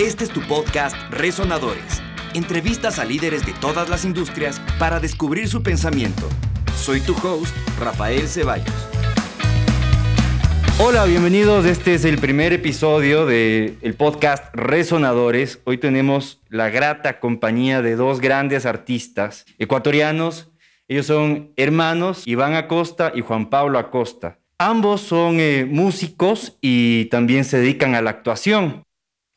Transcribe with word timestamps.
Este 0.00 0.24
es 0.24 0.30
tu 0.30 0.40
podcast 0.40 0.96
Resonadores. 1.10 2.02
Entrevistas 2.32 2.98
a 2.98 3.04
líderes 3.04 3.44
de 3.44 3.52
todas 3.52 3.90
las 3.90 4.06
industrias 4.06 4.58
para 4.78 4.98
descubrir 4.98 5.46
su 5.46 5.62
pensamiento. 5.62 6.26
Soy 6.74 7.02
tu 7.02 7.12
host, 7.12 7.54
Rafael 7.78 8.26
Ceballos. 8.26 8.72
Hola, 10.78 11.04
bienvenidos. 11.04 11.66
Este 11.66 11.92
es 11.92 12.06
el 12.06 12.16
primer 12.16 12.54
episodio 12.54 13.26
del 13.26 13.94
podcast 13.98 14.42
Resonadores. 14.54 15.60
Hoy 15.64 15.76
tenemos 15.76 16.40
la 16.48 16.70
grata 16.70 17.20
compañía 17.20 17.82
de 17.82 17.94
dos 17.94 18.22
grandes 18.22 18.64
artistas 18.64 19.44
ecuatorianos. 19.58 20.50
Ellos 20.88 21.04
son 21.04 21.52
hermanos 21.56 22.26
Iván 22.26 22.54
Acosta 22.54 23.12
y 23.14 23.20
Juan 23.20 23.50
Pablo 23.50 23.78
Acosta. 23.78 24.38
Ambos 24.56 25.02
son 25.02 25.40
eh, 25.40 25.66
músicos 25.70 26.56
y 26.62 27.04
también 27.10 27.44
se 27.44 27.58
dedican 27.58 27.94
a 27.94 28.00
la 28.00 28.08
actuación. 28.08 28.82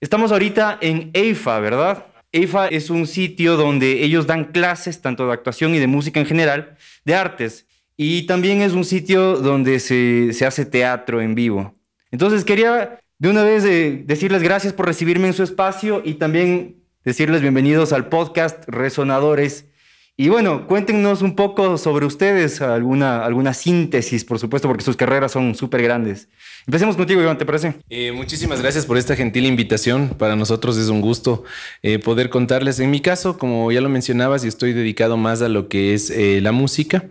Estamos 0.04 0.34
ahorita 0.34 0.80
en 0.82 1.12
EIFA, 1.14 1.60
¿verdad? 1.62 2.08
EIFA 2.34 2.68
es 2.68 2.90
un 2.90 3.08
sitio 3.08 3.56
donde 3.56 4.04
ellos 4.04 4.28
dan 4.28 4.52
clases 4.52 5.00
tanto 5.02 5.26
de 5.26 5.32
actuación 5.32 5.74
y 5.76 5.80
de 5.80 5.88
música 5.88 6.20
en 6.20 6.26
general, 6.26 6.76
de 7.06 7.16
artes. 7.16 7.68
Y 7.96 8.26
también 8.26 8.62
es 8.62 8.74
un 8.74 8.84
sitio 8.84 9.38
donde 9.38 9.80
se, 9.80 10.46
hace 10.46 10.66
teatro 10.66 11.22
en 11.22 11.36
vivo. 11.36 11.76
Entonces 12.12 12.44
quería 12.44 13.00
de 13.18 13.30
una 13.30 13.44
vez 13.44 13.64
eh, 13.64 14.04
decirles 14.06 14.44
gracias 14.44 14.74
por 14.74 14.88
recibirme 14.88 15.28
en 15.28 15.34
su 15.34 15.42
espacio 15.42 16.02
y 16.04 16.16
también 16.16 16.84
decirles 17.06 17.40
bienvenidos 17.40 17.94
al 17.94 18.10
podcast 18.10 18.62
Resonadores. 18.68 19.68
Y 20.16 20.30
bueno, 20.30 20.68
cuéntenos 20.68 21.24
un 21.24 21.36
poco 21.36 21.80
sobre 21.80 22.06
ustedes, 22.06 22.62
alguna, 22.62 23.26
alguna 23.26 23.56
síntesis, 23.56 24.24
por 24.24 24.38
supuesto, 24.38 24.68
porque 24.68 24.84
sus 24.84 24.96
carreras 24.96 25.32
son 25.32 25.56
súper 25.56 25.82
grandes. 25.82 26.30
Empecemos 26.68 26.96
contigo, 26.96 27.20
Iván, 27.20 27.40
¿te 27.40 27.48
parece? 27.48 27.74
Eh, 27.90 28.12
muchísimas 28.12 28.62
gracias 28.62 28.86
por 28.86 29.00
esta 29.00 29.16
gentil 29.16 29.48
invitación. 29.48 30.10
Para 30.10 30.36
nosotros 30.36 30.78
es 30.78 30.90
un 30.90 31.02
gusto 31.02 31.44
eh, 31.82 31.98
poder 31.98 32.30
contarles. 32.30 32.80
En 32.80 32.92
mi 32.92 33.02
caso, 33.02 33.40
como 33.40 33.72
ya 33.72 33.82
lo 33.82 33.90
mencionabas, 33.90 34.46
y 34.46 34.50
estoy 34.50 34.74
dedicado 34.74 35.18
más 35.18 35.42
a 35.42 35.50
lo 35.50 35.68
que 35.68 35.96
es 35.96 36.14
la 36.16 36.52
música. 36.52 37.06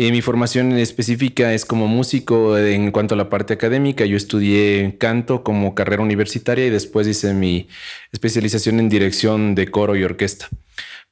Eh, 0.00 0.12
mi 0.12 0.22
formación 0.22 0.78
específica 0.78 1.52
es 1.54 1.64
como 1.64 1.88
músico 1.88 2.56
en 2.56 2.92
cuanto 2.92 3.14
a 3.14 3.16
la 3.16 3.28
parte 3.28 3.54
académica. 3.54 4.06
Yo 4.06 4.16
estudié 4.16 4.96
canto 4.96 5.42
como 5.42 5.74
carrera 5.74 6.04
universitaria 6.04 6.66
y 6.66 6.70
después 6.70 7.08
hice 7.08 7.34
mi 7.34 7.66
especialización 8.12 8.78
en 8.78 8.88
dirección 8.88 9.56
de 9.56 9.66
coro 9.72 9.96
y 9.96 10.04
orquesta. 10.04 10.48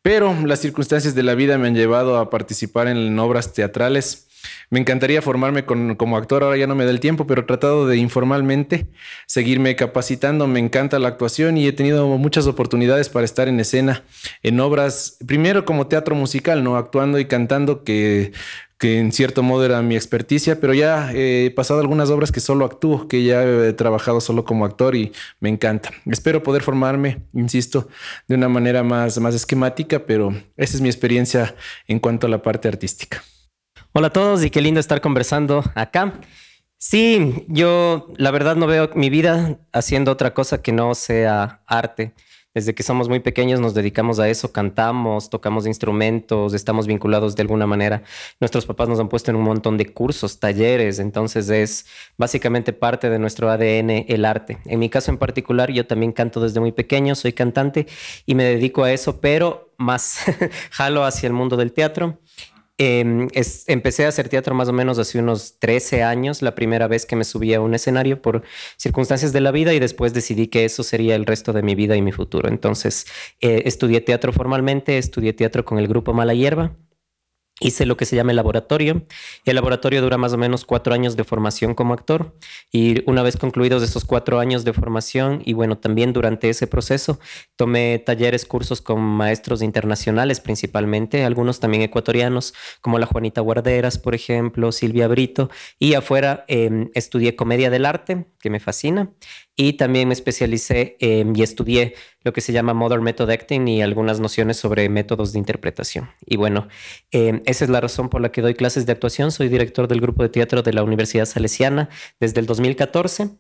Pero 0.07 0.37
las 0.47 0.61
circunstancias 0.61 1.17
de 1.17 1.25
la 1.25 1.35
vida 1.35 1.59
me 1.59 1.67
han 1.67 1.75
llevado 1.75 2.19
a 2.19 2.31
participar 2.31 2.87
en 2.87 3.19
obras 3.19 3.53
teatrales 3.53 4.27
me 4.71 4.81
encantaría 4.81 5.23
formarme 5.23 5.65
como 5.65 6.17
actor, 6.17 6.43
ahora 6.43 6.57
ya 6.57 6.67
no 6.67 6.75
me 6.75 6.85
da 6.85 6.91
el 6.91 7.01
tiempo, 7.01 7.27
pero 7.27 7.43
he 7.43 7.45
tratado 7.45 7.87
de 7.87 7.97
informalmente 7.97 8.87
seguirme 9.27 9.77
capacitando. 9.77 10.47
Me 10.47 10.61
encanta 10.61 10.99
la 10.99 11.09
actuación 11.09 11.57
y 11.57 11.67
he 11.67 11.73
tenido 11.73 12.07
muchas 12.19 12.47
oportunidades 12.47 13.09
para 13.09 13.25
estar 13.25 13.49
en 13.49 13.61
escena, 13.61 14.05
en 14.43 14.59
obras, 14.61 15.19
primero 15.27 15.65
como 15.65 15.87
teatro 15.87 16.15
musical, 16.15 16.65
¿no? 16.65 16.77
Actuando 16.77 17.19
y 17.19 17.27
cantando, 17.27 17.85
que, 17.85 18.33
que 18.79 18.99
en 18.99 19.13
cierto 19.13 19.43
modo 19.43 19.65
era 19.65 19.81
mi 19.83 19.97
experticia, 19.97 20.61
pero 20.61 20.75
ya 20.75 21.11
he 21.15 21.51
pasado 21.51 21.81
algunas 21.81 22.11
obras 22.11 22.31
que 22.31 22.41
solo 22.41 22.65
actúo, 22.65 23.09
que 23.09 23.25
ya 23.25 23.43
he 23.43 23.73
trabajado 23.73 24.21
solo 24.21 24.45
como 24.45 24.65
actor 24.65 24.95
y 24.95 25.13
me 25.41 25.49
encanta. 25.49 25.91
Espero 26.05 26.43
poder 26.43 26.63
formarme, 26.63 27.23
insisto, 27.33 27.89
de 28.29 28.35
una 28.35 28.49
manera 28.49 28.83
más, 28.83 29.19
más 29.19 29.35
esquemática, 29.35 30.01
pero 30.01 30.35
esa 30.57 30.77
es 30.77 30.81
mi 30.81 30.89
experiencia 30.89 31.55
en 31.87 31.99
cuanto 31.99 32.27
a 32.27 32.31
la 32.31 32.43
parte 32.43 32.69
artística. 32.69 33.23
Hola 33.93 34.09
a 34.09 34.13
todos 34.13 34.45
y 34.45 34.51
qué 34.51 34.61
lindo 34.61 34.79
estar 34.79 35.01
conversando 35.01 35.65
acá. 35.75 36.21
Sí, 36.79 37.47
yo 37.49 38.13
la 38.19 38.31
verdad 38.31 38.57
no 38.57 38.67
veo 38.67 38.91
mi 38.95 39.09
vida 39.09 39.59
haciendo 39.73 40.13
otra 40.13 40.35
cosa 40.35 40.61
que 40.61 40.73
no 40.73 40.95
sea 40.95 41.63
arte. 41.67 42.13
Desde 42.57 42.75
que 42.75 42.83
somos 42.83 43.11
muy 43.11 43.21
pequeños 43.21 43.61
nos 43.61 43.75
dedicamos 43.75 44.19
a 44.19 44.31
eso, 44.31 44.51
cantamos, 44.51 45.29
tocamos 45.29 45.67
instrumentos, 45.67 46.55
estamos 46.55 46.87
vinculados 46.87 47.37
de 47.37 47.43
alguna 47.43 47.67
manera. 47.67 48.03
Nuestros 48.41 48.65
papás 48.65 48.89
nos 48.89 48.99
han 48.99 49.11
puesto 49.11 49.31
en 49.31 49.37
un 49.37 49.43
montón 49.43 49.77
de 49.77 49.93
cursos, 49.93 50.41
talleres, 50.41 50.99
entonces 50.99 51.51
es 51.51 51.85
básicamente 52.17 52.73
parte 52.73 53.11
de 53.11 53.19
nuestro 53.19 53.51
ADN 53.51 54.07
el 54.09 54.25
arte. 54.25 54.57
En 54.65 54.79
mi 54.79 54.89
caso 54.89 55.11
en 55.11 55.19
particular, 55.19 55.71
yo 55.71 55.87
también 55.87 56.13
canto 56.13 56.41
desde 56.41 56.59
muy 56.59 56.73
pequeño, 56.73 57.15
soy 57.15 57.35
cantante 57.35 57.87
y 58.25 58.35
me 58.35 58.45
dedico 58.45 58.85
a 58.85 58.91
eso, 58.91 59.21
pero 59.21 59.75
más 59.77 60.21
jalo 60.71 61.05
hacia 61.05 61.27
el 61.27 61.35
mundo 61.35 61.59
del 61.59 61.75
teatro. 61.75 62.19
Em, 62.79 63.29
empecé 63.69 64.05
a 64.05 64.09
hacer 64.09 64.29
teatro 64.29 64.55
más 64.55 64.69
o 64.69 64.73
menos 64.73 64.99
hace 64.99 65.19
unos 65.19 65.59
13 65.59 66.03
años, 66.03 66.43
la 66.43 66.55
primera 66.55 66.89
vez 66.89 67.07
que 67.07 67.17
me 67.17 67.25
subí 67.25 67.55
a 67.55 67.61
un 67.63 67.75
escenario 67.75 68.21
por 68.21 68.43
circunstancias 68.77 69.33
de 69.33 69.41
la 69.41 69.51
vida 69.51 69.73
y 69.73 69.79
después 69.79 70.13
decidí 70.13 70.49
que 70.49 70.67
eso 70.67 70.83
sería 70.83 71.15
el 71.15 71.25
resto 71.25 71.55
de 71.55 71.63
mi 71.63 71.75
vida 71.75 71.97
y 71.97 72.03
mi 72.03 72.13
futuro. 72.13 72.49
Entonces, 72.51 73.07
eh, 73.41 73.63
estudié 73.65 74.03
teatro 74.03 74.33
formalmente, 74.33 74.99
estudié 74.99 75.33
teatro 75.33 75.65
con 75.65 75.79
el 75.79 75.89
grupo 75.89 76.13
Mala 76.13 76.35
Hierba 76.35 76.77
Hice 77.59 77.87
lo 77.87 77.97
que 77.97 78.05
se 78.05 78.17
llama 78.17 78.33
el 78.33 78.37
laboratorio. 78.37 79.03
El 79.47 79.55
laboratorio 79.55 80.03
dura 80.03 80.19
más 80.19 80.35
o 80.35 80.37
menos 80.37 80.67
cuatro 80.67 80.93
años 80.93 81.17
de 81.17 81.25
formación 81.25 81.75
como 81.75 81.95
actor 81.95 82.35
y 82.71 83.03
una 83.11 83.23
vez 83.23 83.39
concluidos 83.39 83.83
esos 83.83 84.05
cuatro 84.05 84.41
años 84.41 84.63
de 84.65 84.75
formación 84.75 85.41
y 85.43 85.55
bueno, 85.55 85.79
también 85.79 86.13
durante 86.13 86.51
ese 86.51 86.67
proceso 86.67 87.19
tomé 87.57 87.99
talleres, 87.99 88.45
cursos 88.45 88.83
con 88.83 89.01
maestros 89.01 89.63
internacionales 89.63 90.41
principalmente, 90.41 91.25
algunos 91.25 91.59
también 91.59 91.83
ecuatorianos 91.83 92.53
como 92.83 92.99
la 92.99 93.07
Juanita 93.07 93.41
Guarderas, 93.41 93.97
por 93.97 94.15
ejemplo, 94.15 94.71
Silvia 94.71 95.09
Brito 95.09 95.49
y 95.79 95.95
afuera 95.95 96.45
em, 96.49 96.91
estudié 96.93 97.37
comedia 97.37 97.71
del 97.71 97.87
arte, 97.87 98.27
que 98.39 98.51
me 98.51 98.61
fascina, 98.61 99.13
y 99.57 99.73
también 99.75 100.09
me 100.09 100.15
especialicé 100.15 100.97
y 101.01 101.43
estudié 101.43 101.95
lo 102.23 102.35
que 102.35 102.43
se 102.43 102.53
llama 102.53 102.75
Modern 102.75 103.03
Method 103.03 103.31
Acting 103.31 103.67
y 103.69 103.81
algunas 103.81 104.21
nociones 104.21 104.59
sobre 104.59 104.89
métodos 104.91 105.33
de 105.33 105.39
interpretación. 105.39 106.11
Y 106.27 106.37
bueno, 106.37 106.69
em, 107.11 107.43
esa 107.47 107.65
es 107.65 107.71
la 107.71 107.81
razón 107.81 108.11
por 108.11 108.21
la 108.21 108.31
que 108.31 108.43
doy 108.43 108.55
clases 108.55 108.85
de 108.85 108.93
actuación. 108.93 109.33
Soy 109.33 109.49
director 109.49 109.89
del 109.89 110.03
grupo 110.03 110.23
de 110.23 110.29
teatro 110.29 110.63
de 110.63 110.75
la 110.75 110.83
Universidad 110.83 111.25
Salesiana 111.25 111.89
desde 112.21 112.41
el 112.41 112.47
2014. 112.47 113.31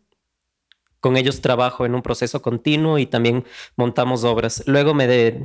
Con 1.00 1.18
ellos 1.18 1.42
trabajo 1.42 1.84
en 1.84 1.94
un 1.94 2.02
proceso 2.02 2.40
continuo 2.40 2.98
y 2.98 3.06
también 3.06 3.44
montamos 3.76 4.24
obras. 4.24 4.62
Luego 4.66 4.96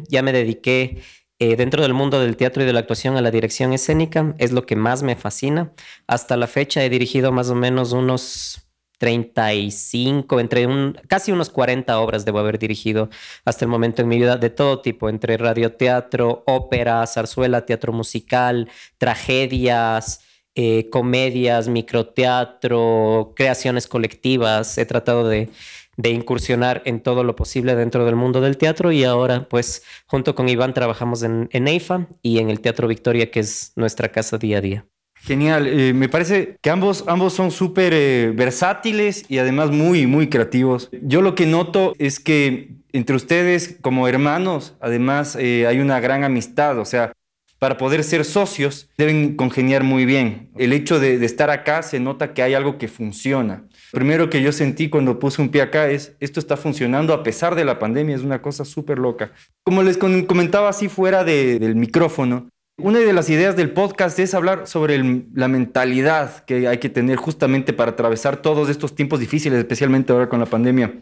ya 0.08 0.22
me 0.24 0.32
dediqué 0.32 1.02
eh, 1.40 1.56
dentro 1.58 1.82
del 1.82 1.94
mundo 1.94 2.22
del 2.22 2.38
teatro 2.38 2.64
y 2.64 2.66
de 2.66 2.74
la 2.74 2.80
actuación 2.80 3.18
a 3.18 3.22
la 3.22 3.32
dirección 3.32 3.74
escénica. 3.74 4.36
Es 4.38 4.53
lo 4.53 4.66
que 4.66 4.78
más 4.78 5.03
me 5.03 5.18
fascina. 5.18 5.74
Hasta 6.08 6.38
la 6.38 6.48
fecha 6.48 6.84
he 6.86 6.90
dirigido 6.90 7.34
más 7.34 7.50
o 7.50 7.56
menos 7.56 7.92
unos 7.92 8.71
35, 9.02 10.40
entre 10.40 10.68
casi 11.08 11.32
unos 11.32 11.50
40 11.50 12.00
obras 12.00 12.24
debo 12.24 12.38
haber 12.38 12.60
dirigido 12.60 13.10
hasta 13.46 13.66
el 13.66 13.70
momento 13.70 14.04
en 14.04 14.08
mi 14.08 14.20
vida, 14.20 14.38
de 14.38 14.52
todo 14.52 14.80
tipo, 14.82 15.10
entre 15.10 15.38
radioteatro, 15.38 16.44
ópera, 16.46 17.08
zarzuela, 17.08 17.66
teatro 17.66 17.94
musical, 17.94 18.70
tragedias, 19.00 20.22
eh, 20.54 20.88
comedias, 20.92 21.68
microteatro, 21.68 23.34
creaciones 23.36 23.88
colectivas. 23.88 24.78
He 24.78 24.86
tratado 24.86 25.28
de, 25.28 25.50
de 25.98 26.12
incursionar 26.12 26.84
en 26.86 27.02
todo 27.02 27.24
lo 27.24 27.36
posible 27.36 27.74
dentro 27.74 28.06
del 28.06 28.16
mundo 28.16 28.40
del 28.40 28.58
teatro 28.58 28.92
y 28.92 29.04
ahora 29.04 29.48
pues 29.50 29.82
junto 30.06 30.36
con 30.36 30.48
Iván 30.48 30.76
trabajamos 30.76 31.24
en, 31.24 31.50
en 31.54 31.68
EIFA 31.68 32.08
y 32.22 32.38
en 32.38 32.52
el 32.52 32.62
Teatro 32.62 32.88
Victoria, 32.88 33.32
que 33.32 33.40
es 33.40 33.74
nuestra 33.76 34.10
casa 34.12 34.38
día 34.38 34.60
a 34.60 34.62
día. 34.62 34.86
Genial, 35.24 35.68
eh, 35.68 35.94
me 35.94 36.09
parece 36.09 36.58
que 36.62 36.70
ambos, 36.72 37.04
ambos 37.08 37.34
son 37.34 37.52
súper 37.52 37.94
eh, 37.94 38.34
versátiles 38.36 39.24
y 39.30 39.38
además 39.38 39.70
muy, 39.70 40.08
muy 40.08 40.30
creativos. 40.30 40.90
Yo 41.04 41.22
lo 41.22 41.36
que 41.36 41.46
noto 41.46 41.94
es 42.00 42.20
que 42.20 42.76
entre 42.92 43.16
ustedes 43.16 43.78
como 43.82 44.08
hermanos, 44.08 44.76
además 44.82 45.38
eh, 45.40 45.68
hay 45.68 45.80
una 45.80 46.00
gran 46.00 46.24
amistad, 46.24 46.80
o 46.80 46.86
sea, 46.86 47.14
para 47.59 47.78
poder 47.78 48.04
ser 48.04 48.26
socios 48.26 48.90
deben 48.98 49.36
congeniar 49.36 49.84
muy 49.84 50.06
bien. 50.06 50.50
El 50.58 50.74
hecho 50.74 51.00
de, 51.00 51.24
estar 51.24 51.52
acá 51.52 51.84
se 51.84 52.00
nota 52.00 52.34
que 52.34 52.42
hay 52.42 52.56
algo 52.56 52.80
que 52.80 52.88
funciona. 52.88 53.66
Primero 53.92 54.32
que 54.32 54.42
yo 54.42 54.52
sentí 54.52 54.90
cuando 54.90 55.20
puse 55.20 55.44
un 55.44 55.50
pie 55.50 55.62
acá 55.62 55.88
es, 55.88 56.16
esto 56.20 56.40
está 56.40 56.58
funcionando 56.58 57.14
a 57.14 57.22
pesar 57.22 57.53
de 57.53 57.64
la 57.64 57.78
pandemia, 57.78 58.16
es 58.16 58.23
una 58.23 58.41
cosa 58.41 58.66
súper 58.66 58.97
loca. 58.97 59.34
Como 59.62 59.84
les 59.84 60.00
comentaba 60.00 60.70
así 60.70 60.90
fuera 60.90 61.23
del 61.23 61.76
micrófono, 61.76 62.50
una 62.84 63.00
de 63.00 63.14
las 63.14 63.30
ideas 63.30 63.56
del 63.56 63.72
podcast 63.72 64.18
es 64.20 64.34
hablar 64.34 64.68
sobre 64.68 65.02
la 65.34 65.48
mentalidad 65.48 66.44
que 66.46 66.68
hay 66.68 66.80
que 66.80 66.90
tener 66.90 67.18
justamente 67.18 67.74
para 67.74 67.92
atravesar 67.92 68.38
todos 68.38 68.70
estos 68.70 68.96
tiempos 68.96 69.20
difíciles, 69.20 69.60
especialmente 69.60 70.12
ahora 70.12 70.30
con 70.30 70.40
la 70.40 70.46
pandemia. 70.46 70.94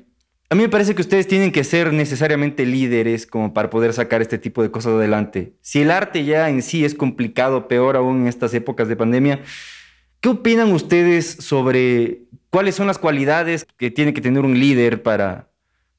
A 0.52 0.56
mí 0.56 0.64
me 0.64 0.70
parece 0.70 0.96
que 0.96 1.02
ustedes 1.02 1.28
tienen 1.28 1.52
que 1.52 1.64
ser 1.64 1.94
necesariamente 1.94 2.66
líderes 2.66 3.28
como 3.28 3.54
para 3.54 3.70
poder 3.70 3.94
sacar 3.94 4.22
este 4.22 4.40
tipo 4.40 4.64
de 4.64 4.72
cosas 4.72 4.94
adelante. 4.94 5.54
Si 5.62 5.81
el 5.81 5.92
arte 5.92 6.26
ya 6.26 6.50
en 6.50 6.64
sí 6.64 6.84
es 6.84 6.96
complicado, 6.96 7.68
peor 7.68 7.96
aún 7.96 8.22
en 8.22 8.28
estas 8.28 8.54
épocas 8.56 8.88
de 8.88 8.96
pandemia, 8.96 9.42
¿qué 10.22 10.30
opinan 10.30 10.72
ustedes 10.72 11.28
sobre 11.28 12.24
cuáles 12.50 12.74
son 12.74 12.88
las 12.88 12.98
cualidades 12.98 13.66
que 13.78 13.92
tiene 13.92 14.14
que 14.14 14.22
tener 14.22 14.44
un 14.44 14.60
líder 14.60 15.04
para, 15.04 15.52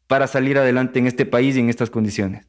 para 0.08 0.26
salir 0.26 0.58
adelante 0.58 0.98
en 0.98 1.06
este 1.06 1.26
país 1.26 1.56
y 1.56 1.60
en 1.60 1.70
estas 1.70 1.90
condiciones? 1.90 2.48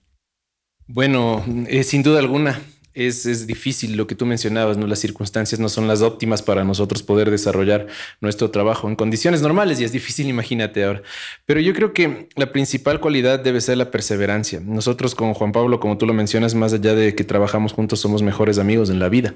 Bueno, 0.88 1.46
eh, 1.68 1.84
sin 1.84 2.02
duda 2.02 2.18
alguna, 2.18 2.60
es, 2.94 3.26
es, 3.26 3.48
difícil 3.48 3.96
lo 3.98 4.08
que 4.08 4.16
tú 4.16 4.26
mencionabas, 4.26 4.78
¿no? 4.78 4.88
Las 4.88 5.00
circunstancias 5.00 5.60
no 5.60 5.70
son 5.70 5.88
las 5.88 6.02
óptimas 6.02 6.42
para 6.42 6.64
nosotros 6.64 7.04
poder 7.04 7.32
desarrollar 7.32 7.88
nuestro 8.20 8.52
trabajo 8.52 8.88
en 8.88 8.96
condiciones 8.96 9.42
normales 9.42 9.80
y 9.80 9.84
es 9.84 9.92
difícil, 9.92 10.28
imagínate 10.28 10.84
ahora. 10.84 11.02
Pero 11.46 11.60
yo 11.60 11.74
creo 11.74 11.94
que 11.94 12.30
la 12.36 12.52
principal 12.52 13.00
cualidad 13.00 13.40
debe 13.40 13.62
ser 13.62 13.78
la 13.78 13.92
perseverancia. 13.92 14.60
Nosotros 14.60 15.16
con 15.16 15.34
Juan 15.34 15.52
Pablo, 15.52 15.80
como 15.80 15.98
tú 15.98 16.06
lo 16.06 16.14
mencionas, 16.14 16.56
más 16.56 16.74
allá 16.74 16.94
de 16.94 17.16
que 17.16 17.24
trabajamos 17.24 17.74
juntos, 17.74 18.00
somos 18.00 18.22
mejores 18.22 18.58
amigos 18.58 18.90
en 18.90 19.00
la 19.00 19.10
vida. 19.10 19.34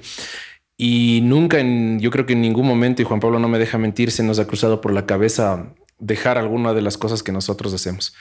Y 0.78 1.20
nunca, 1.22 1.58
en, 1.58 2.00
yo 2.00 2.10
creo 2.10 2.26
que 2.26 2.34
en 2.34 2.42
ningún 2.42 2.66
momento, 2.66 3.00
y 3.00 3.04
Juan 3.04 3.20
Pablo 3.20 3.38
no 3.38 3.48
me 3.48 3.58
deja 3.58 3.78
mentir, 3.78 4.10
se 4.10 4.22
nos 4.22 4.38
ha 4.38 4.46
cruzado 4.46 4.80
por 4.80 4.92
la 4.92 5.06
cabeza 5.06 5.74
dejar 5.98 6.36
alguna 6.36 6.74
de 6.74 6.82
las 6.82 6.98
cosas 6.98 7.22
que 7.22 7.32
nosotros 7.32 7.72
hacemos. 7.72 8.14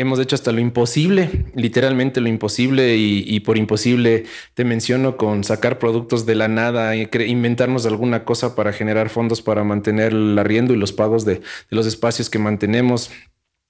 Hemos 0.00 0.20
hecho 0.20 0.36
hasta 0.36 0.52
lo 0.52 0.60
imposible, 0.60 1.46
literalmente 1.56 2.20
lo 2.20 2.28
imposible, 2.28 2.96
y, 2.96 3.40
por 3.40 3.58
imposible 3.58 4.26
te 4.54 4.64
menciono 4.64 5.16
con 5.16 5.42
sacar 5.42 5.80
productos 5.80 6.24
de 6.24 6.36
la 6.36 6.46
nada, 6.46 6.94
inventarnos 6.94 7.84
alguna 7.84 8.24
cosa 8.24 8.54
para 8.54 8.72
generar 8.72 9.08
fondos 9.08 9.42
para 9.42 9.64
mantener 9.64 10.12
el 10.12 10.38
arriendo 10.38 10.72
y 10.72 10.76
los 10.76 10.92
pagos 10.92 11.24
de, 11.24 11.40
los 11.70 11.84
espacios 11.84 12.30
que 12.30 12.38
mantenemos 12.38 13.10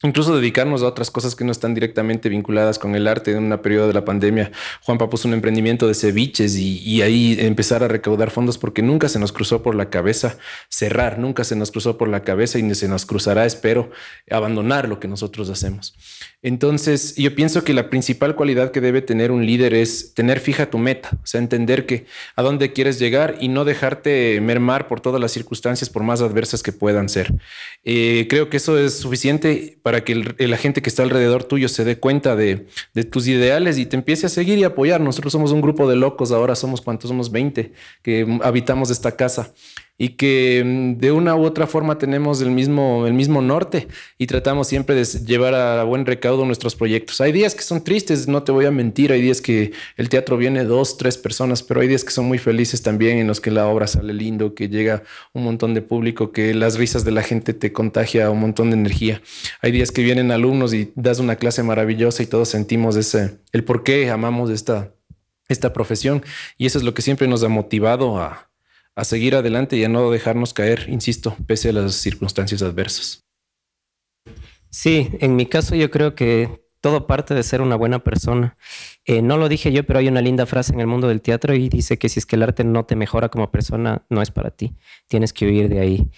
incluso 0.03 0.37
dedicarnos 0.37 0.83
a 0.83 0.87
otras 0.87 1.11
cosas 1.11 1.35
que 1.35 1.45
no 1.45 1.51
están 1.51 1.75
directamente 1.75 2.29
vinculadas 2.29 2.79
con 2.79 2.95
el 2.95 3.09
arte. 3.09 3.33
En 3.33 3.45
una 3.45 3.63
periodo 3.63 3.89
de 3.89 3.95
la 3.95 4.05
pandemia, 4.05 4.53
Juanpa 4.83 5.11
puso 5.11 5.29
un 5.29 5.35
emprendimiento 5.35 5.89
de 5.89 5.95
ceviches 5.95 6.57
y, 6.57 7.03
ahí 7.03 7.37
empezar 7.41 7.83
a 7.83 7.89
recaudar 7.89 8.31
fondos 8.31 8.59
porque 8.59 8.83
nunca 8.83 9.09
se 9.09 9.19
nos 9.19 9.33
cruzó 9.33 9.63
por 9.63 9.75
la 9.75 9.91
cabeza 9.91 10.39
cerrar, 10.69 11.19
nunca 11.19 11.45
se 11.45 11.57
nos 11.57 11.71
cruzó 11.71 11.99
por 11.99 12.09
la 12.09 12.23
cabeza 12.23 12.59
y 12.59 12.63
ni 12.63 12.75
se 12.75 12.89
nos 12.89 13.07
cruzará, 13.07 13.45
espero, 13.45 13.91
abandonar 14.31 14.89
lo 14.89 15.01
que 15.01 15.09
nosotros 15.09 15.51
hacemos. 15.51 15.95
Entonces, 16.41 17.17
yo 17.17 17.35
pienso 17.35 17.65
que 17.65 17.75
la 17.75 17.91
principal 17.91 18.37
cualidad 18.37 18.71
que 18.71 18.81
debe 18.81 19.03
tener 19.03 19.33
un 19.33 19.45
líder 19.45 19.75
es 19.75 20.15
tener 20.15 20.39
fija 20.39 20.71
tu 20.71 20.79
meta, 20.79 21.11
o 21.21 21.27
sea, 21.27 21.41
entender 21.41 21.85
que 21.85 22.07
a 22.37 22.43
dónde 22.43 22.73
quieres 22.73 23.01
llegar 23.01 23.37
y 23.41 23.49
no 23.49 23.65
dejarte 23.65 24.41
mermar 24.41 24.87
por 24.87 25.01
todas 25.01 25.21
las 25.21 25.33
circunstancias, 25.33 25.91
por 25.91 26.05
más 26.05 26.21
adversas 26.21 26.63
que 26.63 26.71
puedan 26.71 27.09
ser. 27.09 27.35
Eh, 27.83 28.29
creo 28.31 28.51
que 28.51 28.59
eso 28.59 28.79
es 28.79 28.99
suficiente 28.99 29.79
para 29.83 30.05
que 30.05 30.15
la 30.39 30.57
gente 30.57 30.81
que 30.81 30.89
está 30.89 31.03
alrededor 31.03 31.43
tuyo 31.43 31.69
se 31.69 31.85
dé 31.85 31.99
cuenta 31.99 32.37
de, 32.37 32.67
de, 32.95 33.03
tus 33.03 33.27
ideales 33.27 33.77
y 33.77 33.87
te 33.87 33.97
empiece 33.97 34.27
a 34.27 34.29
seguir 34.29 34.59
y 34.59 34.65
apoyar. 34.65 35.01
Nosotros 35.01 35.33
somos 35.33 35.51
un 35.51 35.61
grupo 35.61 35.89
de 35.91 35.97
locos, 35.97 36.31
ahora 36.31 36.55
somos 36.55 36.81
cuántos, 36.81 37.09
somos 37.09 37.33
20 37.33 37.73
que 38.03 38.39
habitamos 38.43 38.91
esta 38.91 39.17
casa 39.17 39.55
y 39.99 40.11
que 40.11 40.63
mm, 40.65 41.01
de 41.01 41.13
una 41.13 41.35
u 41.35 41.43
otra 41.43 41.67
forma 41.67 41.99
tenemos 41.99 42.41
el 42.41 42.53
mismo, 42.53 43.07
el 43.07 43.13
mismo 43.13 43.43
norte 43.43 43.89
y 44.17 44.27
tratamos 44.27 44.69
siempre 44.69 44.95
de 44.95 45.05
llevar 45.05 45.55
a 45.55 45.83
buen 45.83 46.07
recaudo 46.07 46.47
nuestros 46.47 46.77
proyectos. 46.77 47.21
Hay 47.21 47.33
días 47.33 47.55
que 47.57 47.63
son 47.63 47.83
tristes, 47.83 48.29
no 48.29 48.45
te 48.45 48.53
voy 48.53 48.65
a 48.65 48.71
mentir, 48.71 49.13
hay 49.13 49.21
días 49.21 49.41
que 49.41 49.73
el 49.97 50.09
teatro 50.09 50.37
viene 50.37 50.65
dos, 50.65 50.97
tres 50.97 51.19
personas, 51.19 51.65
pero 51.65 51.81
hay 51.81 51.89
días 51.89 52.05
que 52.05 52.13
son 52.13 52.27
muy 52.27 52.39
felices 52.39 52.83
también 52.83 53.19
en 53.19 53.27
los 53.27 53.41
que 53.41 53.51
la 53.51 53.67
obra 53.67 53.89
sale 53.89 54.15
lindo, 54.15 54.55
que 54.55 54.69
llega 54.69 55.03
un 55.33 55.43
montón 55.43 55.75
de 55.75 55.83
público, 55.83 56.31
que 56.31 56.55
las 56.55 56.79
risas 56.79 57.05
de 57.05 57.11
la 57.11 57.23
gente 57.23 57.53
te 57.53 57.73
contagia 57.73 58.31
un 58.31 58.41
montón 58.41 58.71
de 58.71 58.77
energía. 58.77 59.21
Hay 59.61 59.73
días 59.73 59.91
que 59.91 60.03
vienen 60.03 60.31
alumnos 60.31 60.73
y 60.73 60.93
das 60.95 61.19
una 61.19 61.37
clase 61.37 61.65
maravillosa 61.65 62.23
y 62.23 62.27
todos 62.27 62.49
sentimos 62.49 62.95
ese, 62.95 63.39
el 63.53 63.65
por 63.65 63.83
qué 63.83 64.11
amamos 64.11 64.51
esta, 64.51 64.95
esta 65.49 65.73
profesión 65.73 66.23
y 66.57 66.67
eso 66.67 66.79
es 66.79 66.85
lo 66.85 66.95
que 66.95 67.03
siempre 67.03 67.27
nos 67.27 67.43
ha 67.43 67.49
motivado 67.49 68.21
a 68.21 68.48
a 68.99 69.05
seguir 69.05 69.37
adelante 69.37 69.77
y 69.77 69.85
a 69.85 69.89
no 69.89 70.11
dejarnos 70.11 70.53
caer, 70.53 70.87
insisto, 70.89 71.37
pese 71.47 71.69
a 71.69 71.73
las 71.73 71.95
circunstancias 71.95 72.63
adversas. 72.63 73.25
Sí, 74.71 75.09
en 75.21 75.37
mi 75.37 75.47
caso 75.47 75.77
yo 75.77 75.89
creo 75.89 76.17
que 76.17 76.65
todo 76.81 77.07
parte 77.07 77.33
de 77.33 77.45
ser 77.45 77.61
una 77.61 77.77
buena 77.77 78.01
persona. 78.03 78.57
Eh, 79.05 79.23
no 79.23 79.37
lo 79.37 79.49
dije 79.49 79.71
yo, 79.71 79.85
pero 79.87 80.01
hay 80.01 80.09
una 80.09 80.21
linda 80.21 80.47
frase 80.47 80.73
en 80.73 80.81
el 80.81 80.89
mundo 80.89 81.07
del 81.07 81.23
teatro 81.23 81.55
y 81.55 81.69
dice 81.69 81.97
que 81.97 82.09
si 82.09 82.19
es 82.19 82.27
que 82.27 82.35
el 82.35 82.43
arte 82.43 82.65
no 82.65 82.87
te 82.87 82.97
mejora 82.97 83.29
como 83.29 83.53
persona, 83.53 84.05
no 84.11 84.21
es 84.21 84.33
para 84.33 84.51
ti. 84.51 84.75
Tienes 85.07 85.33
que 85.33 85.47
huir 85.47 85.69
de 85.69 85.79
ahí. 85.79 86.11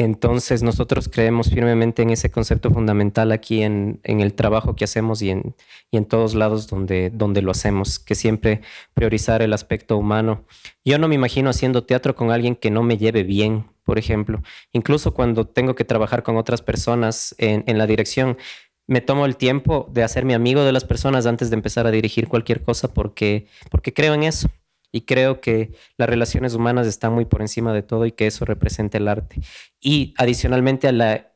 Entonces 0.00 0.62
nosotros 0.62 1.08
creemos 1.08 1.50
firmemente 1.50 2.02
en 2.02 2.10
ese 2.10 2.30
concepto 2.30 2.70
fundamental 2.70 3.32
aquí 3.32 3.64
en, 3.64 3.98
el 4.04 4.32
trabajo 4.32 4.76
que 4.76 4.84
hacemos 4.84 5.22
y 5.22 5.30
en, 5.30 5.56
en 5.90 6.04
todos 6.04 6.36
lados 6.36 6.68
donde, 6.68 7.42
lo 7.42 7.50
hacemos, 7.50 7.98
que 7.98 8.14
siempre 8.14 8.60
priorizar 8.94 9.42
el 9.42 9.52
aspecto 9.52 9.96
humano. 9.96 10.44
Yo 10.84 10.98
no 11.00 11.08
me 11.08 11.16
imagino 11.16 11.50
haciendo 11.50 11.82
teatro 11.82 12.14
con 12.14 12.30
alguien 12.30 12.54
que 12.54 12.70
no 12.70 12.84
me 12.84 12.96
lleve 12.96 13.24
bien, 13.24 13.66
por 13.82 13.98
ejemplo. 13.98 14.40
Incluso 14.72 15.14
cuando 15.14 15.48
tengo 15.48 15.74
que 15.74 15.84
trabajar 15.84 16.22
con 16.22 16.36
otras 16.36 16.62
personas 16.62 17.34
en, 17.38 17.76
la 17.76 17.88
dirección, 17.88 18.38
me 18.86 19.00
tomo 19.00 19.26
el 19.26 19.36
tiempo 19.36 19.88
de 19.90 20.04
hacerme 20.04 20.36
amigo 20.36 20.62
de 20.62 20.70
las 20.70 20.84
personas 20.84 21.26
antes 21.26 21.50
de 21.50 21.56
empezar 21.56 21.88
a 21.88 21.90
dirigir 21.90 22.28
cualquier 22.28 22.62
cosa 22.62 22.86
porque 22.94 23.48
creo 23.92 24.14
en 24.14 24.22
eso. 24.22 24.48
Y 24.92 25.02
creo 25.02 25.40
que 25.40 25.72
las 25.96 26.08
relaciones 26.08 26.54
humanas 26.54 26.86
están 26.86 27.12
muy 27.12 27.24
por 27.24 27.42
encima 27.42 27.72
de 27.72 27.82
todo 27.82 28.06
y 28.06 28.12
que 28.12 28.26
eso 28.26 28.44
representa 28.44 28.98
el 28.98 29.08
arte. 29.08 29.40
Y 29.80 30.14
adicionalmente 30.16 30.88
a 30.88 30.92
la 30.92 31.32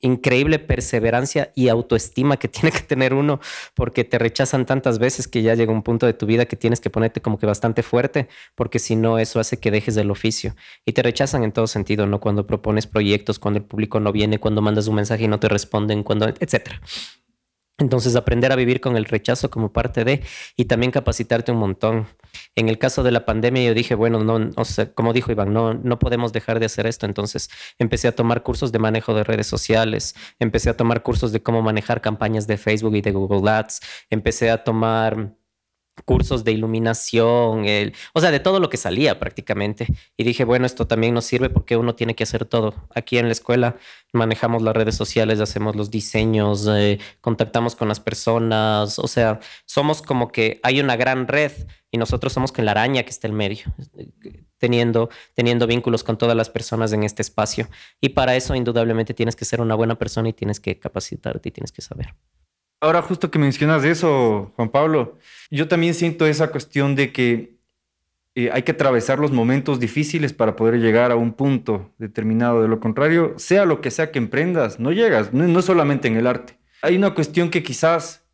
increíble 0.00 0.58
perseverancia 0.58 1.52
y 1.54 1.68
autoestima 1.68 2.38
que 2.38 2.48
tiene 2.48 2.72
que 2.72 2.80
tener 2.80 3.14
uno, 3.14 3.40
porque 3.74 4.04
te 4.04 4.18
rechazan 4.18 4.66
tantas 4.66 4.98
veces 4.98 5.28
que 5.28 5.42
ya 5.42 5.54
llega 5.54 5.72
un 5.72 5.82
punto 5.82 6.06
de 6.06 6.14
tu 6.14 6.26
vida 6.26 6.46
que 6.46 6.56
tienes 6.56 6.80
que 6.80 6.90
ponerte 6.90 7.20
como 7.20 7.38
que 7.38 7.46
bastante 7.46 7.82
fuerte, 7.82 8.28
porque 8.54 8.78
si 8.78 8.96
no, 8.96 9.18
eso 9.18 9.40
hace 9.40 9.58
que 9.58 9.70
dejes 9.70 9.96
el 9.96 10.10
oficio. 10.10 10.54
Y 10.84 10.92
te 10.92 11.02
rechazan 11.02 11.44
en 11.44 11.52
todo 11.52 11.66
sentido, 11.66 12.06
¿no? 12.06 12.20
Cuando 12.20 12.46
propones 12.46 12.86
proyectos, 12.86 13.38
cuando 13.38 13.58
el 13.58 13.64
público 13.64 14.00
no 14.00 14.12
viene, 14.12 14.38
cuando 14.38 14.62
mandas 14.62 14.88
un 14.88 14.96
mensaje 14.96 15.24
y 15.24 15.28
no 15.28 15.40
te 15.40 15.48
responden, 15.48 16.02
cuando, 16.02 16.28
etcétera. 16.28 16.80
Entonces, 17.80 18.14
aprender 18.14 18.52
a 18.52 18.56
vivir 18.56 18.80
con 18.80 18.96
el 18.96 19.06
rechazo 19.06 19.50
como 19.50 19.72
parte 19.72 20.04
de 20.04 20.22
y 20.56 20.66
también 20.66 20.92
capacitarte 20.92 21.50
un 21.50 21.58
montón. 21.58 22.06
En 22.54 22.68
el 22.68 22.78
caso 22.78 23.02
de 23.02 23.10
la 23.10 23.24
pandemia, 23.24 23.64
yo 23.64 23.74
dije, 23.74 23.94
bueno, 23.94 24.22
no, 24.22 24.50
o 24.56 24.64
sea, 24.64 24.92
como 24.92 25.12
dijo 25.12 25.32
Iván, 25.32 25.52
no, 25.52 25.74
no 25.74 25.98
podemos 25.98 26.32
dejar 26.32 26.60
de 26.60 26.66
hacer 26.66 26.86
esto. 26.86 27.06
Entonces, 27.06 27.50
empecé 27.78 28.06
a 28.08 28.14
tomar 28.14 28.42
cursos 28.42 28.70
de 28.70 28.78
manejo 28.78 29.14
de 29.14 29.24
redes 29.24 29.46
sociales, 29.46 30.14
empecé 30.38 30.70
a 30.70 30.76
tomar 30.76 31.02
cursos 31.02 31.32
de 31.32 31.42
cómo 31.42 31.62
manejar 31.62 32.00
campañas 32.00 32.46
de 32.46 32.58
Facebook 32.58 32.94
y 32.94 33.00
de 33.00 33.12
Google 33.12 33.50
Ads, 33.50 33.80
empecé 34.10 34.50
a 34.50 34.62
tomar 34.62 35.34
cursos 36.04 36.44
de 36.44 36.52
iluminación, 36.52 37.64
el, 37.64 37.94
o 38.12 38.20
sea, 38.20 38.30
de 38.30 38.40
todo 38.40 38.60
lo 38.60 38.68
que 38.68 38.76
salía 38.76 39.18
prácticamente. 39.18 39.86
Y 40.16 40.24
dije, 40.24 40.44
bueno, 40.44 40.66
esto 40.66 40.86
también 40.86 41.14
nos 41.14 41.24
sirve 41.24 41.50
porque 41.50 41.76
uno 41.76 41.94
tiene 41.94 42.14
que 42.14 42.24
hacer 42.24 42.44
todo. 42.44 42.74
Aquí 42.94 43.18
en 43.18 43.26
la 43.26 43.32
escuela 43.32 43.76
manejamos 44.12 44.62
las 44.62 44.74
redes 44.74 44.96
sociales, 44.96 45.40
hacemos 45.40 45.76
los 45.76 45.90
diseños, 45.90 46.66
eh, 46.68 46.98
contactamos 47.20 47.76
con 47.76 47.88
las 47.88 48.00
personas, 48.00 48.98
o 48.98 49.08
sea, 49.08 49.40
somos 49.66 50.02
como 50.02 50.28
que 50.28 50.60
hay 50.62 50.80
una 50.80 50.96
gran 50.96 51.28
red 51.28 51.52
y 51.90 51.98
nosotros 51.98 52.32
somos 52.32 52.52
con 52.52 52.64
la 52.64 52.70
araña 52.72 53.02
que 53.02 53.10
está 53.10 53.26
en 53.26 53.34
medio, 53.34 53.64
teniendo, 54.58 55.10
teniendo 55.34 55.66
vínculos 55.66 56.04
con 56.04 56.18
todas 56.18 56.36
las 56.36 56.50
personas 56.50 56.92
en 56.92 57.02
este 57.02 57.22
espacio. 57.22 57.68
Y 58.00 58.10
para 58.10 58.36
eso, 58.36 58.54
indudablemente, 58.54 59.14
tienes 59.14 59.36
que 59.36 59.44
ser 59.44 59.60
una 59.60 59.74
buena 59.74 59.96
persona 59.96 60.28
y 60.28 60.32
tienes 60.32 60.60
que 60.60 60.78
capacitarte 60.78 61.48
y 61.48 61.52
tienes 61.52 61.72
que 61.72 61.82
saber. 61.82 62.14
Ahora 62.80 63.02
justo 63.02 63.30
que 63.30 63.38
mencionas 63.38 63.84
eso, 63.84 64.52
Juan 64.56 64.70
Pablo, 64.70 65.18
yo 65.50 65.68
también 65.68 65.94
siento 65.94 66.26
esa 66.26 66.50
cuestión 66.50 66.94
de 66.94 67.12
que 67.12 67.60
eh, 68.34 68.50
hay 68.52 68.62
que 68.62 68.72
atravesar 68.72 69.18
los 69.18 69.32
momentos 69.32 69.80
difíciles 69.80 70.32
para 70.32 70.56
poder 70.56 70.80
llegar 70.80 71.10
a 71.10 71.16
un 71.16 71.32
punto 71.32 71.92
determinado. 71.98 72.62
De 72.62 72.68
lo 72.68 72.80
contrario, 72.80 73.34
sea 73.36 73.66
lo 73.66 73.80
que 73.80 73.90
sea 73.90 74.10
que 74.10 74.18
emprendas, 74.18 74.80
no 74.80 74.92
llegas, 74.92 75.34
no, 75.34 75.46
no 75.46 75.62
solamente 75.62 76.08
en 76.08 76.16
el 76.16 76.26
arte. 76.26 76.58
Hay 76.80 76.96
una 76.96 77.14
cuestión 77.14 77.50
que 77.50 77.62
quizás 77.62 78.24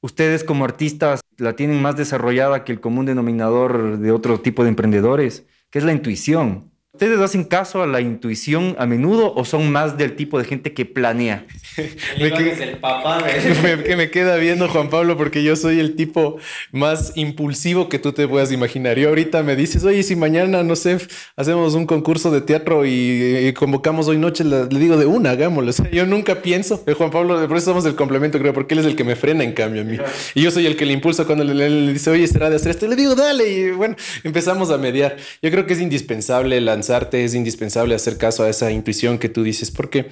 ustedes 0.00 0.42
como 0.42 0.64
artistas 0.64 1.20
la 1.38 1.54
tienen 1.54 1.80
más 1.80 1.96
desarrollada 1.96 2.64
que 2.64 2.72
el 2.72 2.80
común 2.80 3.06
denominador 3.06 3.98
de 3.98 4.10
otro 4.10 4.40
tipo 4.40 4.62
de 4.64 4.70
emprendedores, 4.70 5.46
que 5.70 5.78
es 5.78 5.84
la 5.84 5.92
intuición. 5.92 6.72
¿Ustedes 6.96 7.20
hacen 7.20 7.44
caso 7.44 7.82
a 7.82 7.86
la 7.86 8.00
intuición 8.00 8.74
a 8.78 8.86
menudo 8.86 9.34
o 9.34 9.44
son 9.44 9.70
más 9.70 9.98
del 9.98 10.16
tipo 10.16 10.38
de 10.38 10.46
gente 10.46 10.72
que 10.72 10.86
planea? 10.86 11.44
me 12.18 12.28
el 12.28 12.78
papá 12.78 13.22
que 13.84 13.96
me 13.96 14.10
queda 14.10 14.36
viendo 14.36 14.66
Juan 14.66 14.88
Pablo 14.88 15.14
porque 15.18 15.42
yo 15.42 15.56
soy 15.56 15.78
el 15.78 15.94
tipo 15.94 16.38
más 16.72 17.12
impulsivo 17.14 17.90
que 17.90 17.98
tú 17.98 18.12
te 18.12 18.26
puedas 18.26 18.50
imaginar. 18.50 18.98
Y 18.98 19.04
ahorita 19.04 19.42
me 19.42 19.56
dices, 19.56 19.84
oye, 19.84 20.02
si 20.02 20.16
mañana, 20.16 20.62
no 20.62 20.74
sé, 20.74 20.96
hacemos 21.36 21.74
un 21.74 21.84
concurso 21.84 22.30
de 22.30 22.40
teatro 22.40 22.86
y, 22.86 23.52
convocamos 23.52 24.08
hoy 24.08 24.16
noche, 24.16 24.42
le, 24.44 24.66
digo 24.66 24.96
de 24.96 25.04
una, 25.04 25.32
hagámoslo. 25.32 25.72
yo 25.92 26.06
nunca 26.06 26.40
pienso. 26.40 26.82
Eh, 26.86 26.94
Juan 26.94 27.10
Pablo, 27.10 27.46
por 27.46 27.58
eso 27.58 27.66
somos 27.66 27.84
el 27.84 27.94
complemento, 27.94 28.38
creo, 28.38 28.54
porque 28.54 28.72
él 28.72 28.80
es 28.80 28.86
el 28.86 28.96
que 28.96 29.04
me 29.04 29.16
frena 29.16 29.44
en 29.44 29.52
cambio 29.52 29.82
a 29.82 29.84
mí. 29.84 29.98
Y 30.34 30.40
yo 30.40 30.50
soy 30.50 30.64
el 30.64 30.76
que 30.76 30.86
le 30.86 30.94
impulsa 30.94 31.26
cuando 31.26 31.44
le, 31.44 31.68
le 31.68 31.92
dice, 31.92 32.08
oye, 32.08 32.26
será 32.26 32.48
de 32.48 32.56
hacer 32.56 32.70
esto. 32.70 32.88
Le 32.88 32.96
digo, 32.96 33.14
dale. 33.14 33.46
Y 33.46 33.70
bueno, 33.72 33.96
empezamos 34.24 34.70
a 34.70 34.78
mediar. 34.78 35.18
Yo 35.42 35.50
creo 35.50 35.66
que 35.66 35.74
es 35.74 35.80
indispensable 35.82 36.58
lanzar 36.62 36.85
es 36.90 37.34
indispensable 37.34 37.94
hacer 37.94 38.18
caso 38.18 38.44
a 38.44 38.48
esa 38.48 38.70
intuición 38.70 39.18
que 39.18 39.28
tú 39.28 39.42
dices, 39.42 39.70
porque 39.70 40.06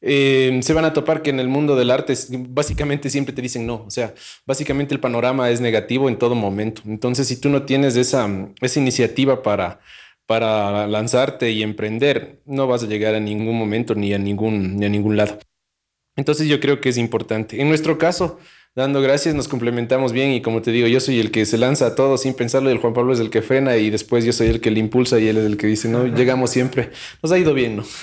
eh, 0.00 0.58
se 0.62 0.74
van 0.74 0.84
a 0.84 0.92
topar 0.92 1.22
que 1.22 1.30
en 1.30 1.38
el 1.38 1.48
mundo 1.48 1.76
del 1.76 1.90
arte 1.90 2.14
básicamente 2.48 3.08
siempre 3.08 3.32
te 3.32 3.40
dicen 3.40 3.66
no, 3.66 3.84
o 3.86 3.90
sea, 3.90 4.14
básicamente 4.44 4.94
el 4.94 5.00
panorama 5.00 5.50
es 5.50 5.60
negativo 5.60 6.08
en 6.08 6.18
todo 6.18 6.34
momento. 6.34 6.82
Entonces, 6.86 7.28
si 7.28 7.40
tú 7.40 7.48
no 7.48 7.62
tienes 7.62 7.96
esa, 7.96 8.28
esa 8.60 8.80
iniciativa 8.80 9.42
para, 9.42 9.80
para 10.26 10.86
lanzarte 10.88 11.50
y 11.50 11.62
emprender, 11.62 12.42
no 12.46 12.66
vas 12.66 12.82
a 12.82 12.86
llegar 12.86 13.14
a 13.14 13.20
ningún 13.20 13.56
momento 13.56 13.94
ni 13.94 14.12
a 14.12 14.18
ningún, 14.18 14.76
ni 14.76 14.86
a 14.86 14.88
ningún 14.88 15.16
lado. 15.16 15.38
Entonces 16.16 16.48
yo 16.48 16.60
creo 16.60 16.80
que 16.80 16.88
es 16.88 16.98
importante. 16.98 17.60
En 17.60 17.68
nuestro 17.68 17.96
caso, 17.96 18.38
dando 18.74 19.02
gracias, 19.02 19.34
nos 19.34 19.48
complementamos 19.48 20.12
bien 20.12 20.32
y 20.32 20.40
como 20.40 20.62
te 20.62 20.70
digo, 20.70 20.88
yo 20.88 21.00
soy 21.00 21.20
el 21.20 21.30
que 21.30 21.44
se 21.44 21.58
lanza 21.58 21.88
a 21.88 21.94
todo 21.94 22.16
sin 22.16 22.34
pensarlo 22.34 22.70
y 22.70 22.72
el 22.72 22.78
Juan 22.78 22.94
Pablo 22.94 23.12
es 23.12 23.20
el 23.20 23.30
que 23.30 23.42
frena 23.42 23.76
y 23.76 23.90
después 23.90 24.24
yo 24.24 24.32
soy 24.32 24.48
el 24.48 24.60
que 24.60 24.70
le 24.70 24.80
impulsa 24.80 25.18
y 25.18 25.28
él 25.28 25.36
es 25.36 25.44
el 25.44 25.56
que 25.56 25.66
dice, 25.66 25.88
no, 25.88 26.06
llegamos 26.06 26.50
siempre. 26.50 26.90
Nos 27.22 27.32
ha 27.32 27.38
ido 27.38 27.54
bien, 27.54 27.76
¿no? 27.76 27.84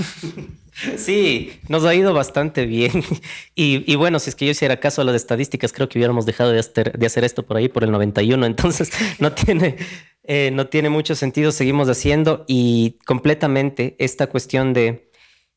Sí, 0.97 1.59
nos 1.67 1.83
ha 1.83 1.93
ido 1.93 2.13
bastante 2.13 2.65
bien. 2.65 3.03
Y, 3.55 3.95
bueno, 3.95 4.19
si 4.19 4.29
es 4.29 4.35
que 4.37 4.45
yo 4.45 4.51
hiciera 4.51 4.79
caso 4.79 5.01
a 5.01 5.03
las 5.03 5.15
estadísticas, 5.15 5.73
creo 5.73 5.89
que 5.89 5.99
hubiéramos 5.99 6.25
dejado 6.25 6.53
de 6.53 6.59
hacer, 6.59 6.97
de 6.97 7.05
hacer 7.05 7.25
esto 7.25 7.45
por 7.45 7.57
ahí 7.57 7.67
por 7.67 7.83
el 7.83 7.91
91. 7.91 8.45
Entonces, 8.45 8.89
no 9.19 9.33
tiene, 9.33 9.75
eh, 10.23 10.51
no 10.53 10.67
tiene 10.67 10.89
mucho 10.89 11.15
sentido. 11.15 11.51
Seguimos 11.51 11.89
haciendo 11.89 12.45
y 12.47 12.97
completamente 13.05 13.97
esta 13.99 14.27
cuestión 14.27 14.71
de 14.71 15.08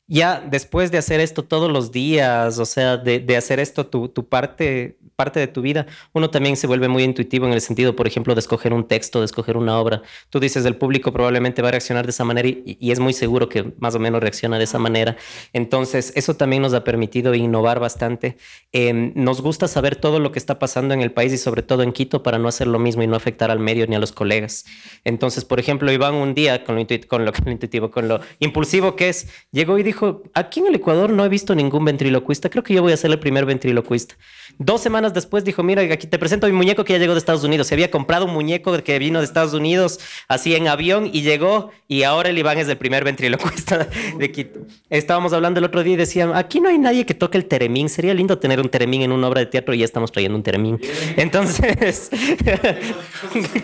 ya 0.07 0.41
después 0.41 0.91
de 0.91 0.97
hacer 0.97 1.19
esto 1.21 1.43
todos 1.43 1.71
los 1.71 1.91
días, 1.91 2.59
o 2.59 2.65
sea, 2.65 2.97
de, 2.97 3.37
hacer 3.37 3.59
esto 3.59 3.87
tu, 3.87 4.09
tu, 4.09 4.27
parte, 4.27 4.97
parte 5.15 5.39
de 5.39 5.47
tu 5.47 5.61
vida, 5.61 5.85
uno 6.11 6.29
también 6.29 6.57
se 6.57 6.67
vuelve 6.67 6.87
muy 6.89 7.03
intuitivo 7.03 7.47
en 7.47 7.53
el 7.53 7.61
sentido, 7.61 7.95
por 7.95 8.05
ejemplo, 8.05 8.35
de 8.35 8.39
escoger 8.39 8.73
un 8.73 8.87
texto, 8.87 9.19
de 9.19 9.25
escoger 9.25 9.55
una 9.55 9.79
obra. 9.79 10.01
Tú 10.29 10.39
dices, 10.39 10.65
el 10.65 10.75
público 10.75 11.13
probablemente 11.13 11.61
va 11.61 11.69
a 11.69 11.71
reaccionar 11.71 12.05
de 12.05 12.11
esa 12.11 12.25
manera 12.25 12.47
y, 12.47 12.77
y 12.79 12.91
es 12.91 12.99
muy 12.99 13.13
seguro 13.13 13.47
que 13.47 13.73
más 13.79 13.95
o 13.95 13.99
menos 13.99 14.21
reacciona 14.21 14.57
de 14.57 14.65
esa 14.65 14.77
manera. 14.77 15.15
Entonces, 15.53 16.11
eso 16.15 16.35
también 16.35 16.61
nos 16.61 16.73
ha 16.73 16.83
permitido 16.83 17.33
innovar 17.33 17.79
bastante. 17.79 18.37
Em, 18.73 19.13
nos 19.15 19.41
gusta 19.41 19.67
saber 19.67 19.95
todo 19.95 20.19
lo 20.19 20.31
que 20.31 20.39
está 20.39 20.59
pasando 20.59 20.93
en 20.93 21.01
el 21.01 21.11
país 21.11 21.31
y 21.31 21.37
sobre 21.37 21.63
todo 21.63 21.81
en 21.81 21.93
Quito 21.93 22.23
para 22.23 22.39
no 22.39 22.47
hacer 22.49 22.67
lo 22.67 22.79
mismo 22.79 23.03
y 23.03 23.07
no 23.07 23.15
afectar 23.15 23.51
al 23.51 23.59
medio 23.59 23.87
ni 23.87 23.95
a 23.95 23.99
los 23.99 24.11
colegas. 24.11 24.65
Entonces, 25.05 25.45
por 25.45 25.59
ejemplo, 25.59 25.91
Iván 25.91 26.15
un 26.15 26.33
día 26.33 26.65
con 26.65 26.75
lo, 26.75 26.85
con 27.07 27.25
lo, 27.25 27.31
con 27.33 27.45
lo 27.45 27.51
intuitivo, 27.51 27.89
con 27.89 28.07
lo 28.07 28.19
impulsivo 28.39 28.95
que 28.95 29.09
es, 29.09 29.29
llegó 29.51 29.77
y 29.77 29.83
dijo, 29.83 29.92
dijo, 29.93 30.23
aquí 30.33 30.59
en 30.59 30.67
el 30.67 30.75
Ecuador 30.75 31.11
no 31.11 31.23
he 31.23 31.29
visto 31.29 31.53
ningún 31.55 31.85
ventriloquista, 31.85 32.49
creo 32.49 32.63
que 32.63 32.73
yo 32.73 32.81
voy 32.81 32.93
a 32.93 32.97
ser 32.97 33.11
el 33.11 33.19
primer 33.19 33.45
ventriloquista. 33.45 34.15
Dos 34.57 34.81
semanas 34.81 35.13
después 35.13 35.43
dijo, 35.43 35.63
mira, 35.63 35.81
aquí 35.81 36.07
te 36.07 36.19
presento 36.19 36.47
a 36.47 36.49
mi 36.49 36.55
muñeco 36.55 36.83
que 36.83 36.93
ya 36.93 36.99
llegó 36.99 37.13
de 37.13 37.19
Estados 37.19 37.43
Unidos. 37.43 37.67
Se 37.67 37.75
había 37.75 37.89
comprado 37.91 38.25
un 38.25 38.33
muñeco 38.33 38.71
que 38.83 38.99
vino 38.99 39.19
de 39.19 39.25
Estados 39.25 39.53
Unidos 39.53 39.99
así 40.27 40.55
en 40.55 40.67
avión 40.67 41.09
y 41.11 41.21
llegó 41.21 41.71
y 41.87 42.03
ahora 42.03 42.29
el 42.29 42.37
Iván 42.37 42.57
es 42.57 42.67
el 42.67 42.77
primer 42.77 43.03
ventriloquista 43.03 43.87
de 44.17 44.31
Quito. 44.31 44.61
Estábamos 44.89 45.33
hablando 45.33 45.59
el 45.59 45.65
otro 45.65 45.83
día 45.83 45.93
y 45.93 45.97
decían, 45.97 46.35
aquí 46.35 46.59
no 46.59 46.69
hay 46.69 46.79
nadie 46.79 47.05
que 47.05 47.13
toque 47.13 47.37
el 47.37 47.45
teremín, 47.45 47.89
sería 47.89 48.13
lindo 48.13 48.39
tener 48.39 48.59
un 48.59 48.69
teremín 48.69 49.03
en 49.03 49.11
una 49.11 49.27
obra 49.27 49.41
de 49.41 49.47
teatro 49.47 49.73
y 49.73 49.79
ya 49.79 49.85
estamos 49.85 50.11
trayendo 50.11 50.37
un 50.37 50.43
teremín. 50.43 50.79
Entonces, 51.17 52.09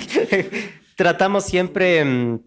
tratamos 0.95 1.45
siempre 1.45 2.03
mm, 2.05 2.39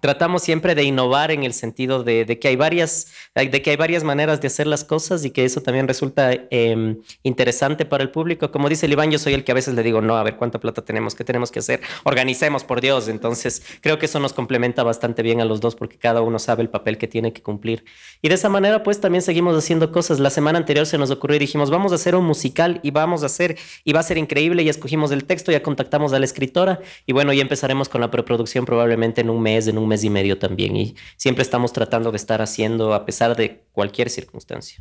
tratamos 0.00 0.42
siempre 0.42 0.74
de 0.74 0.84
innovar 0.84 1.30
en 1.30 1.42
el 1.42 1.52
sentido 1.52 2.02
de, 2.02 2.38
que 2.38 2.48
hay 2.48 2.56
varias, 2.56 3.08
de 3.34 3.62
que 3.62 3.70
hay 3.70 3.76
varias 3.76 4.04
maneras 4.04 4.40
de 4.40 4.48
hacer 4.48 4.66
las 4.66 4.84
cosas 4.84 5.24
y 5.24 5.30
que 5.30 5.44
eso 5.44 5.60
también 5.60 5.88
resulta 5.88 6.32
em, 6.50 7.00
interesante 7.22 7.84
para 7.84 8.02
el 8.02 8.10
público. 8.10 8.50
Como 8.50 8.68
dice 8.68 8.86
Iván, 8.86 9.10
yo 9.10 9.18
soy 9.18 9.34
el 9.34 9.44
que 9.44 9.52
a 9.52 9.54
veces 9.54 9.74
le 9.74 9.82
digo, 9.82 10.00
no, 10.00 10.16
a 10.16 10.22
ver 10.22 10.36
cuánta 10.36 10.58
plata 10.60 10.82
tenemos, 10.82 11.14
qué 11.14 11.24
tenemos 11.24 11.50
que 11.50 11.60
hacer, 11.60 11.80
organicemos 12.04 12.64
por 12.64 12.80
Dios. 12.80 13.08
Entonces, 13.08 13.62
creo 13.80 13.98
que 13.98 14.06
eso 14.06 14.20
nos 14.20 14.32
complementa 14.32 14.82
bastante 14.82 15.22
bien 15.22 15.40
a 15.40 15.44
los 15.44 15.60
dos 15.60 15.74
porque 15.74 15.98
cada 15.98 16.22
uno 16.22 16.38
sabe 16.38 16.62
el 16.62 16.70
papel 16.70 16.98
que 16.98 17.08
tiene 17.08 17.32
que 17.32 17.42
cumplir. 17.42 17.84
Y 18.22 18.28
de 18.28 18.34
esa 18.34 18.48
manera, 18.48 18.82
pues 18.82 19.00
también 19.00 19.22
seguimos 19.22 19.56
haciendo 19.56 19.92
cosas. 19.92 20.20
La 20.20 20.30
semana 20.30 20.58
anterior 20.58 20.86
se 20.86 20.98
nos 20.98 21.10
ocurrió 21.10 21.36
y 21.36 21.40
dijimos, 21.40 21.70
vamos 21.70 21.92
a 21.92 21.96
hacer 21.96 22.16
un 22.16 22.24
musical 22.24 22.80
y 22.82 22.90
vamos 22.90 23.22
a 23.22 23.26
hacer, 23.26 23.56
y 23.84 23.92
va 23.92 24.00
a 24.00 24.02
ser 24.02 24.18
increíble. 24.18 24.62
Y 24.62 24.68
escogimos 24.68 25.10
el 25.10 25.24
texto, 25.24 25.52
ya 25.52 25.62
contactamos 25.62 26.12
a 26.12 26.18
la 26.18 26.24
escritora 26.24 26.80
y 27.06 27.12
bueno, 27.12 27.32
ya 27.32 27.42
empezaremos 27.42 27.88
con 27.88 28.00
la 28.00 28.10
preproducción 28.10 28.64
probablemente 28.64 29.20
en 29.20 29.30
un 29.30 29.42
mes, 29.42 29.66
en 29.68 29.78
un 29.78 29.85
mes 29.86 30.04
y 30.04 30.10
medio 30.10 30.38
también 30.38 30.76
y 30.76 30.96
siempre 31.16 31.42
estamos 31.42 31.72
tratando 31.72 32.10
de 32.10 32.16
estar 32.16 32.42
haciendo 32.42 32.94
a 32.94 33.06
pesar 33.06 33.36
de 33.36 33.64
cualquier 33.72 34.10
circunstancia. 34.10 34.78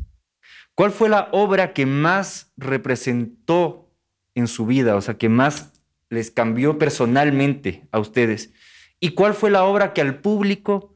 ¿Cuál 0.76 0.92
fue 0.92 1.08
la 1.08 1.30
obra 1.32 1.72
que 1.74 1.86
más 1.86 2.52
representó 2.58 3.90
en 4.34 4.48
su 4.48 4.66
vida, 4.66 4.96
o 4.96 5.02
sea, 5.02 5.18
que 5.18 5.30
más 5.30 5.72
les 6.10 6.32
cambió 6.32 6.78
personalmente 6.78 7.88
a 7.92 8.00
ustedes? 8.00 8.52
¿Y 9.00 9.12
cuál 9.12 9.34
fue 9.34 9.52
la 9.52 9.64
obra 9.64 9.94
que 9.94 10.02
al 10.02 10.20
público 10.20 10.94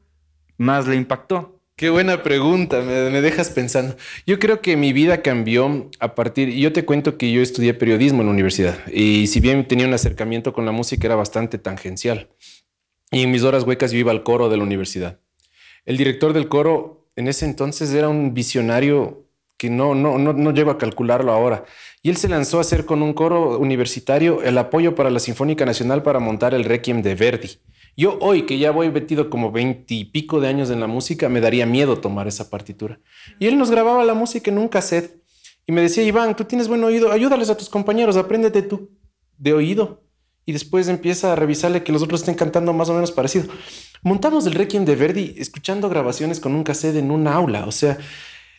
más 0.58 0.86
le 0.86 0.96
impactó? 0.96 1.60
Qué 1.76 1.88
buena 1.88 2.22
pregunta, 2.22 2.82
me, 2.82 3.08
me, 3.08 3.22
dejas 3.22 3.48
pensando. 3.48 3.96
Yo 4.26 4.38
creo 4.38 4.60
que 4.60 4.76
mi 4.76 4.92
vida 4.92 5.22
cambió 5.22 5.88
a 5.98 6.14
partir, 6.14 6.50
yo 6.50 6.74
te 6.74 6.84
cuento 6.84 7.16
que 7.16 7.32
yo 7.32 7.40
estudié 7.40 7.72
periodismo 7.72 8.20
en 8.20 8.26
la 8.26 8.34
universidad 8.34 8.76
y 8.92 9.28
si 9.28 9.40
bien 9.40 9.66
tenía 9.66 9.86
un 9.86 9.94
acercamiento 9.94 10.52
con 10.52 10.66
la 10.66 10.72
música 10.72 11.06
era 11.06 11.16
bastante 11.16 11.56
tangencial. 11.56 12.28
Y 13.10 13.22
en 13.22 13.30
mis 13.30 13.42
horas 13.42 13.64
huecas 13.64 13.92
yo 13.92 13.98
iba 13.98 14.12
al 14.12 14.22
coro 14.22 14.48
de 14.48 14.56
la 14.56 14.62
universidad. 14.62 15.20
El 15.84 15.96
director 15.96 16.32
del 16.32 16.48
coro 16.48 17.08
en 17.16 17.28
ese 17.28 17.44
entonces 17.44 17.92
era 17.92 18.08
un 18.08 18.34
visionario 18.34 19.26
que 19.56 19.68
no, 19.68 19.94
no, 19.94 20.16
no, 20.16 20.32
no 20.32 20.52
llego 20.52 20.70
a 20.70 20.78
calcularlo 20.78 21.32
ahora. 21.32 21.64
Y 22.02 22.08
él 22.08 22.16
se 22.16 22.28
lanzó 22.28 22.58
a 22.58 22.60
hacer 22.62 22.86
con 22.86 23.02
un 23.02 23.12
coro 23.12 23.58
universitario 23.58 24.42
el 24.42 24.56
apoyo 24.56 24.94
para 24.94 25.10
la 25.10 25.18
Sinfónica 25.18 25.66
Nacional 25.66 26.02
para 26.02 26.18
montar 26.18 26.54
el 26.54 26.64
Requiem 26.64 27.02
de 27.02 27.14
Verdi. 27.14 27.58
Yo 27.96 28.16
hoy, 28.22 28.46
que 28.46 28.58
ya 28.58 28.70
voy 28.70 28.90
metido 28.90 29.28
como 29.28 29.52
veintipico 29.52 30.40
de 30.40 30.48
años 30.48 30.70
en 30.70 30.80
la 30.80 30.86
música, 30.86 31.28
me 31.28 31.40
daría 31.40 31.66
miedo 31.66 31.98
tomar 31.98 32.26
esa 32.28 32.48
partitura. 32.48 33.00
Y 33.38 33.48
él 33.48 33.58
nos 33.58 33.70
grababa 33.70 34.04
la 34.04 34.14
música 34.14 34.50
en 34.50 34.58
un 34.58 34.68
cassette 34.68 35.20
y 35.66 35.72
me 35.72 35.82
decía, 35.82 36.04
Iván, 36.04 36.34
tú 36.36 36.44
tienes 36.44 36.68
buen 36.68 36.82
oído, 36.82 37.12
ayúdales 37.12 37.50
a 37.50 37.56
tus 37.56 37.68
compañeros, 37.68 38.16
apréndete 38.16 38.62
tú 38.62 38.90
de 39.36 39.52
oído 39.52 40.02
y 40.50 40.52
después 40.52 40.88
empieza 40.88 41.32
a 41.32 41.36
revisarle 41.36 41.84
que 41.84 41.92
los 41.92 42.02
otros 42.02 42.22
estén 42.22 42.34
cantando 42.34 42.72
más 42.72 42.88
o 42.88 42.94
menos 42.94 43.12
parecido. 43.12 43.44
Montamos 44.02 44.46
el 44.46 44.54
Requiem 44.54 44.84
de 44.84 44.96
Verdi 44.96 45.36
escuchando 45.38 45.88
grabaciones 45.88 46.40
con 46.40 46.56
un 46.56 46.64
cassette 46.64 46.96
en 46.96 47.12
un 47.12 47.28
aula. 47.28 47.66
O 47.66 47.70
sea, 47.70 47.98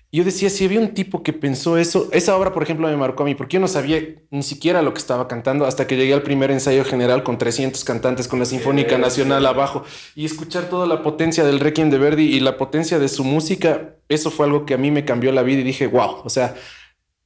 yo 0.10 0.24
decía, 0.24 0.50
si 0.50 0.63
había 0.63 0.79
un 0.79 0.93
tipo 0.93 1.21
que 1.21 1.33
pensó 1.33 1.77
eso, 1.77 2.07
esa 2.13 2.38
obra, 2.38 2.53
por 2.53 2.63
ejemplo, 2.63 2.88
me 2.88 2.95
marcó 2.95 3.24
a 3.24 3.25
mí, 3.25 3.36
porque 3.36 3.55
yo 3.55 3.60
no 3.60 3.67
sabía 3.67 4.01
ni 4.29 4.41
siquiera 4.41 4.81
lo 4.81 4.93
que 4.93 5.00
estaba 5.00 5.27
cantando 5.27 5.65
hasta 5.65 5.86
que 5.86 5.98
llegué 5.98 6.13
al 6.13 6.24
primer 6.24 6.50
ensayo 6.50 6.86
general 6.86 7.24
con 7.24 7.38
300 7.38 7.83
cantantes, 7.83 8.29
con 8.29 8.39
la 8.39 8.45
Sinfónica 8.45 8.98
Nacional 8.98 9.45
abajo, 9.45 9.83
y 10.15 10.24
escuchar 10.24 10.69
toda 10.69 10.88
la 10.88 11.03
potencia 11.03 11.43
del 11.43 11.60
Requiem 11.60 11.89
de 11.89 11.98
Verdi 11.98 12.24
y 12.24 12.39
la 12.39 12.55
potencia 12.55 13.00
de 13.00 13.10
su 13.10 13.25
música, 13.25 13.95
eso 14.07 14.31
fue 14.31 14.45
algo 14.45 14.65
que 14.65 14.75
a 14.75 14.77
mí 14.77 14.91
me 14.91 15.03
cambió 15.03 15.33
la 15.33 15.43
vida 15.43 15.60
y 15.60 15.65
dije, 15.65 15.88
wow, 15.88 16.21
o 16.24 16.29
sea, 16.29 16.55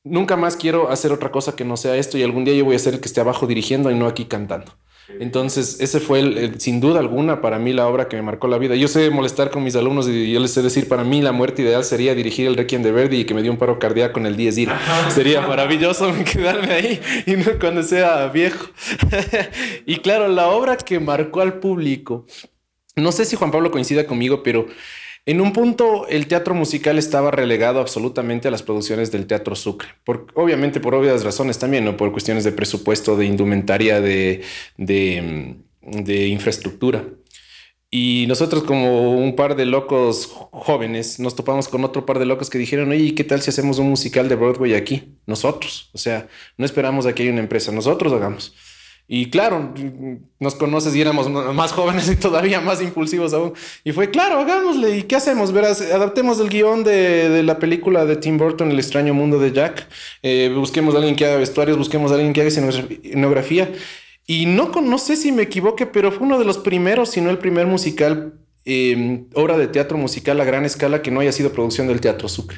nunca 0.06 0.38
más 0.38 0.56
quiero 0.56 0.90
hacer 0.90 1.12
otra 1.12 1.32
cosa 1.32 1.56
que 1.56 1.66
no 1.66 1.76
sea 1.76 1.98
esto 1.98 2.18
y 2.18 2.24
algún 2.24 2.46
día 2.46 2.54
yo 2.54 2.64
voy 2.64 2.76
a 2.76 2.80
ser 2.80 2.94
el 2.94 3.02
que 3.02 3.08
esté 3.08 3.20
abajo 3.20 3.48
dirigiendo 3.48 3.92
y 3.92 3.96
no 3.96 4.08
aquí 4.08 4.26
cantando. 4.26 4.72
Entonces, 5.20 5.80
ese 5.82 6.00
fue 6.00 6.20
el, 6.20 6.60
sin 6.60 6.82
duda 6.82 7.00
alguna 7.00 7.40
para 7.40 7.60
mí 7.60 7.74
la 7.74 7.88
obra 7.88 8.08
que 8.08 8.16
me 8.16 8.24
marcó 8.24 8.48
la 8.48 8.58
vida. 8.58 8.76
Yo 8.76 8.88
sé 8.88 9.12
molestar 9.12 9.52
con 9.52 9.64
mis 9.64 9.76
alumnos 9.76 10.08
y 10.08 10.32
yo 10.32 10.40
les 10.40 10.52
sé 10.52 10.64
decir, 10.64 10.88
para 10.88 11.04
mí 11.04 11.22
la 11.22 11.32
muerte 11.32 11.62
ideal 11.62 11.84
sería 11.84 12.16
dirigir 12.16 12.48
el 12.48 12.56
Requiem 12.56 12.82
de 12.82 12.92
Verdi 12.92 13.20
y 13.20 13.26
que 13.26 13.36
me 13.36 13.44
dio 13.44 13.52
un 13.52 13.58
paro 13.58 13.78
cardíaco 13.78 14.20
en 14.20 14.26
el 14.26 14.36
10 14.36 14.58
ir. 14.58 14.70
Sería 15.10 15.42
maravilloso 15.42 16.12
quedarme 16.34 16.74
ahí 16.74 17.02
y 17.28 17.34
no 17.34 17.60
cuando 17.60 17.84
sea 17.84 18.28
viejo. 18.30 18.68
y 19.86 19.98
claro, 19.98 20.28
la 20.28 20.48
obra 20.48 20.76
que 20.78 21.00
marcó 21.00 21.42
al 21.42 21.60
público, 21.60 22.26
no 22.96 23.12
sé 23.12 23.26
si 23.26 23.36
Juan 23.36 23.52
Pablo 23.52 23.70
coincida 23.70 24.08
conmigo, 24.08 24.42
pero 24.42 24.66
en 25.26 25.42
un 25.42 25.54
punto, 25.54 26.08
el 26.08 26.28
teatro 26.28 26.54
musical 26.54 26.98
estaba 26.98 27.32
relegado 27.32 27.80
absolutamente 27.80 28.48
a 28.48 28.52
las 28.52 28.64
producciones 28.64 29.12
del 29.12 29.26
Teatro 29.26 29.56
Sucre, 29.56 29.90
por, 30.04 30.28
obviamente 30.36 30.80
por 30.80 30.94
obvias 30.94 31.24
razones 31.24 31.58
también, 31.58 31.86
¿no? 31.86 31.98
por 31.98 32.12
cuestiones 32.12 32.44
de 32.44 32.52
presupuesto, 32.52 33.18
de 33.18 33.26
indumentaria, 33.26 34.02
de, 34.02 34.44
de 34.78 36.28
infraestructura. 36.28 37.06
Y 37.98 38.26
nosotros 38.28 38.64
como 38.64 39.12
un 39.18 39.38
par 39.38 39.56
de 39.56 39.66
locos 39.66 40.28
jóvenes 40.52 41.20
nos 41.20 41.34
topamos 41.34 41.70
con 41.70 41.84
otro 41.86 42.06
par 42.06 42.20
de 42.20 42.26
locos 42.26 42.50
que 42.50 42.58
dijeron, 42.58 42.92
oye, 42.92 43.16
¿qué 43.16 43.24
tal 43.24 43.42
si 43.42 43.52
hacemos 43.52 43.80
un 43.80 43.88
musical 43.88 44.28
de 44.28 44.36
Broadway 44.36 44.74
aquí? 44.74 45.16
Nosotros. 45.26 45.92
O 45.94 45.98
sea, 45.98 46.28
no 46.58 46.66
esperamos 46.66 47.06
a 47.06 47.16
que 47.16 47.24
haya 47.24 47.32
una 47.32 47.42
empresa, 47.42 47.72
nosotros 47.72 48.12
hagamos. 48.12 48.54
Y 49.08 49.30
claro, 49.30 49.72
nos 50.40 50.56
conoces 50.56 50.96
y 50.96 51.02
éramos 51.02 51.30
más 51.30 51.72
jóvenes 51.74 52.10
y 52.10 52.16
todavía 52.16 52.60
más 52.60 52.82
impulsivos 52.82 53.34
aún. 53.34 53.54
Y 53.84 53.92
fue, 53.92 54.10
claro, 54.10 54.40
hagámosle. 54.40 54.98
¿Y 54.98 55.04
qué 55.04 55.16
hacemos? 55.16 55.52
Verás, 55.52 55.80
adaptemos 55.82 56.40
el 56.40 56.50
guion 56.50 56.84
de, 56.84 57.30
de 57.30 57.44
la 57.44 57.60
película 57.60 58.06
de 58.06 58.16
Tim 58.16 58.38
Burton, 58.38 58.72
El 58.72 58.80
extraño 58.80 59.14
mundo 59.14 59.38
de 59.38 59.52
Jack. 59.52 59.88
Eh, 60.24 60.52
busquemos 60.56 60.96
a 60.96 60.98
alguien 60.98 61.16
que 61.16 61.26
haga 61.26 61.38
vestuarios, 61.38 61.78
busquemos 61.78 62.12
a 62.12 62.16
alguien 62.16 62.34
que 62.34 62.42
haga 62.42 62.48
escenografía. 62.48 63.72
Y 64.26 64.48
no, 64.48 64.72
no 64.82 64.98
sé 64.98 65.18
si 65.18 65.32
me 65.32 65.44
equivoque, 65.44 65.86
pero 65.86 66.12
fue 66.12 66.26
uno 66.26 66.40
de 66.40 66.46
los 66.46 66.58
primeros, 66.58 67.10
si 67.10 67.22
no 67.22 67.30
el 67.30 67.38
primer 67.38 67.68
musical, 67.68 68.34
eh, 68.66 69.26
obra 69.36 69.56
de 69.56 69.68
teatro 69.68 70.00
musical 70.00 70.42
a 70.42 70.46
gran 70.46 70.66
escala 70.66 71.04
que 71.04 71.12
no 71.12 71.20
haya 71.20 71.32
sido 71.32 71.52
producción 71.52 71.88
del 71.88 72.02
Teatro 72.02 72.28
Sucre. 72.28 72.58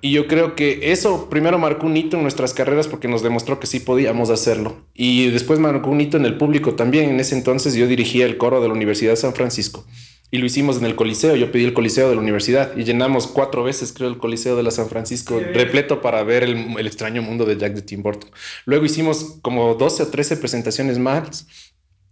Y 0.00 0.12
yo 0.12 0.26
creo 0.26 0.54
que 0.54 0.92
eso 0.92 1.28
primero 1.28 1.58
marcó 1.58 1.86
un 1.86 1.96
hito 1.96 2.16
en 2.16 2.22
nuestras 2.22 2.54
carreras 2.54 2.88
porque 2.88 3.08
nos 3.08 3.22
demostró 3.22 3.58
que 3.60 3.66
sí 3.66 3.80
podíamos 3.80 4.30
hacerlo. 4.30 4.76
Y 4.94 5.28
después 5.30 5.58
marcó 5.58 5.90
un 5.90 6.00
hito 6.00 6.16
en 6.16 6.26
el 6.26 6.36
público 6.36 6.74
también. 6.74 7.10
En 7.10 7.20
ese 7.20 7.36
entonces 7.36 7.74
yo 7.74 7.86
dirigía 7.86 8.26
el 8.26 8.36
coro 8.36 8.60
de 8.60 8.68
la 8.68 8.74
Universidad 8.74 9.12
de 9.12 9.16
San 9.16 9.34
Francisco 9.34 9.84
y 10.30 10.38
lo 10.38 10.46
hicimos 10.46 10.78
en 10.78 10.84
el 10.84 10.96
Coliseo. 10.96 11.36
Yo 11.36 11.52
pedí 11.52 11.64
el 11.64 11.72
Coliseo 11.72 12.08
de 12.08 12.14
la 12.14 12.20
universidad 12.20 12.76
y 12.76 12.84
llenamos 12.84 13.26
cuatro 13.26 13.62
veces, 13.62 13.92
creo, 13.92 14.08
el 14.08 14.18
Coliseo 14.18 14.56
de 14.56 14.62
la 14.62 14.70
San 14.70 14.88
Francisco, 14.88 15.40
repleto 15.52 16.00
para 16.00 16.22
ver 16.22 16.42
el, 16.42 16.78
el, 16.78 16.86
extraño 16.86 17.22
mundo 17.22 17.44
de 17.44 17.56
Jack 17.56 17.74
de 17.74 17.82
Tim 17.82 18.02
Burton. 18.02 18.30
Luego 18.64 18.84
hicimos 18.84 19.38
como 19.42 19.74
12 19.74 20.02
o 20.02 20.08
13 20.08 20.36
presentaciones 20.38 20.98
más. 20.98 21.46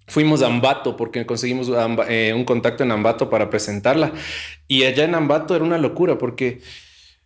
Fuimos 0.06 0.42
a 0.42 0.46
Ambato 0.46 0.96
porque 0.96 1.24
conseguimos 1.24 1.70
eh, 2.08 2.32
un 2.36 2.44
contacto 2.44 2.84
en 2.84 2.92
Ambato 2.92 3.30
para 3.30 3.48
presentarla. 3.50 4.12
Y 4.68 4.84
allá 4.84 5.04
en 5.04 5.14
Ambato 5.14 5.56
era 5.56 5.64
una 5.64 5.78
locura 5.78 6.18
porque 6.18 6.60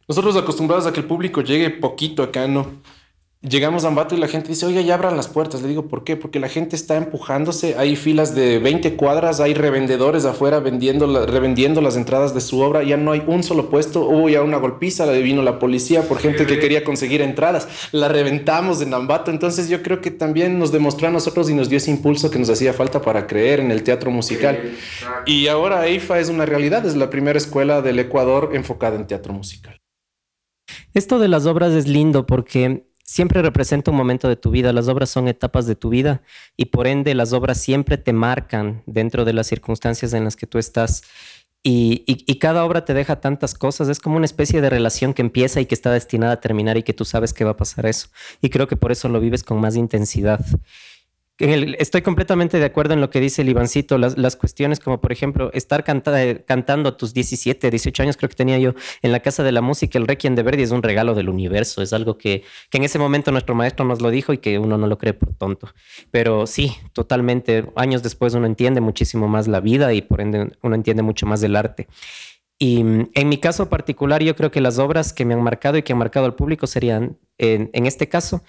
nosotros 0.09 0.37
acostumbrados 0.37 0.87
a 0.87 0.93
que 0.93 1.01
el 1.01 1.07
público 1.07 1.43
llegue 1.43 1.69
poquito 1.71 2.23
acá, 2.23 2.49
¿no? 2.49 2.81
Llegamos 3.41 3.85
a 3.85 3.89
Ambato 3.89 4.17
y 4.17 4.19
la 4.19 4.27
gente 4.27 4.49
dice, 4.49 4.67
oye, 4.67 4.83
ya 4.83 4.95
abran 4.95 5.17
las 5.17 5.29
puertas. 5.29 5.63
Le 5.63 5.69
digo, 5.69 5.87
¿por 5.87 6.03
qué? 6.03 6.17
Porque 6.17 6.41
la 6.41 6.49
gente 6.49 6.75
está 6.75 6.97
empujándose. 6.97 7.77
Hay 7.79 7.95
filas 7.95 8.35
de 8.35 8.59
20 8.59 8.97
cuadras, 8.97 9.39
hay 9.39 9.55
revendedores 9.55 10.25
afuera 10.25 10.59
vendiendo 10.59 11.25
revendiendo 11.25 11.81
las 11.81 11.95
entradas 11.95 12.35
de 12.35 12.41
su 12.41 12.59
obra. 12.59 12.83
Ya 12.83 12.97
no 12.97 13.13
hay 13.13 13.23
un 13.29 13.45
solo 13.45 13.71
puesto. 13.71 14.01
Hubo 14.01 14.29
ya 14.29 14.43
una 14.43 14.57
golpiza, 14.57 15.07
la 15.07 15.13
vino 15.13 15.41
la 15.43 15.61
policía 15.61 16.03
por 16.03 16.19
gente 16.19 16.47
que 16.47 16.59
quería 16.59 16.83
conseguir 16.83 17.23
entradas. 17.23 17.69
La 17.93 18.09
reventamos 18.09 18.83
en 18.83 18.93
Ambato. 18.93 19.31
Entonces 19.31 19.69
yo 19.69 19.85
creo 19.85 20.01
que 20.01 20.11
también 20.11 20.59
nos 20.59 20.73
demostró 20.73 21.07
a 21.07 21.13
nosotros 21.13 21.49
y 21.49 21.55
nos 21.55 21.69
dio 21.69 21.77
ese 21.77 21.93
impulso 21.93 22.33
que 22.33 22.41
nos 22.41 22.51
hacía 22.51 22.73
falta 22.73 23.01
para 23.01 23.29
creer 23.29 23.61
en 23.61 23.71
el 23.71 23.85
teatro 23.85 24.11
musical. 24.11 24.73
Y 25.27 25.47
ahora 25.47 25.87
EIFA 25.87 26.19
es 26.19 26.29
una 26.29 26.45
realidad. 26.45 26.85
Es 26.85 26.97
la 26.97 27.09
primera 27.09 27.39
escuela 27.39 27.83
del 27.83 28.01
Ecuador 28.01 28.51
enfocada 28.53 28.97
en 28.97 29.07
teatro 29.07 29.33
musical. 29.33 29.78
Esto 30.99 31.21
de 31.21 31.29
las 31.29 31.47
obras 31.47 31.75
es 31.75 31.87
lindo 31.87 32.27
porque 32.27 32.85
siempre 33.05 33.41
representa 33.41 33.93
un 33.93 33.97
momento 33.97 34.29
de 34.29 34.35
tu 34.35 34.51
vida. 34.51 34.73
Las 34.73 34.89
obras 34.89 35.09
son 35.09 35.29
etapas 35.29 35.65
de 35.69 35.77
tu 35.77 35.91
vida 35.91 36.23
y 36.57 36.65
por 36.65 36.89
ende 36.89 37.15
las 37.15 37.33
obras 37.33 37.61
siempre 37.61 37.99
te 37.99 38.13
marcan 38.13 38.83
dentro 38.85 39.25
de 39.25 39.33
las 39.33 39.47
circunstancias 39.47 40.13
en 40.13 40.25
las 40.25 40.35
que 40.35 40.49
tú 40.49 40.59
estás. 40.59 41.05
Y, 41.63 42.05
cada 42.41 42.65
obra 42.65 42.85
te 42.85 42.95
deja 42.95 43.21
tantas 43.21 43.55
cosas. 43.55 43.89
Es 43.89 44.01
como 44.01 44.17
una 44.17 44.27
especie 44.27 44.61
de 44.61 44.71
relación 44.71 45.15
que 45.15 45.23
empieza 45.23 45.61
y 45.61 45.67
que 45.67 45.77
está 45.77 45.93
destinada 45.93 46.33
a 46.33 46.41
terminar 46.41 46.77
y 46.77 46.83
que 46.83 46.95
tú 46.95 47.05
sabes 47.05 47.33
que 47.33 47.45
va 47.45 47.53
a 47.53 47.57
pasar 47.57 47.87
eso. 47.87 48.09
Y 48.43 48.51
creo 48.51 48.67
que 48.67 48.77
por 48.77 48.91
eso 48.91 49.09
lo 49.09 49.21
vives 49.21 49.45
con 49.45 49.61
más 49.61 49.77
intensidad 49.77 50.45
estoy 51.39 52.03
completamente 52.03 52.59
de 52.59 52.65
acuerdo 52.65 52.95
en 52.95 53.01
lo 53.01 53.11
que 53.11 53.21
dice 53.21 53.43
el 53.43 53.49
Ivancito, 53.49 53.97
las, 53.97 54.37
cuestiones 54.37 54.81
como 54.81 55.01
por 55.01 55.13
ejemplo 55.13 55.51
estar 55.53 55.85
cantando 55.85 56.89
a 56.89 56.97
tus 56.97 57.15
17, 57.15 57.71
18 57.71 58.03
años 58.03 58.17
creo 58.17 58.29
que 58.29 58.35
tenía 58.35 58.59
yo 58.59 58.75
en 59.03 59.13
la 59.13 59.21
Casa 59.21 59.45
de 59.45 59.53
la 59.53 59.61
Música, 59.61 59.99
el 59.99 60.09
Requiem 60.09 60.35
de 60.35 60.43
Verdi 60.43 60.63
es 60.63 60.73
un 60.73 60.83
regalo 60.83 61.15
del 61.15 61.29
universo, 61.29 61.81
es 61.81 61.93
algo 61.93 62.19
que, 62.19 62.43
que 62.71 62.79
en 62.79 62.85
ese 62.85 62.99
momento 62.99 63.31
nuestro 63.31 63.55
maestro 63.55 63.85
nos 63.85 64.01
lo 64.01 64.11
dijo 64.11 64.33
y 64.33 64.39
que 64.39 64.59
uno 64.59 64.79
no 64.79 64.87
lo 64.89 64.99
cree 64.99 65.15
por 65.15 65.33
tonto. 65.35 65.69
Pero 66.11 66.47
sí, 66.47 66.77
totalmente, 66.93 67.67
años 67.77 68.03
después 68.03 68.35
uno 68.35 68.47
entiende 68.47 68.81
muchísimo 68.81 69.29
más 69.29 69.47
la 69.47 69.61
vida 69.61 69.93
y 69.95 70.03
por 70.03 70.21
ende 70.21 70.53
uno 70.63 70.75
entiende 70.75 71.03
mucho 71.03 71.27
más 71.27 71.41
del 71.41 71.55
arte. 71.55 71.87
Y 72.59 72.83
mm, 72.83 73.11
en 73.15 73.29
mi 73.29 73.39
caso 73.39 73.69
particular, 73.69 74.23
yo 74.23 74.35
creo 74.35 74.51
que 74.51 74.61
las 74.61 74.79
obras 74.79 75.13
que 75.13 75.25
me 75.25 75.35
han 75.35 75.43
marcado 75.43 75.79
y 75.79 75.83
que 75.83 75.93
han 75.93 75.99
marcado 75.99 76.27
al 76.27 76.35
público 76.35 76.67
serían, 76.67 77.17
en, 77.39 77.71
en 77.73 77.87
este 77.87 78.09
caso, 78.09 78.43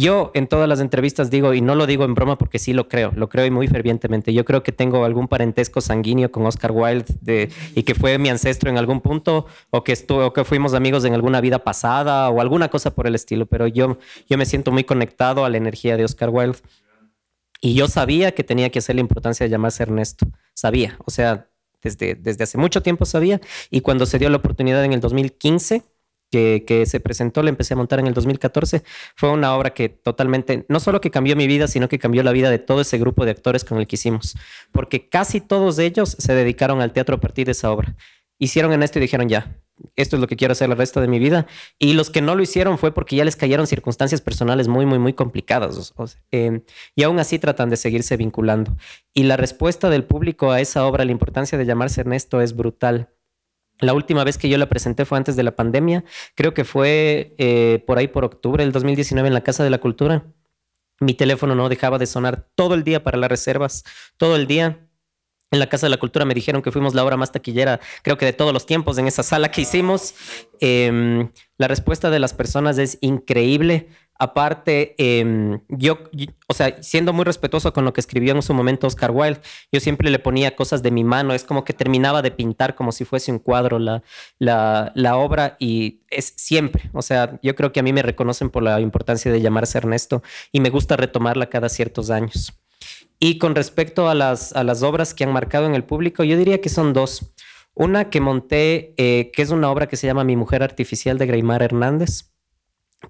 yo 0.00 0.30
en 0.34 0.46
todas 0.46 0.68
las 0.68 0.80
entrevistas 0.80 1.30
digo, 1.30 1.54
y 1.54 1.60
no 1.60 1.74
lo 1.74 1.86
digo 1.86 2.04
en 2.04 2.14
broma 2.14 2.38
porque 2.38 2.58
sí 2.58 2.72
lo 2.72 2.88
creo, 2.88 3.12
lo 3.14 3.28
creo 3.28 3.46
y 3.46 3.50
muy 3.50 3.68
fervientemente. 3.68 4.32
Yo 4.32 4.44
creo 4.44 4.62
que 4.62 4.72
tengo 4.72 5.04
algún 5.04 5.28
parentesco 5.28 5.80
sanguíneo 5.80 6.30
con 6.30 6.44
Oscar 6.44 6.72
Wilde 6.72 7.06
de, 7.20 7.50
y 7.74 7.82
que 7.82 7.94
fue 7.94 8.18
mi 8.18 8.28
ancestro 8.28 8.68
en 8.68 8.78
algún 8.78 9.00
punto, 9.00 9.46
o 9.70 9.84
que, 9.84 9.92
estuvo, 9.92 10.32
que 10.32 10.44
fuimos 10.44 10.74
amigos 10.74 11.04
en 11.04 11.14
alguna 11.14 11.40
vida 11.40 11.64
pasada, 11.64 12.28
o 12.30 12.40
alguna 12.40 12.68
cosa 12.68 12.94
por 12.94 13.06
el 13.06 13.14
estilo. 13.14 13.46
Pero 13.46 13.66
yo, 13.66 13.98
yo 14.28 14.38
me 14.38 14.46
siento 14.46 14.72
muy 14.72 14.84
conectado 14.84 15.44
a 15.44 15.50
la 15.50 15.56
energía 15.56 15.96
de 15.96 16.04
Oscar 16.04 16.30
Wilde. 16.30 16.58
Y 17.60 17.74
yo 17.74 17.88
sabía 17.88 18.32
que 18.32 18.44
tenía 18.44 18.70
que 18.70 18.80
hacer 18.80 18.96
la 18.96 19.00
importancia 19.00 19.44
de 19.44 19.50
llamarse 19.50 19.82
Ernesto. 19.82 20.26
Sabía, 20.52 20.98
o 21.04 21.10
sea, 21.10 21.48
desde, 21.82 22.14
desde 22.14 22.44
hace 22.44 22.58
mucho 22.58 22.82
tiempo 22.82 23.06
sabía. 23.06 23.40
Y 23.70 23.80
cuando 23.80 24.04
se 24.04 24.18
dio 24.18 24.28
la 24.30 24.36
oportunidad 24.36 24.84
en 24.84 24.92
el 24.92 25.00
2015 25.00 25.82
que, 26.66 26.84
se 26.86 27.00
presentó, 27.00 27.42
la 27.42 27.50
empecé 27.50 27.74
a 27.74 27.76
montar 27.76 27.98
en 28.00 28.06
el 28.06 28.14
2014, 28.14 28.82
fue 29.14 29.30
una 29.30 29.54
obra 29.54 29.70
que 29.70 29.88
totalmente, 29.88 30.66
no 30.68 30.80
solo 30.80 31.00
que 31.00 31.10
cambió 31.10 31.36
mi 31.36 31.46
vida, 31.46 31.68
sino 31.68 31.88
que 31.88 31.98
cambió 31.98 32.22
la 32.22 32.32
vida 32.32 32.50
de 32.50 32.58
todo 32.58 32.80
ese 32.80 32.98
grupo 32.98 33.24
de 33.24 33.30
actores 33.32 33.64
con 33.64 33.78
el 33.78 33.86
que 33.86 33.96
hicimos, 33.96 34.36
porque 34.72 35.08
casi 35.08 35.40
todos 35.40 35.78
ellos 35.78 36.16
se 36.18 36.34
dedicaron 36.34 36.80
al 36.80 36.92
teatro 36.92 37.16
a 37.16 37.20
partir 37.20 37.46
de 37.46 37.52
esa 37.52 37.70
obra. 37.70 37.96
Hicieron 38.38 38.72
en 38.72 38.82
esto 38.82 38.98
y 38.98 39.02
dijeron 39.02 39.28
ya, 39.28 39.56
esto 39.94 40.16
es 40.16 40.20
lo 40.20 40.26
que 40.26 40.36
quiero 40.36 40.52
hacer 40.52 40.70
el 40.70 40.76
resto 40.76 41.00
de 41.00 41.08
mi 41.08 41.18
vida. 41.18 41.46
Y 41.78 41.94
los 41.94 42.10
que 42.10 42.20
no 42.20 42.34
lo 42.34 42.42
hicieron 42.42 42.76
fue 42.76 42.92
porque 42.92 43.16
ya 43.16 43.24
les 43.24 43.36
cayeron 43.36 43.66
circunstancias 43.66 44.20
personales 44.20 44.68
muy, 44.68 44.84
muy, 44.84 44.98
muy 44.98 45.14
complicadas. 45.14 45.94
Em, 46.30 46.62
y 46.94 47.02
aún 47.02 47.18
así 47.18 47.38
tratan 47.38 47.70
de 47.70 47.76
seguirse 47.76 48.16
vinculando. 48.16 48.76
Y 49.14 49.24
la 49.24 49.36
respuesta 49.36 49.88
del 49.88 50.04
público 50.04 50.50
a 50.50 50.60
esa 50.60 50.86
obra, 50.86 51.04
la 51.04 51.12
importancia 51.12 51.56
de 51.56 51.64
llamarse 51.64 52.02
Ernesto, 52.02 52.40
es 52.42 52.54
brutal. 52.54 53.08
La 53.80 53.92
última 53.92 54.24
vez 54.24 54.38
que 54.38 54.48
yo 54.48 54.56
la 54.56 54.68
presenté 54.68 55.04
fue 55.04 55.18
antes 55.18 55.36
de 55.36 55.42
la 55.42 55.54
pandemia, 55.54 56.04
creo 56.34 56.54
que 56.54 56.64
fue 56.64 57.34
eh, 57.38 57.84
por 57.86 57.98
ahí 57.98 58.08
por 58.08 58.24
octubre 58.24 58.64
del 58.64 58.72
2019 58.72 59.28
en 59.28 59.34
la 59.34 59.42
Casa 59.42 59.64
de 59.64 59.70
la 59.70 59.78
Cultura. 59.78 60.24
Mi 60.98 61.12
teléfono 61.12 61.54
no 61.54 61.68
dejaba 61.68 61.98
de 61.98 62.06
sonar 62.06 62.48
todo 62.54 62.74
el 62.74 62.84
día 62.84 63.04
para 63.04 63.18
las 63.18 63.28
reservas, 63.28 63.84
todo 64.16 64.36
el 64.36 64.46
día. 64.46 64.80
En 65.50 65.58
la 65.60 65.68
Casa 65.68 65.86
de 65.86 65.90
la 65.90 65.98
Cultura 65.98 66.24
me 66.24 66.34
dijeron 66.34 66.62
que 66.62 66.72
fuimos 66.72 66.94
la 66.94 67.04
obra 67.04 67.16
más 67.16 67.32
taquillera, 67.32 67.80
creo 68.02 68.16
que 68.16 68.24
de 68.24 68.32
todos 68.32 68.52
los 68.52 68.66
tiempos, 68.66 68.98
en 68.98 69.06
esa 69.06 69.22
sala 69.22 69.50
que 69.50 69.60
hicimos. 69.60 70.14
Em, 70.60 71.30
la 71.58 71.68
respuesta 71.68 72.10
de 72.10 72.18
las 72.18 72.32
personas 72.32 72.78
es 72.78 72.98
increíble. 73.00 73.88
Aparte, 74.18 74.94
em, 74.98 75.60
yo, 75.68 75.98
o 76.46 76.54
sea, 76.54 76.82
siendo 76.82 77.12
muy 77.12 77.24
respetuoso 77.24 77.72
con 77.72 77.84
lo 77.84 77.92
que 77.92 78.00
escribió 78.00 78.34
en 78.34 78.40
su 78.40 78.54
momento 78.54 78.86
Oscar 78.86 79.10
Wilde, 79.10 79.40
yo 79.70 79.80
siempre 79.80 80.10
le 80.10 80.18
ponía 80.18 80.56
cosas 80.56 80.82
de 80.82 80.90
mi 80.90 81.04
mano, 81.04 81.34
es 81.34 81.44
como 81.44 81.64
que 81.64 81.74
terminaba 81.74 82.22
de 82.22 82.30
pintar 82.30 82.74
como 82.74 82.92
si 82.92 83.04
fuese 83.04 83.30
un 83.30 83.38
cuadro 83.38 83.78
la, 83.78 84.02
la, 84.38 85.16
obra 85.16 85.56
y 85.58 86.00
es 86.08 86.32
siempre, 86.36 86.90
o 86.94 87.02
sea, 87.02 87.38
yo 87.42 87.54
creo 87.54 87.72
que 87.72 87.80
a 87.80 87.82
mí 87.82 87.92
me 87.92 88.02
reconocen 88.02 88.48
por 88.48 88.62
la 88.62 88.80
importancia 88.80 89.30
de 89.30 89.40
llamarse 89.40 89.78
Ernesto 89.78 90.22
y 90.50 90.60
me 90.60 90.70
gusta 90.70 90.96
retomarla 90.96 91.50
cada 91.50 91.68
ciertos 91.68 92.10
años. 92.10 92.54
Y 93.18 93.38
con 93.38 93.54
respecto 93.54 94.08
a 94.08 94.14
las, 94.14 94.54
a 94.54 94.64
las 94.64 94.82
obras 94.82 95.14
que 95.14 95.24
han 95.24 95.32
marcado 95.32 95.66
en 95.66 95.74
el 95.74 95.84
público, 95.84 96.24
yo 96.24 96.36
diría 96.36 96.60
que 96.60 96.68
son 96.68 96.92
dos. 96.92 97.32
Una 97.74 98.08
que 98.10 98.20
monté, 98.20 98.94
eh, 98.96 99.30
que 99.32 99.42
es 99.42 99.50
una 99.50 99.70
obra 99.70 99.88
que 99.88 99.96
se 99.96 100.06
llama 100.06 100.24
Mi 100.24 100.36
Mujer 100.36 100.62
Artificial 100.62 101.18
de 101.18 101.26
Greymar 101.26 101.62
Hernández 101.62 102.35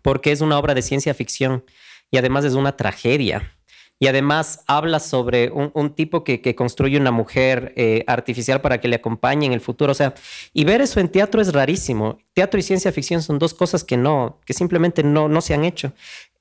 porque 0.03 0.33
es 0.33 0.41
una 0.41 0.59
obra 0.59 0.75
de 0.75 0.83
ciencia 0.83 1.15
ficción 1.15 1.65
y 2.11 2.19
además 2.19 2.45
es 2.45 2.55
una 2.55 2.77
tragedia. 2.77 3.53
Y 3.99 4.09
además 4.09 4.63
habla 4.67 5.01
sobre 5.01 5.51
un, 5.51 5.95
tipo 5.95 6.23
que, 6.23 6.55
construye 6.55 6.99
una 6.99 7.13
mujer 7.13 7.73
eh, 7.77 8.05
artificial 8.07 8.61
para 8.61 8.79
que 8.79 8.89
le 8.89 8.97
acompañe 8.97 9.47
en 9.47 9.55
el 9.55 9.63
futuro. 9.63 9.93
O 9.93 9.95
sea, 9.95 10.15
y 10.53 10.65
ver 10.65 10.83
eso 10.83 11.01
en 11.01 11.09
teatro 11.09 11.41
es 11.41 11.55
rarísimo. 11.55 12.19
Teatro 12.35 12.61
y 12.61 12.63
ciencia 12.63 12.93
ficción 12.93 13.23
son 13.23 13.39
dos 13.39 13.55
cosas 13.55 13.85
que 13.85 13.97
no, 13.97 14.39
que 14.45 14.53
simplemente 14.53 15.03
no, 15.03 15.29
no 15.29 15.41
se 15.41 15.55
han 15.55 15.65
hecho. 15.65 15.95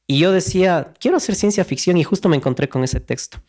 Y 0.05 0.19
yo 0.19 0.33
decía, 0.33 0.93
quiero 0.99 1.15
hacer 1.15 1.35
ciencia 1.35 1.63
ficción 1.63 1.95
y 1.95 2.03
justo 2.03 2.27
me 2.27 2.35
encontré 2.35 2.67
con 2.67 2.83
ese 2.83 2.99
texto. 2.99 3.39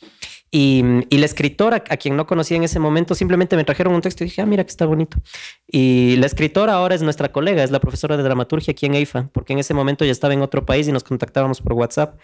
Y, 0.51 0.83
la 1.11 1.27
escritora, 1.27 1.83
a 1.89 1.97
quien 1.97 2.17
no 2.17 2.27
conocía 2.27 2.57
en 2.57 2.63
ese 2.63 2.79
momento, 2.79 3.15
simplemente 3.15 3.57
me 3.57 3.65
trajeron 3.65 3.95
un 3.95 4.01
texto 4.01 4.25
y 4.25 4.27
dije, 4.27 4.43
ah, 4.43 4.47
mira 4.47 4.65
que 4.65 4.71
está 4.71 4.87
bonito. 4.87 5.19
Y 5.67 6.17
la 6.17 6.27
escritora 6.27 6.75
ahora 6.75 6.95
es 6.95 7.03
nuestra 7.03 7.33
colega, 7.33 7.63
es 7.63 7.71
la 7.71 7.81
profesora 7.81 8.17
de 8.17 8.23
dramaturgia 8.23 8.73
aquí 8.73 8.87
en 8.87 8.95
EIFA, 8.95 9.29
porque 9.33 9.53
en 9.53 9.59
ese 9.59 9.75
momento 9.75 10.05
ya 10.05 10.13
estaba 10.13 10.35
en 10.35 10.43
otro 10.43 10.65
país 10.65 10.89
y 10.89 10.93
nos 10.93 11.05
contactábamos 11.05 11.61
por 11.61 11.73
WhatsApp. 11.75 12.19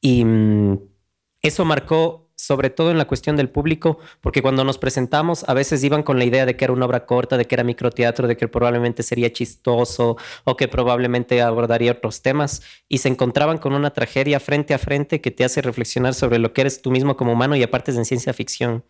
Y 0.00 0.24
mm, 0.24 0.78
eso 1.42 1.64
marcó 1.64 2.23
sobre 2.36 2.70
todo 2.70 2.90
en 2.90 2.98
la 2.98 3.06
cuestión 3.06 3.36
del 3.36 3.48
público, 3.48 3.98
porque 4.20 4.42
cuando 4.42 4.64
nos 4.64 4.78
presentamos 4.78 5.44
a 5.48 5.54
veces 5.54 5.82
iban 5.84 6.02
con 6.02 6.18
la 6.18 6.24
idea 6.24 6.46
de 6.46 6.56
que 6.56 6.64
era 6.64 6.72
una 6.72 6.86
obra 6.86 7.06
corta, 7.06 7.36
de 7.36 7.46
que 7.46 7.54
era 7.54 7.64
microteatro, 7.64 8.28
de 8.28 8.36
que 8.36 8.48
probablemente 8.48 9.02
sería 9.02 9.32
chistoso 9.32 10.16
o 10.44 10.56
que 10.56 10.68
probablemente 10.68 11.40
abordaría 11.42 11.92
otros 11.92 12.22
temas 12.22 12.62
y 12.88 12.98
se 12.98 13.08
encontraban 13.08 13.58
con 13.58 13.72
una 13.72 13.90
tragedia 13.90 14.40
frente 14.40 14.74
a 14.74 14.78
frente 14.78 15.20
que 15.20 15.30
te 15.30 15.44
hace 15.44 15.62
reflexionar 15.62 16.14
sobre 16.14 16.38
lo 16.38 16.52
que 16.52 16.62
eres 16.62 16.82
tú 16.82 16.90
mismo 16.90 17.16
como 17.16 17.32
humano 17.32 17.56
y 17.56 17.62
aparte 17.62 17.90
es 17.90 17.96
en 17.96 18.04
ciencia 18.04 18.32
ficción. 18.32 18.84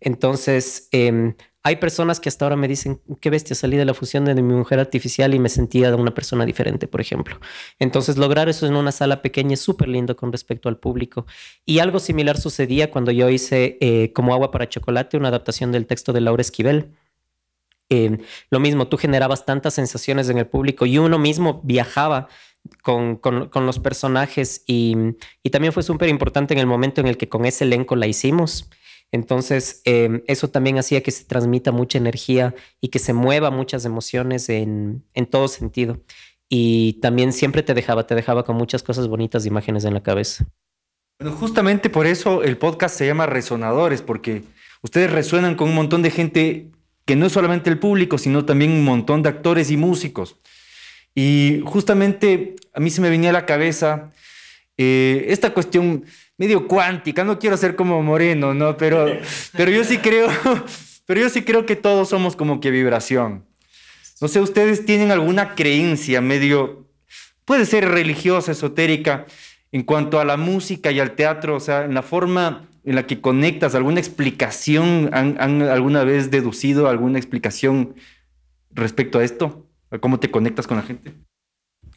Entonces, 0.00 0.88
eh, 0.92 1.34
hay 1.66 1.76
personas 1.76 2.20
que 2.20 2.28
hasta 2.28 2.44
ahora 2.44 2.56
me 2.56 2.68
dicen, 2.68 3.00
qué 3.22 3.30
bestia, 3.30 3.56
salí 3.56 3.78
de 3.78 3.86
la 3.86 3.94
fusión 3.94 4.26
de 4.26 4.34
mi 4.34 4.42
mujer 4.42 4.80
artificial 4.80 5.32
y 5.32 5.38
me 5.38 5.48
sentía 5.48 5.88
de 5.88 5.96
una 5.96 6.12
persona 6.12 6.44
diferente, 6.44 6.86
por 6.86 7.00
ejemplo. 7.00 7.40
Entonces, 7.78 8.18
lograr 8.18 8.50
eso 8.50 8.66
en 8.66 8.76
una 8.76 8.92
sala 8.92 9.22
pequeña 9.22 9.54
es 9.54 9.60
súper 9.60 9.88
lindo 9.88 10.14
con 10.14 10.30
respecto 10.30 10.68
al 10.68 10.76
público. 10.76 11.24
Y 11.64 11.78
algo 11.78 12.00
similar 12.00 12.36
sucedía 12.36 12.90
cuando 12.90 13.12
yo 13.12 13.30
hice 13.30 13.78
eh, 13.80 14.12
Como 14.12 14.34
agua 14.34 14.50
para 14.50 14.68
chocolate, 14.68 15.16
una 15.16 15.28
adaptación 15.28 15.72
del 15.72 15.86
texto 15.86 16.12
de 16.12 16.20
Laura 16.20 16.42
Esquivel. 16.42 16.90
Eh, 17.88 18.18
lo 18.50 18.60
mismo, 18.60 18.88
tú 18.88 18.98
generabas 18.98 19.46
tantas 19.46 19.72
sensaciones 19.72 20.28
en 20.28 20.36
el 20.36 20.46
público 20.46 20.84
y 20.84 20.98
uno 20.98 21.18
mismo 21.18 21.62
viajaba 21.64 22.28
con, 22.82 23.20
los 23.54 23.78
personajes 23.78 24.64
y, 24.66 24.96
y 25.42 25.48
también 25.48 25.72
fue 25.72 25.82
súper 25.82 26.10
importante 26.10 26.52
en 26.52 26.60
el 26.60 26.66
momento 26.66 27.00
en 27.00 27.06
el 27.06 27.16
que 27.16 27.30
con 27.30 27.46
ese 27.46 27.64
elenco 27.64 27.96
la 27.96 28.06
hicimos. 28.06 28.68
Entonces, 29.12 29.80
em, 29.84 30.22
eso 30.26 30.48
también 30.48 30.78
hacía 30.78 31.02
que 31.02 31.10
se 31.10 31.24
transmita 31.24 31.72
mucha 31.72 31.98
energía 31.98 32.54
y 32.80 32.88
que 32.88 32.98
se 32.98 33.12
mueva 33.12 33.50
muchas 33.50 33.84
emociones 33.84 34.48
en, 34.48 35.04
en, 35.14 35.26
todo 35.26 35.48
sentido. 35.48 36.00
Y 36.48 36.94
también 36.94 37.32
siempre 37.32 37.62
te 37.62 37.74
dejaba, 37.74 38.06
te 38.06 38.14
dejaba 38.14 38.44
con 38.44 38.56
muchas 38.56 38.82
cosas 38.82 39.08
bonitas 39.08 39.44
de 39.44 39.48
imágenes 39.48 39.84
en 39.84 39.94
la 39.94 40.02
cabeza. 40.02 40.46
Bueno, 41.20 41.36
justamente 41.36 41.90
por 41.90 42.06
eso 42.06 42.42
el 42.42 42.58
podcast 42.58 42.96
se 42.96 43.06
llama 43.06 43.26
Resonadores, 43.26 44.02
porque 44.02 44.42
ustedes 44.82 45.12
resuenan 45.12 45.54
con 45.54 45.68
un 45.68 45.76
montón 45.76 46.02
de 46.02 46.10
gente 46.10 46.70
que 47.04 47.16
no 47.16 47.26
es 47.26 47.32
solamente 47.32 47.70
el 47.70 47.78
público, 47.78 48.18
sino 48.18 48.44
también 48.44 48.72
un 48.72 48.84
montón 48.84 49.22
de 49.22 49.28
actores 49.28 49.70
y 49.70 49.76
músicos. 49.76 50.36
Y 51.14 51.62
justamente 51.64 52.56
a 52.72 52.80
mí 52.80 52.90
se 52.90 53.00
me 53.00 53.10
venía 53.10 53.30
a 53.30 53.34
la 53.34 53.46
cabeza 53.46 54.12
eh, 54.76 55.26
esta 55.28 55.54
cuestión 55.54 56.04
medio 56.36 56.66
cuántica, 56.66 57.24
no 57.24 57.38
quiero 57.38 57.56
ser 57.56 57.76
como 57.76 58.02
Moreno, 58.02 58.54
¿no? 58.54 58.76
Pero, 58.76 59.06
pero 59.56 59.70
yo 59.70 59.84
sí 59.84 59.98
creo, 59.98 60.28
pero 61.06 61.20
yo 61.20 61.28
sí 61.28 61.42
creo 61.42 61.66
que 61.66 61.76
todos 61.76 62.08
somos 62.08 62.36
como 62.36 62.60
que 62.60 62.70
vibración. 62.70 63.44
No 64.20 64.28
sé, 64.28 64.40
ustedes 64.40 64.86
tienen 64.86 65.10
alguna 65.10 65.54
creencia 65.54 66.20
medio, 66.20 66.88
puede 67.44 67.66
ser 67.66 67.88
religiosa, 67.88 68.52
esotérica, 68.52 69.26
en 69.72 69.82
cuanto 69.82 70.20
a 70.20 70.24
la 70.24 70.36
música 70.36 70.92
y 70.92 71.00
al 71.00 71.12
teatro, 71.12 71.56
o 71.56 71.60
sea, 71.60 71.84
en 71.84 71.94
la 71.94 72.02
forma 72.02 72.68
en 72.84 72.94
la 72.94 73.06
que 73.06 73.20
conectas, 73.20 73.74
alguna 73.74 73.98
explicación, 73.98 75.10
¿han, 75.12 75.62
alguna 75.62 76.04
vez 76.04 76.30
deducido 76.30 76.88
alguna 76.88 77.18
explicación 77.18 77.94
respecto 78.70 79.18
a 79.18 79.24
esto? 79.24 79.66
¿A 79.90 79.98
cómo 79.98 80.20
te 80.20 80.30
conectas 80.30 80.66
con 80.66 80.76
la 80.76 80.82
gente? 80.82 81.14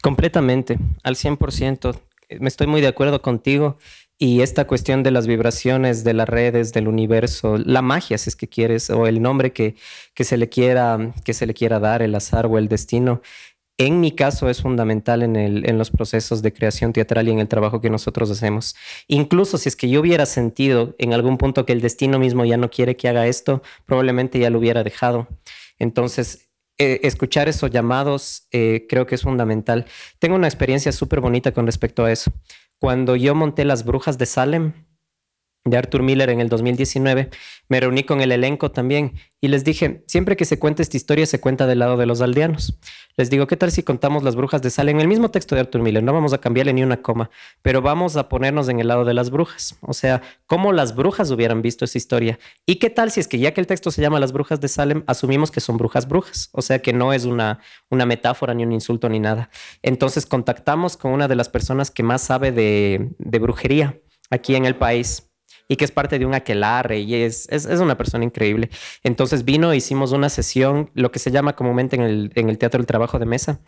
Completamente, 0.02 0.80
al 1.04 1.16
100%. 1.16 2.00
Me 2.40 2.48
estoy 2.48 2.68
muy 2.68 2.82
de 2.82 2.88
acuerdo 2.88 3.22
contigo. 3.22 3.78
Y 4.20 4.42
esta 4.42 4.66
cuestión 4.66 5.04
de 5.04 5.12
las 5.12 5.28
vibraciones 5.28 6.04
de 6.04 6.14
las 6.14 6.28
redes, 6.28 6.74
del 6.74 6.88
universo, 6.88 7.58
la 7.58 7.84
magia, 7.84 8.18
si 8.18 8.30
es 8.32 8.36
que 8.36 8.48
quieres, 8.48 8.90
o 8.90 9.06
el 9.06 9.22
nombre 9.22 9.54
que, 9.54 9.76
que, 10.16 10.24
se, 10.24 10.38
le 10.38 10.50
quiera, 10.50 11.14
que 11.24 11.34
se 11.34 11.46
le 11.46 11.54
quiera 11.54 11.80
dar, 11.80 12.02
el 12.02 12.16
azar 12.16 12.48
o 12.48 12.58
el 12.58 12.68
destino, 12.68 13.22
en 13.78 14.00
mi 14.00 14.12
caso 14.12 14.50
es 14.50 14.62
fundamental 14.64 15.22
en, 15.22 15.36
el, 15.36 15.70
en 15.70 15.78
los 15.78 15.92
procesos 15.92 16.42
de 16.42 16.52
creación 16.52 16.94
teatral 16.94 17.28
y 17.28 17.32
en 17.32 17.40
el 17.40 17.48
trabajo 17.48 17.80
que 17.80 17.92
nosotros 17.92 18.32
hacemos. 18.32 18.76
Incluso 19.08 19.60
si 19.60 19.70
es 19.70 19.76
que 19.76 19.88
yo 19.88 20.02
hubiera 20.02 20.26
sentido 20.26 20.96
en 20.98 21.14
algún 21.14 21.38
punto 21.38 21.66
que 21.66 21.74
el 21.74 21.82
destino 21.82 22.18
mismo 22.18 22.44
ya 22.44 22.58
no 22.58 22.72
quiere 22.72 22.98
que 22.98 23.08
haga 23.08 23.28
esto, 23.28 23.62
probablemente 23.86 24.40
ya 24.40 24.50
lo 24.50 24.58
hubiera 24.58 24.84
dejado. 24.84 25.28
Entonces, 25.78 26.50
eh, 26.80 27.02
escuchar 27.04 27.50
esos 27.50 27.70
llamados 27.70 28.48
eh, 28.52 28.88
creo 28.90 29.06
que 29.06 29.16
es 29.16 29.22
fundamental. 29.22 29.86
Tengo 30.18 30.36
una 30.36 30.48
experiencia 30.48 30.92
súper 30.92 31.22
bonita 31.22 31.52
con 31.52 31.68
respecto 31.68 32.04
a 32.04 32.12
eso. 32.12 32.32
Cuando 32.80 33.16
yo 33.16 33.34
monté 33.34 33.66
Las 33.66 33.86
Brujas 33.86 34.20
de 34.20 34.28
Salem, 34.28 34.87
de 35.70 35.78
Arthur 35.78 36.04
Miller 36.04 36.30
en 36.30 36.42
el 36.42 36.50
2019, 36.50 37.30
me 37.70 37.80
reuní 37.80 38.04
con 38.04 38.22
el 38.22 38.32
elenco 38.32 38.72
también 38.72 39.14
y 39.40 39.50
les 39.50 39.64
dije, 39.64 40.04
siempre 40.08 40.36
que 40.36 40.46
se 40.46 40.58
cuenta 40.58 40.82
esta 40.82 40.98
historia 40.98 41.26
se 41.26 41.40
cuenta 41.40 41.68
del 41.68 41.80
lado 41.80 41.98
de 41.98 42.06
los 42.06 42.22
aldeanos. 42.22 42.80
Les 43.18 43.30
digo, 43.30 43.46
¿qué 43.46 43.58
tal 43.58 43.72
si 43.72 43.84
contamos 43.84 44.24
las 44.24 44.36
brujas 44.36 44.62
de 44.62 44.70
Salem 44.70 45.00
el 45.00 45.08
mismo 45.08 45.30
texto 45.30 45.54
de 45.56 45.62
Arthur 45.62 45.82
Miller? 45.82 46.04
No 46.04 46.14
vamos 46.14 46.34
a 46.34 46.40
cambiarle 46.40 46.74
ni 46.74 46.84
una 46.84 47.02
coma, 47.02 47.30
pero 47.62 47.82
vamos 47.82 48.16
a 48.16 48.30
ponernos 48.30 48.70
en 48.70 48.80
el 48.80 48.88
lado 48.88 49.06
de 49.06 49.14
las 49.14 49.30
brujas. 49.30 49.78
O 49.82 49.94
sea, 49.94 50.22
cómo 50.46 50.72
las 50.72 50.96
brujas 50.96 51.30
hubieran 51.32 51.62
visto 51.62 51.86
esa 51.86 51.98
historia. 51.98 52.40
¿Y 52.66 52.76
qué 52.76 52.90
tal 52.90 53.12
si 53.12 53.20
es 53.20 53.28
que 53.28 53.40
ya 53.40 53.54
que 53.54 53.62
el 53.62 53.68
texto 53.68 53.92
se 53.92 54.02
llama 54.02 54.20
Las 54.20 54.32
brujas 54.32 54.60
de 54.60 54.68
Salem, 54.68 55.04
asumimos 55.08 55.52
que 55.52 55.60
son 55.60 55.78
brujas 55.78 56.08
brujas? 56.08 56.50
O 56.52 56.62
sea, 56.62 56.80
que 56.80 56.94
no 56.94 57.14
es 57.14 57.26
una, 57.26 57.60
una 57.90 58.06
metáfora 58.06 58.54
ni 58.54 58.64
un 58.64 58.72
insulto 58.72 59.10
ni 59.10 59.20
nada. 59.20 59.50
Entonces 59.82 60.26
contactamos 60.26 60.98
con 60.98 61.12
una 61.12 61.28
de 61.28 61.36
las 61.36 61.50
personas 61.50 61.92
que 61.92 62.04
más 62.04 62.22
sabe 62.22 62.52
de 62.52 63.40
brujería 63.40 64.00
aquí 64.30 64.56
en 64.56 64.66
el 64.66 64.76
país 64.76 65.27
y 65.68 65.76
que 65.76 65.86
es 65.86 65.92
parte 65.92 66.20
de 66.20 66.26
un 66.26 66.34
aquelarre 66.34 67.00
y 67.00 67.16
es, 67.16 67.48
es, 67.50 67.66
es, 67.66 67.80
una 67.80 67.98
persona 67.98 68.24
increíble. 68.24 68.70
Entonces 69.04 69.46
vino, 69.46 69.74
hicimos 69.74 70.12
una 70.12 70.30
sesión, 70.30 70.90
lo 70.94 71.12
que 71.12 71.20
se 71.20 71.32
llama 71.32 71.56
comúnmente 71.56 71.96
en 71.96 72.04
el, 72.04 72.32
en 72.36 72.50
el 72.50 72.58
teatro 72.58 72.80
el 72.80 72.86
trabajo 72.88 73.20
de 73.20 73.26
mesa. 73.26 73.62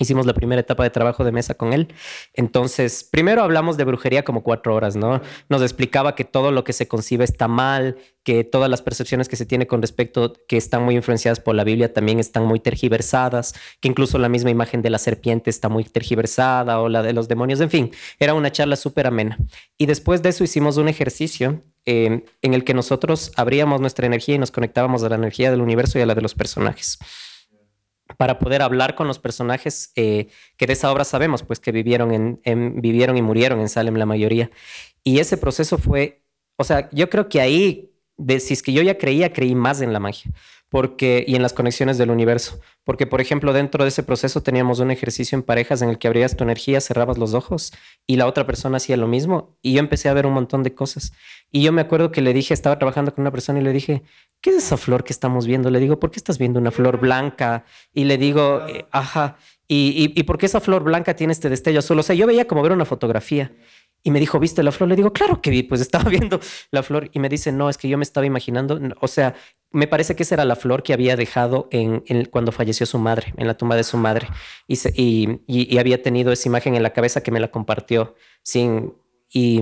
Hicimos 0.00 0.26
la 0.26 0.32
primera 0.32 0.60
etapa 0.60 0.84
de 0.84 0.90
trabajo 0.90 1.24
de 1.24 1.32
mesa 1.32 1.54
con 1.54 1.72
él. 1.72 1.88
Entonces, 2.34 3.02
primero 3.02 3.42
hablamos 3.42 3.76
de 3.76 3.84
brujería 3.84 4.24
como 4.24 4.44
cuatro 4.44 4.74
horas, 4.74 4.94
¿no? 4.94 5.20
Nos 5.48 5.60
explicaba 5.60 6.14
que 6.14 6.24
todo 6.24 6.52
lo 6.52 6.62
que 6.62 6.72
se 6.72 6.86
concibe 6.86 7.24
está 7.24 7.48
mal, 7.48 7.96
que 8.22 8.44
todas 8.44 8.70
las 8.70 8.80
percepciones 8.80 9.28
que 9.28 9.34
se 9.34 9.44
tiene 9.44 9.66
con 9.66 9.82
respecto, 9.82 10.34
que 10.46 10.56
están 10.56 10.84
muy 10.84 10.94
influenciadas 10.94 11.40
por 11.40 11.56
la 11.56 11.64
Biblia, 11.64 11.92
también 11.92 12.20
están 12.20 12.44
muy 12.44 12.60
tergiversadas, 12.60 13.54
que 13.80 13.88
incluso 13.88 14.18
la 14.18 14.28
misma 14.28 14.50
imagen 14.50 14.82
de 14.82 14.90
la 14.90 14.98
serpiente 14.98 15.50
está 15.50 15.68
muy 15.68 15.82
tergiversada 15.82 16.80
o 16.80 16.88
la 16.88 17.02
de 17.02 17.12
los 17.12 17.26
demonios, 17.26 17.60
en 17.60 17.70
fin, 17.70 17.90
era 18.20 18.34
una 18.34 18.52
charla 18.52 18.76
súper 18.76 19.08
amena. 19.08 19.36
Y 19.78 19.86
después 19.86 20.22
de 20.22 20.28
eso 20.28 20.44
hicimos 20.44 20.76
un 20.76 20.88
ejercicio 20.88 21.64
eh, 21.86 22.24
en 22.42 22.54
el 22.54 22.62
que 22.62 22.74
nosotros 22.74 23.32
abríamos 23.34 23.80
nuestra 23.80 24.06
energía 24.06 24.36
y 24.36 24.38
nos 24.38 24.52
conectábamos 24.52 25.02
a 25.02 25.08
la 25.08 25.16
energía 25.16 25.50
del 25.50 25.60
universo 25.60 25.98
y 25.98 26.02
a 26.02 26.06
la 26.06 26.14
de 26.14 26.22
los 26.22 26.34
personajes 26.34 26.98
para 28.18 28.38
poder 28.38 28.60
hablar 28.60 28.96
con 28.96 29.06
los 29.06 29.18
personajes 29.18 29.92
eh, 29.96 30.28
que 30.56 30.66
de 30.66 30.74
esa 30.74 30.92
obra 30.92 31.04
sabemos, 31.04 31.44
pues 31.44 31.60
que 31.60 31.72
vivieron, 31.72 32.38
en, 32.42 32.80
vivieron 32.82 33.16
y 33.16 33.22
murieron 33.22 33.60
en 33.60 33.68
Salem 33.68 33.94
la 33.94 34.06
mayoría. 34.06 34.50
Y 35.04 35.20
ese 35.20 35.38
proceso 35.38 35.78
fue, 35.78 36.24
o 36.56 36.64
sea, 36.64 36.90
yo 36.90 37.08
creo 37.08 37.28
que 37.28 37.40
ahí, 37.40 37.94
de, 38.16 38.40
si 38.40 38.54
es 38.54 38.62
que 38.62 38.72
yo 38.72 38.82
ya 38.82 38.98
creía, 38.98 39.32
creí 39.32 39.54
más 39.54 39.80
en 39.80 39.92
la 39.92 40.00
magia 40.00 40.32
porque, 40.68 41.24
y 41.26 41.34
en 41.34 41.42
las 41.42 41.52
conexiones 41.52 41.96
del 41.98 42.10
universo. 42.10 42.60
Porque, 42.84 43.06
por 43.06 43.20
ejemplo, 43.20 43.52
dentro 43.52 43.84
de 43.84 43.88
ese 43.88 44.02
proceso 44.02 44.42
teníamos 44.42 44.80
un 44.80 44.90
ejercicio 44.90 45.36
en 45.36 45.42
parejas 45.42 45.82
en 45.82 45.88
el 45.88 45.98
que 45.98 46.08
abrías 46.08 46.36
tu 46.36 46.44
energía, 46.44 46.80
cerrabas 46.80 47.18
los 47.18 47.34
ojos 47.34 47.72
y 48.06 48.16
la 48.16 48.26
otra 48.26 48.46
persona 48.46 48.76
hacía 48.76 48.96
lo 48.96 49.06
mismo. 49.06 49.56
Y 49.62 49.74
yo 49.74 49.80
empecé 49.80 50.08
a 50.08 50.14
ver 50.14 50.26
un 50.26 50.34
montón 50.34 50.62
de 50.62 50.74
cosas. 50.74 51.12
Y 51.50 51.62
yo 51.62 51.72
me 51.72 51.80
acuerdo 51.80 52.12
que 52.12 52.20
le 52.20 52.34
dije, 52.34 52.52
estaba 52.52 52.78
trabajando 52.78 53.14
con 53.14 53.22
una 53.22 53.30
persona 53.30 53.60
y 53.60 53.62
le 53.62 53.72
dije, 53.72 54.02
¿qué 54.40 54.50
es 54.50 54.56
esa 54.56 54.76
flor 54.76 55.04
que 55.04 55.12
estamos 55.12 55.46
viendo? 55.46 55.70
Le 55.70 55.80
digo, 55.80 55.98
¿por 55.98 56.10
qué 56.10 56.18
estás 56.18 56.38
viendo 56.38 56.60
una 56.60 56.70
flor 56.70 57.00
blanca? 57.00 57.64
Y 57.94 58.04
le 58.04 58.18
digo, 58.18 58.66
eh, 58.68 58.86
ajá. 58.90 59.38
¿Y, 59.66 60.12
y, 60.14 60.20
y 60.20 60.22
por 60.24 60.38
qué 60.38 60.46
esa 60.46 60.60
flor 60.60 60.82
blanca 60.82 61.14
tiene 61.14 61.32
este 61.32 61.48
destello 61.48 61.78
azul? 61.78 61.98
O 61.98 62.02
sea, 62.02 62.14
yo 62.14 62.26
veía 62.26 62.46
como 62.46 62.62
ver 62.62 62.72
una 62.72 62.84
fotografía. 62.84 63.52
Y 64.02 64.10
me 64.10 64.20
dijo, 64.20 64.38
¿viste 64.38 64.62
la 64.62 64.72
flor? 64.72 64.88
Le 64.88 64.96
digo, 64.96 65.12
claro 65.12 65.42
que 65.42 65.50
vi, 65.50 65.62
pues 65.62 65.80
estaba 65.80 66.04
viendo 66.10 66.40
la 66.70 66.82
flor. 66.82 67.10
Y 67.12 67.18
me 67.18 67.28
dice, 67.28 67.52
no, 67.52 67.68
es 67.68 67.76
que 67.76 67.88
yo 67.88 67.98
me 67.98 68.04
estaba 68.04 68.26
imaginando, 68.26 68.80
o 69.00 69.08
sea, 69.08 69.34
me 69.70 69.86
parece 69.86 70.16
que 70.16 70.22
esa 70.22 70.36
era 70.36 70.44
la 70.44 70.56
flor 70.56 70.82
que 70.82 70.92
había 70.92 71.16
dejado 71.16 71.68
en, 71.70 72.02
cuando 72.30 72.52
falleció 72.52 72.86
su 72.86 72.98
madre, 72.98 73.34
en 73.36 73.46
la 73.46 73.56
tumba 73.56 73.76
de 73.76 73.84
su 73.84 73.96
madre. 73.96 74.28
Y, 74.66 74.78
y, 74.94 75.40
y, 75.46 75.78
había 75.78 76.02
tenido 76.02 76.32
esa 76.32 76.48
imagen 76.48 76.74
en 76.74 76.82
la 76.82 76.92
cabeza 76.92 77.22
que 77.22 77.30
me 77.30 77.40
la 77.40 77.50
compartió 77.50 78.14
sin... 78.42 78.94
Y, 79.30 79.60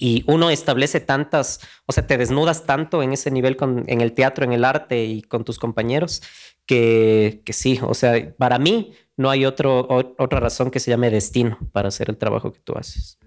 y 0.00 0.24
uno 0.26 0.48
establece 0.48 0.98
tantas, 0.98 1.60
o 1.84 1.92
sea, 1.92 2.06
te 2.06 2.16
desnudas 2.16 2.64
tanto 2.64 3.02
en 3.02 3.12
ese 3.12 3.30
nivel 3.30 3.56
con, 3.56 3.84
en 3.86 4.00
el 4.00 4.14
teatro, 4.14 4.46
en 4.46 4.52
el 4.52 4.64
arte 4.64 5.04
y 5.04 5.20
con 5.20 5.44
tus 5.44 5.58
compañeros, 5.58 6.22
que, 6.64 7.42
que 7.44 7.52
sí, 7.52 7.78
o 7.82 7.92
sea, 7.92 8.34
para 8.38 8.58
mí 8.58 8.94
no 9.20 9.28
hay 9.28 9.44
otra 9.44 10.40
razón 10.40 10.70
que 10.70 10.80
se 10.80 10.90
llame 10.90 11.10
destino 11.10 11.58
para 11.72 11.88
hacer 11.88 12.08
el 12.08 12.16
trabajo 12.16 12.54
que 12.54 12.60
tú 12.60 12.72
haces. 12.74 13.18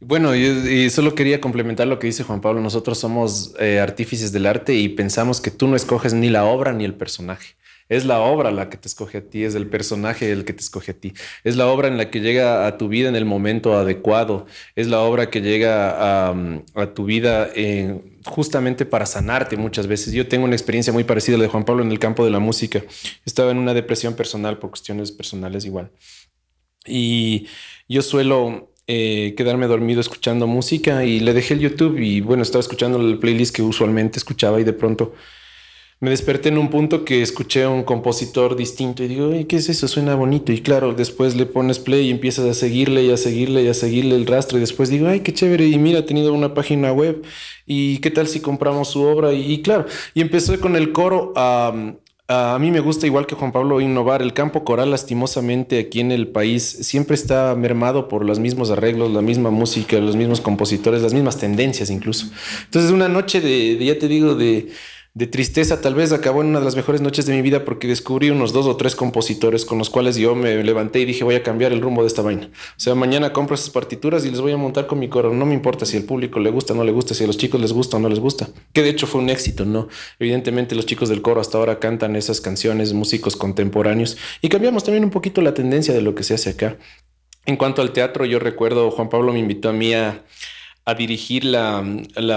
Bueno, 0.00 0.34
y 0.34 0.88
solo 0.88 1.14
quería 1.14 1.42
complementar 1.42 1.86
lo 1.86 1.98
que 1.98 2.06
dice 2.06 2.24
Juan 2.24 2.40
Pablo. 2.40 2.62
Nosotros 2.62 2.96
somos 2.96 3.54
eh, 3.60 3.80
artífices 3.80 4.32
del 4.32 4.46
arte 4.46 4.74
y 4.74 4.88
pensamos 4.88 5.42
que 5.42 5.50
tú 5.50 5.68
no 5.68 5.76
escoges 5.76 6.14
ni 6.14 6.30
la 6.30 6.46
obra 6.46 6.72
ni 6.72 6.86
el 6.86 6.94
personaje. 6.94 7.56
Es 7.90 8.06
la 8.06 8.20
obra 8.20 8.50
la 8.50 8.70
que 8.70 8.78
te 8.78 8.88
escoge 8.88 9.18
a 9.18 9.28
ti, 9.28 9.44
es 9.44 9.54
el 9.54 9.66
personaje 9.66 10.30
el 10.30 10.46
que 10.46 10.54
te 10.54 10.60
escoge 10.60 10.92
a 10.92 10.94
ti. 10.94 11.12
Es 11.44 11.56
la 11.56 11.66
obra 11.66 11.88
en 11.88 11.98
la 11.98 12.10
que 12.10 12.20
llega 12.20 12.66
a 12.66 12.78
tu 12.78 12.88
vida 12.88 13.10
en 13.10 13.16
el 13.16 13.26
momento 13.26 13.76
adecuado. 13.76 14.46
Es 14.74 14.86
la 14.86 15.00
obra 15.00 15.28
que 15.28 15.42
llega 15.42 16.30
a, 16.30 16.94
tu 16.94 17.04
vida 17.04 17.48
justamente 18.28 18.86
para 18.86 19.06
sanarte 19.06 19.56
muchas 19.56 19.86
veces. 19.86 20.12
Yo 20.12 20.28
tengo 20.28 20.44
una 20.44 20.54
experiencia 20.54 20.92
muy 20.92 21.04
parecida 21.04 21.36
a 21.36 21.38
la 21.38 21.44
de 21.44 21.50
Juan 21.50 21.64
Pablo 21.64 21.82
en 21.82 21.90
el 21.90 21.98
campo 21.98 22.24
de 22.24 22.30
la 22.30 22.38
música. 22.38 22.82
Estaba 23.24 23.50
en 23.50 23.58
una 23.58 23.74
depresión 23.74 24.14
personal 24.14 24.58
por 24.58 24.70
cuestiones 24.70 25.10
personales 25.10 25.64
igual. 25.64 25.90
Y 26.86 27.46
yo 27.88 28.02
suelo 28.02 28.72
eh, 28.86 29.34
quedarme 29.36 29.66
dormido 29.66 30.00
escuchando 30.00 30.46
música 30.46 31.04
y 31.04 31.20
le 31.20 31.34
dejé 31.34 31.54
el 31.54 31.60
YouTube 31.60 31.98
y 31.98 32.20
bueno, 32.20 32.42
estaba 32.42 32.60
escuchando 32.60 33.00
el 33.00 33.18
playlist 33.18 33.54
que 33.54 33.62
usualmente 33.62 34.18
escuchaba 34.18 34.60
y 34.60 34.64
de 34.64 34.72
pronto 34.72 35.14
me 36.00 36.10
desperté 36.10 36.50
en 36.50 36.58
un 36.58 36.70
punto 36.70 37.04
que 37.04 37.22
escuché 37.22 37.64
a 37.64 37.70
un 37.70 37.82
compositor 37.82 38.54
distinto 38.54 39.02
y 39.02 39.08
digo, 39.08 39.32
¿qué 39.48 39.56
es 39.56 39.68
eso? 39.68 39.88
Suena 39.88 40.14
bonito. 40.14 40.52
Y 40.52 40.60
claro, 40.60 40.94
después 40.94 41.34
le 41.34 41.44
pones 41.44 41.80
play 41.80 42.06
y 42.06 42.10
empiezas 42.10 42.46
a 42.46 42.54
seguirle 42.54 43.02
y 43.02 43.10
a 43.10 43.16
seguirle 43.16 43.64
y 43.64 43.68
a 43.68 43.74
seguirle 43.74 44.14
el 44.14 44.26
rastro. 44.26 44.58
Y 44.58 44.60
después 44.60 44.90
digo, 44.90 45.08
ay, 45.08 45.20
qué 45.20 45.34
chévere. 45.34 45.66
Y 45.66 45.76
mira, 45.78 46.00
ha 46.00 46.06
tenido 46.06 46.32
una 46.32 46.54
página 46.54 46.92
web. 46.92 47.24
¿Y 47.66 47.98
qué 47.98 48.12
tal 48.12 48.28
si 48.28 48.38
compramos 48.40 48.88
su 48.88 49.02
obra? 49.02 49.32
Y, 49.32 49.60
claro, 49.62 49.86
y 50.14 50.20
empecé 50.20 50.60
con 50.60 50.76
el 50.76 50.92
coro 50.92 51.32
a, 51.34 51.74
a 52.28 52.58
mí 52.60 52.70
me 52.70 52.80
gusta, 52.80 53.06
igual 53.06 53.26
que 53.26 53.34
Juan 53.34 53.50
Pablo, 53.50 53.80
innovar. 53.80 54.22
El 54.22 54.34
campo 54.34 54.62
coral, 54.62 54.92
lastimosamente, 54.92 55.80
aquí 55.80 55.98
en 55.98 56.12
el 56.12 56.28
país 56.28 56.62
siempre 56.62 57.16
está 57.16 57.56
mermado 57.56 58.06
por 58.06 58.24
los 58.24 58.38
mismos 58.38 58.70
arreglos, 58.70 59.10
la 59.10 59.22
misma 59.22 59.50
música, 59.50 59.98
los 59.98 60.14
mismos 60.14 60.40
compositores, 60.40 61.02
las 61.02 61.12
mismas 61.12 61.38
tendencias 61.38 61.90
incluso. 61.90 62.26
Entonces, 62.66 62.92
una 62.92 63.08
noche 63.08 63.40
de 63.40 63.84
ya 63.84 63.98
te 63.98 64.06
digo, 64.06 64.34
de, 64.36 64.68
de 65.18 65.26
tristeza, 65.26 65.80
tal 65.80 65.96
vez 65.96 66.12
acabó 66.12 66.42
en 66.42 66.46
una 66.50 66.60
de 66.60 66.64
las 66.64 66.76
mejores 66.76 67.00
noches 67.00 67.26
de 67.26 67.34
mi 67.34 67.42
vida 67.42 67.64
porque 67.64 67.88
descubrí 67.88 68.30
unos 68.30 68.52
dos 68.52 68.66
o 68.66 68.76
tres 68.76 68.94
compositores 68.94 69.64
con 69.64 69.76
los 69.76 69.90
cuales 69.90 70.14
yo 70.14 70.36
me 70.36 70.62
levanté 70.62 71.00
y 71.00 71.06
dije 71.06 71.24
voy 71.24 71.34
a 71.34 71.42
cambiar 71.42 71.72
el 71.72 71.80
rumbo 71.80 72.02
de 72.02 72.06
esta 72.06 72.22
vaina. 72.22 72.48
O 72.52 72.80
sea, 72.80 72.94
mañana 72.94 73.32
compro 73.32 73.56
esas 73.56 73.70
partituras 73.70 74.24
y 74.24 74.30
les 74.30 74.40
voy 74.40 74.52
a 74.52 74.56
montar 74.56 74.86
con 74.86 75.00
mi 75.00 75.08
coro. 75.08 75.34
No 75.34 75.44
me 75.44 75.54
importa 75.54 75.86
si 75.86 75.96
al 75.96 76.04
público 76.04 76.38
le 76.38 76.50
gusta 76.50 76.72
o 76.72 76.76
no 76.76 76.84
le 76.84 76.92
gusta, 76.92 77.14
si 77.14 77.24
a 77.24 77.26
los 77.26 77.36
chicos 77.36 77.60
les 77.60 77.72
gusta 77.72 77.96
o 77.96 78.00
no 78.00 78.08
les 78.08 78.20
gusta. 78.20 78.48
Que 78.72 78.84
de 78.84 78.90
hecho 78.90 79.08
fue 79.08 79.20
un 79.20 79.28
éxito, 79.28 79.64
¿no? 79.64 79.88
Evidentemente 80.20 80.76
los 80.76 80.86
chicos 80.86 81.08
del 81.08 81.20
coro 81.20 81.40
hasta 81.40 81.58
ahora 81.58 81.80
cantan 81.80 82.14
esas 82.14 82.40
canciones, 82.40 82.92
músicos 82.92 83.34
contemporáneos 83.34 84.18
y 84.40 84.48
cambiamos 84.48 84.84
también 84.84 85.02
un 85.02 85.10
poquito 85.10 85.42
la 85.42 85.52
tendencia 85.52 85.92
de 85.94 86.00
lo 86.00 86.14
que 86.14 86.22
se 86.22 86.34
hace 86.34 86.50
acá. 86.50 86.76
En 87.44 87.56
cuanto 87.56 87.82
al 87.82 87.92
teatro, 87.92 88.24
yo 88.24 88.38
recuerdo 88.38 88.88
Juan 88.92 89.08
Pablo 89.08 89.32
me 89.32 89.40
invitó 89.40 89.68
a 89.68 89.72
mí 89.72 89.94
a 89.94 90.22
a 90.88 90.94
dirigir 90.94 91.44
la, 91.44 91.82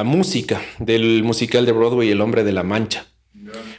música 0.03 0.61
del 0.77 1.23
musical 1.23 1.65
de 1.65 1.71
Broadway 1.71 2.09
El 2.11 2.19
hombre 2.19 2.43
de 2.43 2.51
la 2.51 2.63
mancha. 2.63 3.05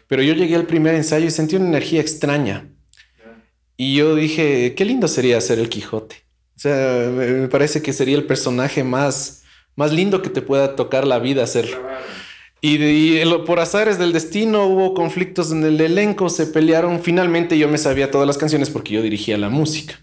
Pero 0.07 0.23
yo 0.23 0.33
llegué 0.33 0.55
al 0.55 0.65
primer 0.65 0.95
ensayo 0.95 1.27
y 1.27 1.31
sentí 1.31 1.57
una 1.57 1.69
energía 1.69 2.01
extraña. 2.01 2.71
Y 3.77 3.95
yo 3.97 4.15
dije, 4.15 4.75
qué 4.75 4.87
lindo 4.87 5.09
sería 5.09 5.39
ser 5.43 5.59
el 5.59 5.69
Quijote. 5.69 6.17
O 6.57 6.61
sea, 6.61 7.11
me 7.15 7.49
parece 7.49 7.83
que 7.83 7.93
sería 7.93 8.17
el 8.17 8.25
personaje 8.25 8.83
más, 8.83 9.43
más 9.77 9.93
lindo 9.93 10.23
que 10.23 10.31
te 10.31 10.41
pueda 10.41 10.75
tocar 10.75 11.07
la 11.07 11.19
vida 11.19 11.45
hacer. 11.45 11.69
Y, 12.63 13.23
por 13.45 13.61
azares 13.61 13.99
del 13.99 14.15
destino 14.15 14.65
hubo 14.69 14.95
conflictos 14.95 15.53
en 15.53 15.65
el 15.65 15.79
elenco, 15.83 16.31
se 16.31 16.47
pelearon. 16.47 17.03
Finalmente 17.03 17.59
yo 17.59 17.69
me 17.69 17.77
sabía 17.77 18.11
todas 18.11 18.27
las 18.27 18.39
canciones 18.39 18.71
porque 18.71 18.95
yo 18.95 19.03
dirigía 19.03 19.37
la 19.37 19.51
música. 19.51 20.01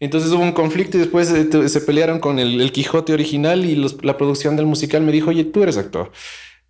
Entonces 0.00 0.30
hubo 0.30 0.42
un 0.42 0.52
conflicto 0.52 0.96
y 0.96 1.00
después 1.00 1.28
se, 1.28 1.80
pelearon 1.80 2.20
con 2.20 2.38
el, 2.38 2.70
Quijote 2.72 3.12
original 3.12 3.64
y 3.64 3.74
la 4.02 4.16
producción 4.16 4.56
del 4.56 4.66
musical 4.66 5.02
me 5.02 5.12
dijo, 5.12 5.30
oye, 5.30 5.44
tú 5.44 5.62
eres 5.62 5.76
actor. 5.76 6.12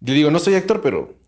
Le 0.01 0.15
digo, 0.15 0.31
no 0.31 0.39
soy 0.39 0.55
actor, 0.55 0.81
pero 0.81 1.19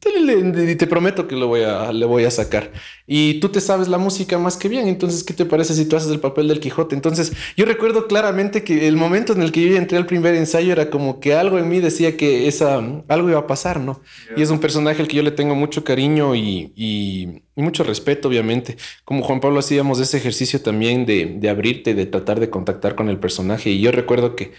te, 0.00 0.74
te, 0.74 0.86
prometo 0.86 1.28
que 1.28 1.36
lo 1.36 1.46
voy 1.46 1.62
a, 1.62 1.92
le 1.92 2.04
voy 2.04 2.24
a 2.24 2.30
sacar. 2.30 2.72
Y 3.06 3.40
tú 3.40 3.50
te 3.50 3.60
sabes 3.60 3.88
la 3.88 3.98
música 3.98 4.36
más 4.38 4.56
que 4.56 4.68
bien. 4.68 4.88
Entonces, 4.88 5.22
¿qué 5.22 5.32
te 5.32 5.44
parece 5.44 5.74
si 5.74 5.84
tú 5.84 5.96
haces 5.96 6.10
el 6.10 6.18
papel 6.18 6.48
del 6.48 6.60
Quijote? 6.60 6.96
Entonces, 6.96 7.32
yo 7.56 7.64
recuerdo 7.64 8.08
claramente 8.08 8.64
que 8.64 8.88
el 8.88 8.96
momento 8.96 9.32
en 9.32 9.42
el 9.42 9.52
que 9.52 9.68
yo 9.68 9.76
entré 9.76 9.96
al 9.96 10.06
primer 10.06 10.34
ensayo 10.34 10.72
era 10.72 10.90
como 10.90 11.20
que 11.20 11.34
algo 11.34 11.58
en 11.58 11.68
mí 11.68 11.78
decía 11.78 12.16
que 12.16 12.48
esa, 12.48 12.80
algo 13.08 13.28
iba 13.28 13.38
a 13.38 13.46
pasar, 13.46 13.80
¿no? 13.80 14.00
Y 14.36 14.42
es 14.42 14.50
un 14.50 14.58
personaje 14.58 15.02
al 15.02 15.08
que 15.08 15.16
yo 15.16 15.22
le 15.22 15.30
tengo 15.30 15.54
mucho 15.54 15.84
cariño 15.84 16.34
y, 16.34 16.72
y, 16.74 17.42
mucho 17.54 17.84
respeto, 17.84 18.28
obviamente. 18.28 18.76
Como 19.04 19.22
Juan 19.22 19.40
Pablo 19.40 19.60
hacíamos 19.60 20.00
ese 20.00 20.16
ejercicio 20.16 20.62
también 20.62 21.06
de, 21.06 21.36
de 21.38 21.48
abrirte, 21.48 21.94
de 21.94 22.06
tratar 22.06 22.40
de 22.40 22.50
contactar 22.50 22.94
con 22.94 23.08
el 23.08 23.18
personaje. 23.18 23.70
Y 23.70 23.80
yo 23.80 23.92
recuerdo 23.92 24.34
que 24.34 24.52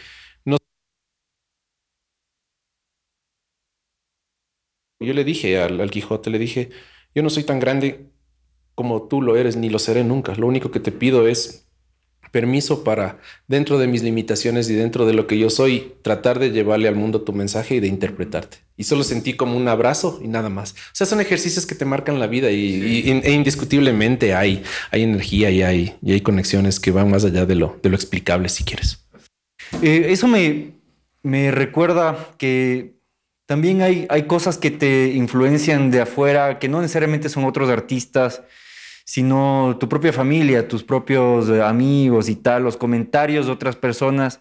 Yo 5.01 5.13
le 5.13 5.23
dije 5.23 5.59
al, 5.59 5.89
Quijote, 5.89 6.29
le 6.29 6.39
dije, 6.39 6.69
yo 7.15 7.23
no 7.23 7.29
soy 7.29 7.43
tan 7.43 7.59
grande 7.59 8.07
como 8.75 9.03
tú 9.03 9.21
lo 9.21 9.35
eres, 9.35 9.57
ni 9.57 9.69
lo 9.69 9.79
seré 9.79 10.03
nunca. 10.03 10.35
Lo 10.35 10.47
único 10.47 10.71
que 10.71 10.79
te 10.79 10.91
pido 10.91 11.27
es 11.27 11.67
permiso 12.31 12.83
para, 12.83 13.19
dentro 13.47 13.77
de 13.77 13.87
mis 13.87 14.03
limitaciones 14.03 14.69
y 14.69 14.73
dentro 14.73 15.05
de 15.05 15.13
lo 15.13 15.27
que 15.27 15.37
yo 15.37 15.49
soy, 15.49 15.93
tratar 16.01 16.39
de 16.39 16.51
llevarle 16.51 16.87
al 16.87 16.95
mundo 16.95 17.21
tu 17.21 17.33
mensaje 17.33 17.75
y 17.75 17.79
de 17.81 17.87
interpretarte. 17.87 18.57
Y 18.77 18.85
solo 18.85 19.03
sentí 19.03 19.33
como 19.33 19.57
un 19.57 19.67
abrazo 19.67 20.19
y 20.23 20.27
nada 20.27 20.49
más. 20.49 20.71
O 20.71 20.93
sea, 20.93 21.05
son 21.05 21.19
ejercicios 21.19 21.65
que 21.65 21.75
te 21.75 21.83
marcan 21.83 22.19
la 22.19 22.27
vida 22.27 22.49
y, 22.49 23.21
e 23.23 23.31
indiscutiblemente 23.31 24.33
hay, 24.33 24.63
hay 24.91 25.03
energía 25.03 25.51
y 25.51 25.61
hay, 25.61 25.95
y 26.01 26.13
hay 26.13 26.21
conexiones 26.21 26.79
que 26.79 26.91
van 26.91 27.11
más 27.11 27.25
allá 27.25 27.45
de 27.45 27.55
lo, 27.55 27.77
de 27.83 27.89
lo 27.89 27.95
explicable, 27.95 28.47
si 28.47 28.63
quieres. 28.63 29.05
Eh, 29.81 30.07
eso 30.09 30.27
me, 30.27 30.71
me 31.23 31.51
recuerda 31.51 32.33
que 32.37 33.00
también 33.51 33.81
hay, 33.81 34.05
hay 34.07 34.27
cosas 34.27 34.57
que 34.57 34.71
te 34.71 35.11
influencian 35.13 35.91
de 35.91 35.99
afuera, 35.99 36.57
que 36.57 36.69
no 36.69 36.79
necesariamente 36.79 37.27
son 37.27 37.43
otros 37.43 37.69
artistas, 37.69 38.43
sino 39.03 39.75
tu 39.77 39.89
propia 39.89 40.13
familia, 40.13 40.69
tus 40.69 40.85
propios 40.85 41.49
eh, 41.49 41.61
amigos 41.61 42.29
y 42.29 42.37
tal, 42.37 42.63
los 42.63 42.77
comentarios 42.77 43.47
de 43.47 43.51
otras 43.51 43.75
personas, 43.75 44.39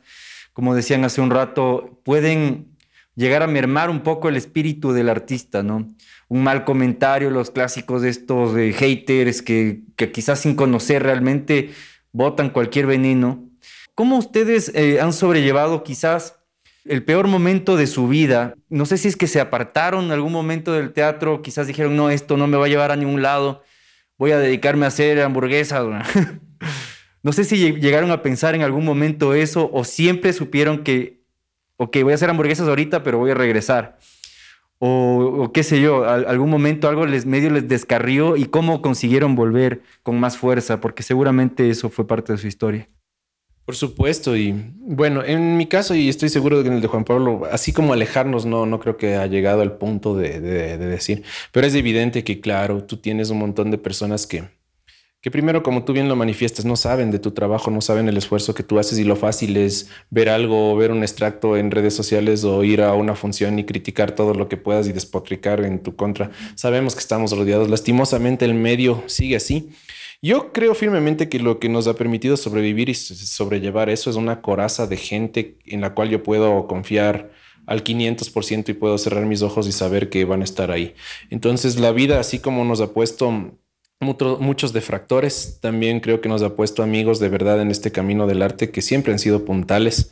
como 0.53 0.77
decían 0.77 1.05
hace 1.05 1.21
un 1.21 1.31
rato, 1.31 2.01
pueden 2.05 2.69
llegar 3.17 3.43
a 3.43 3.49
mermar 3.49 3.91
un 3.91 4.05
poco 4.05 4.29
el 4.29 4.37
espíritu 4.37 4.93
del 4.93 5.09
artista, 5.09 5.65
¿no? 5.65 5.89
Un 6.29 6.45
mal 6.45 6.65
comentario, 6.65 7.31
los 7.31 7.51
clásicos 7.51 8.03
de 8.03 8.11
estos 8.11 8.57
eh, 8.57 8.73
haters 8.73 9.43
que, 9.43 9.81
que, 9.97 10.13
quizás 10.13 10.39
sin 10.39 10.55
conocer 10.55 11.03
realmente 11.03 11.71
botan 12.13 12.51
cualquier 12.51 12.87
veneno. 12.87 13.45
¿Cómo 13.97 14.19
ustedes 14.19 14.71
eh, 14.77 15.01
han 15.01 15.13
sobrellevado 15.13 15.83
quizás 15.83 16.40
el 16.85 17.05
peor 17.05 17.29
momento 17.29 17.77
de 17.77 17.87
su 17.87 18.09
vida. 18.09 18.55
No 18.69 18.87
sé 18.87 18.99
si 18.99 19.09
es 19.09 19.17
que 19.17 19.27
se 19.27 19.41
apartaron 19.41 20.07
en 20.07 20.13
algún 20.13 20.33
momento 20.33 20.73
del 20.73 20.93
teatro, 20.93 21.43
quizás 21.43 21.67
dijeron, 21.67 21.97
no, 21.97 22.11
esto 22.11 22.37
no 22.37 22.47
me 22.47 22.57
va 22.57 22.67
a 22.67 22.69
llevar 22.69 22.91
a 22.91 22.97
ningún 22.97 23.23
lado, 23.23 23.63
voy 24.19 24.33
a 24.33 24.39
dedicarme 24.39 24.85
a 24.85 24.89
hacer 24.89 25.21
hamburguesas. 25.21 25.85
no 27.23 27.33
sé 27.33 27.45
si 27.45 27.75
llegaron 27.75 28.11
a 28.11 28.23
pensar 28.23 28.55
en 28.55 28.63
algún 28.63 28.85
momento 28.85 29.35
eso 29.35 29.71
o 29.73 29.85
siempre 29.85 30.33
supieron 30.33 30.83
que, 30.85 31.23
ok, 31.77 31.99
voy 32.03 32.13
a 32.13 32.15
hacer 32.17 32.31
hamburguesas 32.31 32.69
ahorita, 32.69 33.03
pero 33.03 33.19
voy 33.19 33.31
a 33.31 33.35
regresar. 33.35 33.99
O, 34.83 35.51
qué 35.53 35.63
sé 35.63 35.79
yo, 35.83 36.09
algún 36.09 36.49
momento 36.49 36.89
algo 36.89 37.05
medio 37.27 37.51
les 37.51 37.69
descarrió 37.69 38.37
y 38.37 38.47
cómo 38.47 38.81
consiguieron 38.81 39.35
volver 39.35 39.83
con 40.03 40.19
más 40.19 40.39
fuerza, 40.39 40.81
porque 40.81 41.03
seguramente 41.03 41.69
eso 41.69 41.91
fue 41.91 42.07
parte 42.07 42.33
de 42.33 42.39
su 42.39 42.47
historia. 42.47 42.89
Por 43.65 43.77
supuesto, 43.77 44.37
y 44.37 44.53
bueno, 44.79 45.23
en 45.25 45.57
mi 45.57 45.67
caso, 45.67 45.95
y 45.95 46.09
estoy 46.09 46.29
seguro 46.29 46.59
de 46.59 46.65
que 46.65 46.69
en 46.71 46.75
el 46.77 46.81
de 46.81 46.89
Juan 46.89 47.05
Pablo, 47.05 47.43
así 47.53 47.73
como 47.73 47.93
alejarnos, 47.93 48.45
no, 48.45 48.67
no 48.67 48.81
creo 48.81 48.97
que 48.97 49.15
ha 49.15 49.27
llegado 49.27 49.63
al 49.63 49.77
punto 49.77 50.17
de, 50.17 50.41
decir, 50.41 51.23
pero 51.53 51.67
es 51.67 51.75
evidente 51.75 52.25
que, 52.25 52.41
claro, 52.41 52.83
tú 52.83 52.97
tienes 52.97 53.31
un 53.31 53.39
montón 53.39 53.71
de 53.71 53.79
personas 53.79 54.27
que, 54.27 54.49
que 55.21 55.31
primero, 55.31 55.63
como 55.63 55.85
tú 55.85 55.93
bien 55.93 56.09
lo 56.09 56.17
manifiestas, 56.17 56.65
no 56.65 56.75
saben 56.75 57.13
de 57.13 57.21
tu 57.21 57.31
trabajo, 57.31 57.71
no 57.71 57.81
saben 57.81 58.09
el 58.09 58.17
esfuerzo 58.17 58.55
que 58.55 58.63
tú 58.65 58.79
haces 58.79 58.99
y 58.99 59.05
lo 59.05 59.15
fácil 59.15 59.57
es 59.57 59.89
ver 60.09 60.31
algo, 60.31 60.75
ver 60.77 60.91
un 60.91 61.03
extracto 61.03 61.57
en 61.57 61.71
redes 61.71 61.95
sociales 61.95 62.43
o 62.43 62.65
ir 62.65 62.83
a 62.83 62.95
una 62.95 63.15
función 63.15 63.59
y 63.59 63.65
criticar 63.65 64.17
todo 64.17 64.35
lo 64.35 64.49
que 64.49 64.57
puedas 64.57 64.89
y 64.89 64.93
despotricar 64.93 65.65
en 65.65 65.81
tu 65.81 65.95
contra. 65.95 66.33
Sabemos 66.57 66.95
que 66.95 67.01
estamos 67.01 67.37
rodeados, 67.37 67.69
lastimosamente 67.69 68.47
el 68.47 68.55
medio 68.55 69.05
sigue 69.07 69.37
así. 69.37 69.71
Yo 70.23 70.53
creo 70.53 70.75
firmemente 70.75 71.31
que 71.31 71.39
lo 71.39 71.59
que 71.59 71.71
nos 71.71 71.87
ha 71.87 71.95
permitido 71.95 72.37
sobrevivir 72.37 72.91
y 72.91 72.95
sobrellevar 72.95 73.89
eso 73.89 74.11
es 74.11 74.17
una 74.17 74.43
coraza 74.43 74.87
de 74.87 74.99
gente 74.99 75.57
en 75.65 75.81
la 75.81 75.95
cual 75.95 76.11
yo 76.11 76.23
puedo 76.23 76.67
confiar 76.67 77.31
al 77.67 77.83
500% 77.85 78.69
y 78.69 78.75
puedo 78.75 78.99
cerrar 78.99 79.25
mis 79.25 79.41
ojos 79.41 79.67
y 79.67 79.73
saber 79.73 80.11
que 80.11 80.27
van 80.27 80.43
a 80.43 80.45
estar 80.45 80.71
ahí. 80.71 80.95
Entonces 81.31 81.81
la 81.81 81.93
vida, 81.93 82.21
así 82.21 82.39
como 82.39 82.67
nos 82.67 82.83
ha 82.83 82.93
puesto 82.93 83.57
muchos 84.01 84.73
defractores, 84.75 85.59
también 85.61 86.01
creo 86.01 86.21
que 86.21 86.29
nos 86.29 86.43
ha 86.43 86.55
puesto 86.55 86.83
amigos 86.83 87.19
de 87.19 87.29
verdad 87.31 87.61
en 87.63 87.71
este 87.71 87.91
camino 87.91 88.27
del 88.27 88.43
arte 88.43 88.71
que 88.71 88.83
siempre 88.83 89.13
han 89.13 89.19
sido 89.19 89.47
puntales 89.47 90.11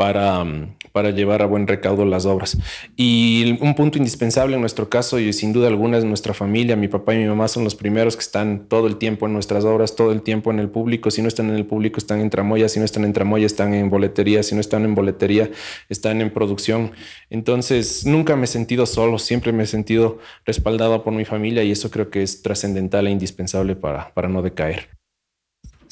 para, 0.00 0.42
mm, 0.42 0.76
para 0.92 1.10
llevar 1.10 1.42
a 1.42 1.46
buen 1.46 1.66
recaudo 1.66 2.06
las 2.06 2.24
obras. 2.24 2.56
Y 2.96 3.58
un 3.60 3.74
punto 3.74 3.98
indispensable 3.98 4.54
en 4.54 4.62
nuestro 4.62 4.88
caso, 4.88 5.18
y 5.18 5.30
sin 5.34 5.52
duda 5.52 5.68
alguna, 5.68 5.98
es 5.98 6.04
nuestra 6.04 6.32
familia. 6.32 6.74
Mi 6.74 6.88
papá 6.88 7.14
y 7.14 7.18
mi 7.18 7.26
mamá 7.26 7.48
son 7.48 7.64
los 7.64 7.74
primeros 7.74 8.16
que 8.16 8.22
están 8.22 8.66
todo 8.66 8.86
el 8.86 8.96
tiempo 8.96 9.26
en 9.26 9.34
nuestras 9.34 9.66
obras, 9.66 9.96
todo 9.96 10.12
el 10.12 10.22
tiempo 10.22 10.50
en 10.50 10.58
el 10.58 10.70
público. 10.70 11.10
Si 11.10 11.20
no 11.20 11.28
están 11.28 11.50
en 11.50 11.56
el 11.56 11.66
público, 11.66 11.98
están 11.98 12.20
en 12.20 12.30
tramoya. 12.30 12.70
Si 12.70 12.78
no 12.78 12.86
están 12.86 13.04
en 13.04 13.12
tramoya, 13.12 13.44
están 13.44 13.74
en 13.74 13.90
boletería. 13.90 14.42
Si 14.42 14.54
no 14.54 14.62
están 14.62 14.86
en 14.86 14.94
boletería, 14.94 15.50
están 15.90 16.22
en 16.22 16.30
producción. 16.30 16.92
Entonces, 17.28 18.06
nunca 18.06 18.36
me 18.36 18.44
he 18.44 18.46
sentido 18.46 18.86
solo, 18.86 19.18
siempre 19.18 19.52
me 19.52 19.64
he 19.64 19.66
sentido 19.66 20.16
respaldado 20.46 21.04
por 21.04 21.12
mi 21.12 21.26
familia 21.26 21.62
y 21.62 21.72
eso 21.72 21.90
creo 21.90 22.08
que 22.08 22.22
es 22.22 22.40
trascendental 22.40 23.06
e 23.06 23.10
indispensable 23.10 23.76
para, 23.76 24.14
para 24.14 24.30
no 24.30 24.40
decaer. 24.40 24.99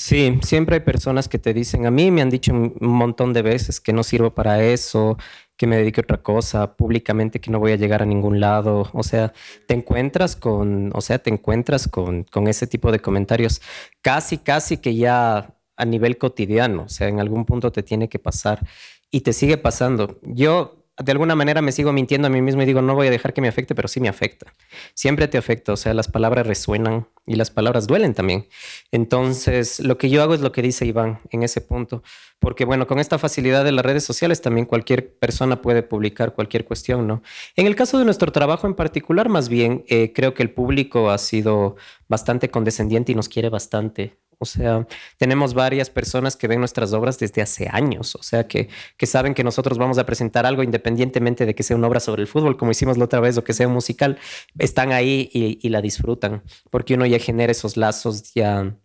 Sí, 0.01 0.39
siempre 0.45 0.77
hay 0.77 0.81
personas 0.81 1.29
que 1.29 1.41
te 1.41 1.53
dicen, 1.53 1.85
a 1.85 1.91
mí 1.91 2.13
me 2.13 2.23
han 2.23 2.31
dicho 2.31 2.53
un 2.53 2.77
montón 2.81 3.33
de 3.33 3.43
veces 3.43 3.81
que 3.81 3.93
no 3.93 4.05
sirvo 4.05 4.33
para 4.33 4.63
eso, 4.63 5.17
que 5.57 5.67
me 5.67 5.77
dedique 5.77 6.01
a 6.01 6.05
otra 6.05 6.23
cosa, 6.23 6.77
públicamente 6.77 7.41
que 7.41 7.51
no 7.51 7.59
voy 7.59 7.73
a 7.73 7.77
llegar 7.77 8.01
a 8.03 8.07
ningún 8.07 8.39
lado. 8.39 8.89
O 8.93 9.03
sea, 9.03 9.33
te 9.67 9.75
encuentras 9.75 10.37
con, 10.37 10.93
o 10.95 11.01
sea, 11.01 11.19
te 11.19 11.31
encuentras 11.31 11.89
con, 11.89 12.23
con 12.25 12.47
ese 12.47 12.69
tipo 12.69 12.93
de 12.93 13.01
comentarios 13.01 13.61
casi, 14.01 14.39
casi 14.39 14.77
que 14.79 14.95
ya 14.95 15.57
a 15.77 15.85
nivel 15.85 16.17
cotidiano. 16.17 16.85
O 16.85 16.89
sea, 16.89 17.09
en 17.09 17.19
algún 17.19 17.45
punto 17.45 17.73
te 17.73 17.83
tiene 17.83 18.09
que 18.09 18.21
pasar 18.21 18.65
y 19.11 19.23
te 19.23 19.33
sigue 19.33 19.59
pasando. 19.59 20.21
Yo 20.23 20.78
de 20.99 21.13
alguna 21.13 21.35
manera 21.35 21.63
me 21.63 21.73
sigo 21.73 21.93
mintiendo 21.93 22.27
a 22.27 22.31
mí 22.31 22.43
mismo 22.43 22.63
y 22.63 22.67
digo, 22.67 22.83
no 22.83 22.95
voy 22.95 23.07
a 23.07 23.11
dejar 23.11 23.33
que 23.33 23.41
me 23.41 23.49
afecte, 23.49 23.75
pero 23.75 23.89
sí 23.89 24.01
me 24.01 24.09
afecta. 24.09 24.53
Siempre 24.95 25.29
te 25.29 25.39
afecta, 25.39 25.73
o 25.73 25.77
sea, 25.77 25.95
las 25.95 26.09
palabras 26.09 26.47
resuenan 26.47 27.07
y 27.27 27.37
las 27.37 27.51
palabras 27.51 27.87
duelen 27.87 28.15
también. 28.15 28.49
Entonces, 28.91 29.81
lo 29.81 29.99
que 29.99 30.11
yo 30.11 30.23
hago 30.23 30.35
es 30.35 30.41
lo 30.41 30.53
que 30.53 30.63
dice 30.63 30.87
Iván 30.87 31.21
en 31.31 31.43
ese 31.43 31.61
punto, 31.61 32.03
porque 32.39 32.65
bueno, 32.65 32.87
con 32.87 32.99
esta 32.99 33.19
facilidad 33.19 33.65
de 33.65 33.73
las 33.73 33.85
redes 33.85 34.05
sociales 34.05 34.41
también 34.41 34.67
cualquier 34.67 35.15
persona 35.19 35.63
puede 35.63 35.83
publicar 35.83 36.35
cualquier 36.35 36.65
cuestión, 36.65 37.07
¿no? 37.07 37.23
En 37.57 37.67
el 37.67 37.77
caso 37.77 37.99
de 37.99 38.05
nuestro 38.05 38.33
trabajo 38.33 38.67
en 38.67 38.75
particular, 38.75 39.29
más 39.29 39.49
bien, 39.49 39.85
eh, 39.89 40.13
creo 40.15 40.35
que 40.35 40.43
el 40.43 40.51
público 40.51 41.11
ha 41.11 41.19
sido 41.19 41.77
bastante 42.09 42.51
condescendiente 42.51 43.13
y 43.13 43.15
nos 43.15 43.29
quiere 43.29 43.49
bastante. 43.51 44.17
O 44.40 44.46
sea, 44.46 44.87
tenemos 45.16 45.53
varias 45.53 45.90
personas 45.90 46.37
que 46.37 46.46
ven 46.46 46.61
nuestras 46.61 46.92
obras 46.92 47.18
desde 47.18 47.42
hace 47.42 47.68
años, 47.72 48.14
o 48.14 48.22
sea, 48.22 48.46
que, 48.46 48.68
que 48.96 49.07
saben 49.07 49.35
que 49.35 49.42
nosotros 49.42 49.79
vamos 49.79 49.98
a 49.98 50.07
presentar 50.07 50.46
algo 50.46 50.62
independientemente 50.62 51.44
de 51.44 51.55
que 51.57 51.64
sea 51.64 51.77
una 51.77 51.88
obra 51.88 51.98
sobre 51.98 52.22
el 52.22 52.29
fútbol, 52.29 52.57
como 52.57 52.70
hicimos 52.70 52.98
la 52.98 53.07
otra 53.07 53.18
vez, 53.18 53.37
o 53.37 53.42
que 53.42 53.53
sea 53.53 53.66
musical, 53.66 54.18
están 54.59 54.92
ahí 54.92 55.29
y, 55.33 55.59
y 55.61 55.70
la 55.70 55.83
disfrutan, 55.83 56.44
porque 56.70 56.94
uno 56.94 57.05
ya 57.05 57.18
genera 57.18 57.51
esos 57.51 57.77
lazos 57.77 58.33
ya 58.33 58.77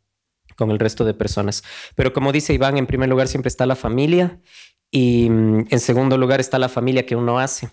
con 0.56 0.72
el 0.72 0.80
resto 0.80 1.06
de 1.06 1.14
personas. 1.14 1.64
Pero 1.96 2.14
como 2.14 2.32
dice 2.32 2.54
Iván, 2.54 2.78
en 2.78 2.88
primer 2.88 3.10
lugar 3.10 3.28
siempre 3.28 3.50
está 3.50 3.66
la 3.66 3.76
familia 3.76 4.40
y 4.92 5.30
mm, 5.30 5.68
en 5.70 5.80
segundo 5.80 6.18
lugar 6.18 6.40
está 6.40 6.60
la 6.60 6.70
familia 6.70 7.06
que 7.06 7.16
uno 7.16 7.40
hace. 7.40 7.70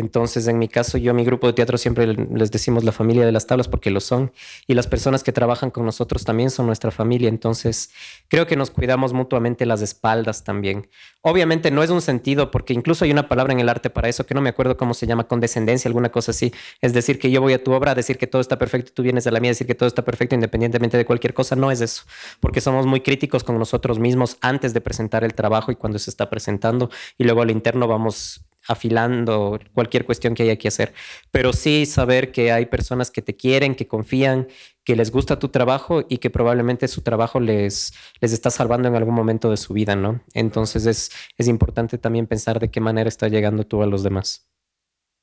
Entonces, 0.00 0.48
en 0.48 0.58
mi 0.58 0.68
caso, 0.68 0.98
yo 0.98 1.12
a 1.12 1.14
mi 1.14 1.24
grupo 1.24 1.46
de 1.46 1.52
teatro 1.52 1.78
siempre 1.78 2.06
les 2.06 2.50
decimos 2.50 2.84
la 2.84 2.92
familia 2.92 3.24
de 3.24 3.32
las 3.32 3.46
tablas 3.46 3.68
porque 3.68 3.90
lo 3.90 4.00
son. 4.00 4.32
Y 4.66 4.74
las 4.74 4.86
personas 4.86 5.22
que 5.22 5.32
trabajan 5.32 5.70
con 5.70 5.84
nosotros 5.84 6.24
también 6.24 6.50
son 6.50 6.66
nuestra 6.66 6.90
familia. 6.90 7.28
Entonces, 7.28 7.90
creo 8.28 8.46
que 8.46 8.56
nos 8.56 8.70
cuidamos 8.70 9.12
mutuamente 9.12 9.66
las 9.66 9.82
espaldas 9.82 10.42
también. 10.44 10.88
Obviamente 11.22 11.70
no 11.70 11.82
es 11.82 11.90
un 11.90 12.00
sentido, 12.00 12.50
porque 12.50 12.72
incluso 12.72 13.04
hay 13.04 13.10
una 13.10 13.28
palabra 13.28 13.52
en 13.52 13.60
el 13.60 13.68
arte 13.68 13.90
para 13.90 14.08
eso 14.08 14.24
que 14.24 14.34
no 14.34 14.40
me 14.40 14.48
acuerdo 14.48 14.76
cómo 14.76 14.94
se 14.94 15.06
llama, 15.06 15.28
condescendencia, 15.28 15.88
alguna 15.88 16.10
cosa 16.10 16.30
así. 16.30 16.52
Es 16.80 16.92
decir, 16.92 17.18
que 17.18 17.30
yo 17.30 17.40
voy 17.40 17.52
a 17.52 17.62
tu 17.62 17.72
obra 17.72 17.92
a 17.92 17.94
decir 17.94 18.18
que 18.18 18.26
todo 18.26 18.40
está 18.40 18.58
perfecto 18.58 18.90
y 18.90 18.94
tú 18.94 19.02
vienes 19.02 19.26
a 19.26 19.30
la 19.30 19.38
mía 19.38 19.50
a 19.50 19.52
decir 19.52 19.66
que 19.66 19.74
todo 19.74 19.86
está 19.86 20.02
perfecto 20.02 20.34
independientemente 20.34 20.96
de 20.96 21.04
cualquier 21.04 21.34
cosa. 21.34 21.56
No 21.56 21.70
es 21.70 21.80
eso, 21.80 22.04
porque 22.40 22.60
somos 22.60 22.86
muy 22.86 23.00
críticos 23.02 23.44
con 23.44 23.58
nosotros 23.58 23.98
mismos 23.98 24.38
antes 24.40 24.72
de 24.74 24.80
presentar 24.80 25.24
el 25.24 25.34
trabajo 25.34 25.70
y 25.70 25.76
cuando 25.76 25.98
se 25.98 26.10
está 26.10 26.30
presentando. 26.30 26.90
Y 27.18 27.24
luego 27.24 27.42
al 27.42 27.50
interno 27.50 27.86
vamos 27.86 28.42
afilando 28.68 29.58
cualquier 29.72 30.04
cuestión 30.04 30.34
que 30.34 30.42
haya 30.44 30.56
que 30.56 30.68
hacer. 30.68 30.92
Pero 31.30 31.52
sí 31.52 31.86
saber 31.86 32.32
que 32.32 32.52
hay 32.52 32.66
personas 32.66 33.10
que 33.10 33.22
te 33.22 33.36
quieren, 33.36 33.74
que 33.74 33.86
confían, 33.86 34.48
que 34.84 34.96
les 34.96 35.10
gusta 35.10 35.38
tu 35.38 35.48
trabajo 35.48 36.04
y 36.08 36.18
que 36.18 36.30
probablemente 36.30 36.88
su 36.88 37.02
trabajo 37.02 37.40
les, 37.40 37.92
les 38.20 38.32
está 38.32 38.50
salvando 38.50 38.88
en 38.88 38.96
algún 38.96 39.14
momento 39.14 39.50
de 39.50 39.56
su 39.56 39.72
vida, 39.74 39.96
¿no? 39.96 40.22
Entonces 40.34 40.86
es, 40.86 41.10
es 41.36 41.48
importante 41.48 41.98
también 41.98 42.26
pensar 42.26 42.60
de 42.60 42.70
qué 42.70 42.80
manera 42.80 43.08
está 43.08 43.28
llegando 43.28 43.66
tú 43.66 43.82
a 43.82 43.86
los 43.86 44.02
demás. 44.02 44.50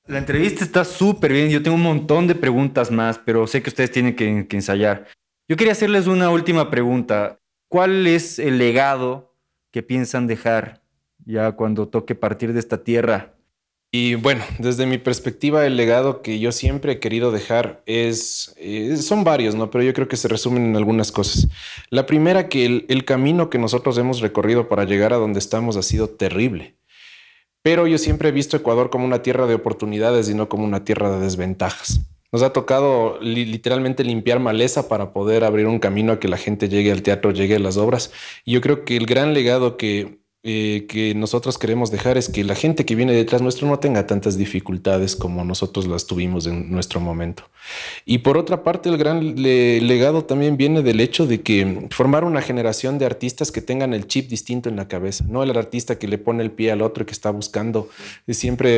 La 0.08 0.20
entrevista 0.20 0.64
está 0.64 0.86
súper 0.86 1.34
bien. 1.34 1.50
Yo 1.50 1.62
tengo 1.62 1.76
un 1.76 1.84
montón 1.84 2.28
de 2.28 2.36
preguntas 2.36 2.92
más, 2.92 3.20
pero 3.20 3.46
sé 3.46 3.62
que 3.62 3.70
ustedes 3.70 3.92
tienen 3.92 4.16
que, 4.16 4.48
que 4.48 4.56
ensayar. 4.56 5.08
Yo 5.50 5.58
quería 5.58 5.74
hacerles 5.74 6.08
una 6.08 6.30
última 6.30 6.70
pregunta. 6.70 7.40
¿Cuál 7.70 8.08
es 8.08 8.40
el 8.40 8.58
legado 8.58 9.36
que 9.72 9.84
piensan 9.84 10.28
dejar 10.28 10.82
ya 11.28 11.52
cuando 11.52 11.88
toque 11.88 12.16
partir 12.16 12.54
de 12.54 12.60
esta 12.60 12.84
tierra? 12.84 13.34
Y 13.92 14.16
bueno, 14.16 14.44
desde 14.60 14.86
mi 14.86 14.98
perspectiva, 14.98 15.66
el 15.66 15.78
legado 15.78 16.22
que 16.22 16.40
yo 16.40 16.52
siempre 16.52 16.94
he 16.94 17.00
querido 17.00 17.32
dejar 17.32 17.84
es, 17.86 18.56
son 19.02 19.24
varios, 19.24 19.56
¿no? 19.56 19.70
Pero 19.72 19.84
yo 19.84 19.94
creo 19.94 20.08
que 20.08 20.18
se 20.18 20.28
resumen 20.28 20.66
en 20.66 20.76
algunas 20.76 21.12
cosas. 21.12 21.48
La 21.90 22.06
primera, 22.06 22.50
que 22.50 22.66
el, 22.66 22.86
el 22.90 23.06
camino 23.06 23.50
que 23.50 23.60
nosotros 23.60 23.98
hemos 23.98 24.20
recorrido 24.20 24.68
para 24.68 24.84
llegar 24.84 25.14
a 25.14 25.18
donde 25.18 25.40
estamos 25.40 25.78
ha 25.78 25.84
sido 25.84 26.10
terrible. 26.10 26.76
Pero 27.62 27.88
yo 27.88 27.98
siempre 27.98 28.30
he 28.30 28.34
visto 28.34 28.58
Ecuador 28.58 28.90
como 28.90 29.06
una 29.06 29.22
tierra 29.22 29.48
de 29.48 29.56
oportunidades 29.56 30.30
y 30.30 30.34
no 30.34 30.50
como 30.50 30.64
una 30.64 30.84
tierra 30.84 31.10
de 31.12 31.20
desventajas. 31.20 32.02
Nos 32.32 32.44
ha 32.44 32.52
tocado 32.52 33.20
literalmente 33.22 34.04
limpiar 34.04 34.40
maleza 34.40 34.90
para 34.90 35.14
poder 35.14 35.46
abrir 35.46 35.66
un 35.66 35.80
camino 35.80 36.14
a 36.14 36.20
que 36.20 36.28
la 36.28 36.38
gente 36.38 36.68
llegue 36.68 36.92
al 36.92 37.02
teatro, 37.02 37.32
llegue 37.32 37.56
a 37.56 37.60
las 37.60 37.78
obras. 37.78 38.12
Y 38.44 38.52
yo 38.52 38.62
creo 38.62 38.84
que 38.84 38.98
el 38.98 39.06
gran 39.06 39.34
legado 39.34 39.78
que 39.78 40.20
eh, 40.50 40.86
que 40.88 41.14
nosotros 41.14 41.58
queremos 41.58 41.92
dejar 41.92 42.18
es 42.18 42.30
que 42.30 42.46
la 42.46 42.56
gente 42.56 42.86
que 42.86 42.96
viene 42.96 43.12
detrás 43.12 43.42
nuestro 43.42 43.68
no 43.68 43.80
tenga 43.80 44.08
tantas 44.08 44.38
dificultades 44.38 45.18
como 45.18 45.44
nosotros 45.44 45.88
las 45.88 46.08
tuvimos 46.08 46.48
en 46.48 46.72
nuestro 46.72 47.02
momento. 47.02 47.44
Y 48.06 48.20
por 48.20 48.38
otra 48.38 48.64
parte, 48.64 48.88
el 48.88 48.98
gran 48.98 49.36
legado 49.36 50.24
también 50.24 50.56
viene 50.56 50.84
del 50.84 51.02
hecho 51.02 51.28
de 51.28 51.42
que 51.42 51.90
formar 51.92 52.24
una 52.24 52.42
generación 52.42 52.98
de 52.98 53.06
artistas 53.06 53.52
que 53.52 53.60
tengan 53.60 53.94
el 53.94 54.08
chip 54.08 54.30
distinto 54.30 54.70
en 54.70 54.78
la 54.78 54.88
cabeza, 54.88 55.26
no 55.28 55.44
el 55.44 55.52
artista 55.58 56.00
que 56.00 56.08
le 56.08 56.18
pone 56.18 56.44
el 56.44 56.52
pie 56.52 56.72
al 56.72 56.82
otro 56.82 57.04
y 57.04 57.06
que 57.06 57.12
está 57.12 57.30
buscando 57.30 57.90
siempre 58.30 58.70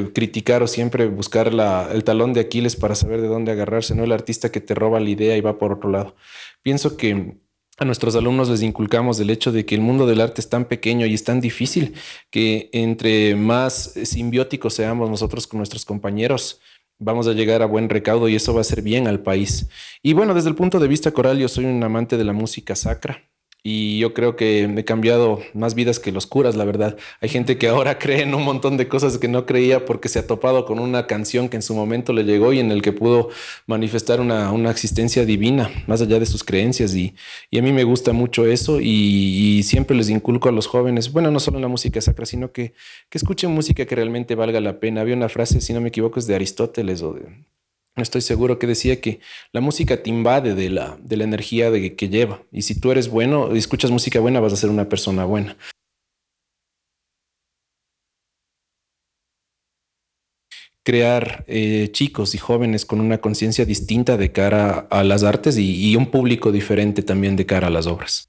eh, 0.00 0.12
criticar 0.12 0.62
o 0.62 0.66
siempre 0.66 1.06
buscar 1.06 1.48
el 1.48 2.04
talón 2.04 2.34
de 2.34 2.40
Aquiles 2.40 2.76
para 2.76 2.94
saber 2.94 3.22
de 3.22 3.28
dónde 3.28 3.50
agarrarse, 3.50 3.94
no 3.94 4.04
el 4.04 4.12
artista 4.12 4.52
que 4.52 4.60
te 4.60 4.74
roba 4.74 5.00
la 5.00 5.08
idea 5.08 5.38
y 5.38 5.40
va 5.40 5.56
por 5.56 5.72
otro 5.72 5.88
lado. 5.88 6.16
Pienso 6.62 6.98
que 6.98 7.38
a 7.78 7.84
nuestros 7.84 8.14
alumnos 8.14 8.48
les 8.48 8.62
inculcamos 8.62 9.18
el 9.20 9.30
hecho 9.30 9.50
de 9.50 9.66
que 9.66 9.74
el 9.74 9.80
mundo 9.80 10.06
del 10.06 10.20
arte 10.20 10.40
es 10.40 10.48
tan 10.48 10.66
pequeño 10.66 11.06
y 11.06 11.14
es 11.14 11.24
tan 11.24 11.40
difícil 11.40 11.94
que 12.30 12.70
entre 12.72 13.34
más 13.34 13.94
simbióticos 14.04 14.74
seamos 14.74 15.10
nosotros 15.10 15.46
con 15.46 15.58
nuestros 15.58 15.84
compañeros, 15.84 16.60
vamos 16.98 17.26
a 17.26 17.32
llegar 17.32 17.62
a 17.62 17.66
buen 17.66 17.88
recaudo 17.88 18.28
y 18.28 18.36
eso 18.36 18.54
va 18.54 18.60
a 18.60 18.64
ser 18.64 18.82
bien 18.82 19.08
al 19.08 19.20
país. 19.20 19.68
Y 20.02 20.12
bueno, 20.12 20.34
desde 20.34 20.50
el 20.50 20.54
punto 20.54 20.78
de 20.78 20.88
vista 20.88 21.10
coral, 21.10 21.38
yo 21.38 21.48
soy 21.48 21.64
un 21.64 21.82
amante 21.82 22.16
de 22.16 22.24
la 22.24 22.32
música 22.32 22.76
sacra 22.76 23.33
y 23.66 23.98
yo 23.98 24.12
creo 24.12 24.36
que 24.36 24.64
he 24.64 24.84
cambiado 24.84 25.40
más 25.54 25.74
vidas 25.74 25.98
que 25.98 26.12
los 26.12 26.26
curas, 26.26 26.54
la 26.54 26.66
verdad. 26.66 26.98
Hay 27.22 27.30
gente 27.30 27.56
que 27.56 27.68
ahora 27.68 27.98
cree 27.98 28.20
en 28.20 28.34
un 28.34 28.44
montón 28.44 28.76
de 28.76 28.88
cosas 28.88 29.16
que 29.16 29.26
no 29.26 29.46
creía 29.46 29.86
porque 29.86 30.10
se 30.10 30.18
ha 30.18 30.26
topado 30.26 30.66
con 30.66 30.78
una 30.78 31.06
canción 31.06 31.48
que 31.48 31.56
en 31.56 31.62
su 31.62 31.74
momento 31.74 32.12
le 32.12 32.24
llegó 32.24 32.52
y 32.52 32.60
en 32.60 32.70
el 32.70 32.82
que 32.82 32.92
pudo 32.92 33.30
manifestar 33.66 34.20
una, 34.20 34.52
una 34.52 34.70
existencia 34.70 35.24
divina, 35.24 35.70
más 35.86 36.02
allá 36.02 36.20
de 36.20 36.26
sus 36.26 36.44
creencias. 36.44 36.94
Y, 36.94 37.14
y 37.50 37.58
a 37.58 37.62
mí 37.62 37.72
me 37.72 37.84
gusta 37.84 38.12
mucho 38.12 38.44
eso 38.46 38.80
y, 38.80 39.62
siempre 39.64 39.96
les 39.96 40.10
inculco 40.10 40.50
a 40.50 40.52
los 40.52 40.66
jóvenes, 40.66 41.10
bueno, 41.10 41.30
no 41.30 41.40
solo 41.40 41.56
en 41.56 41.62
la 41.62 41.68
música 41.68 42.00
sacra, 42.00 42.26
sino 42.26 42.52
que, 42.52 42.74
que 43.08 43.18
escuchen 43.18 43.50
música 43.50 43.86
que 43.86 43.94
realmente 43.94 44.34
valga 44.34 44.60
la 44.60 44.78
pena. 44.78 45.00
Había 45.00 45.14
una 45.14 45.30
frase, 45.30 45.62
si 45.62 45.72
no 45.72 45.80
me 45.80 45.88
equivoco, 45.88 46.18
es 46.18 46.26
de 46.26 46.34
Aristóteles 46.34 47.00
o 47.02 47.14
de 47.14 47.22
estoy 47.96 48.20
seguro 48.20 48.58
que 48.58 48.66
decía 48.66 49.00
que 49.00 49.20
la 49.52 49.60
música 49.60 50.02
te 50.02 50.10
invade 50.10 50.54
de 50.54 50.70
la, 50.70 50.98
de 51.00 51.16
la 51.16 51.24
energía 51.24 51.70
de, 51.70 51.94
que 51.94 52.08
lleva. 52.08 52.42
Y 52.50 52.62
si 52.62 52.78
tú 52.78 52.90
eres 52.90 53.08
bueno 53.08 53.54
y 53.54 53.58
escuchas 53.58 53.90
música 53.90 54.20
buena, 54.20 54.40
vas 54.40 54.52
a 54.52 54.56
ser 54.56 54.70
una 54.70 54.88
persona 54.88 55.24
buena. 55.24 55.56
crear 60.84 61.44
eh, 61.48 61.88
chicos 61.92 62.34
y 62.34 62.38
jóvenes 62.38 62.84
con 62.84 63.00
una 63.00 63.18
conciencia 63.18 63.64
distinta 63.64 64.16
de 64.16 64.32
cara 64.32 64.86
a 64.90 65.02
las 65.02 65.24
artes 65.24 65.56
y, 65.58 65.96
un 65.96 66.10
público 66.10 66.52
diferente 66.52 67.02
también 67.02 67.36
de 67.36 67.46
cara 67.46 67.68
a 67.68 67.70
las 67.70 67.86
obras. 67.86 68.28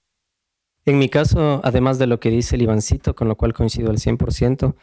En 0.85 0.97
mi 0.97 1.09
caso, 1.09 1.61
además 1.63 1.99
de 1.99 2.07
lo 2.07 2.19
que 2.19 2.29
dice 2.29 2.55
el 2.55 2.61
Ivancito, 2.61 3.13
con 3.15 3.27
lo 3.27 3.35
cual 3.35 3.53
coincido 3.53 3.89
al 3.89 3.97
100%, 3.97 4.75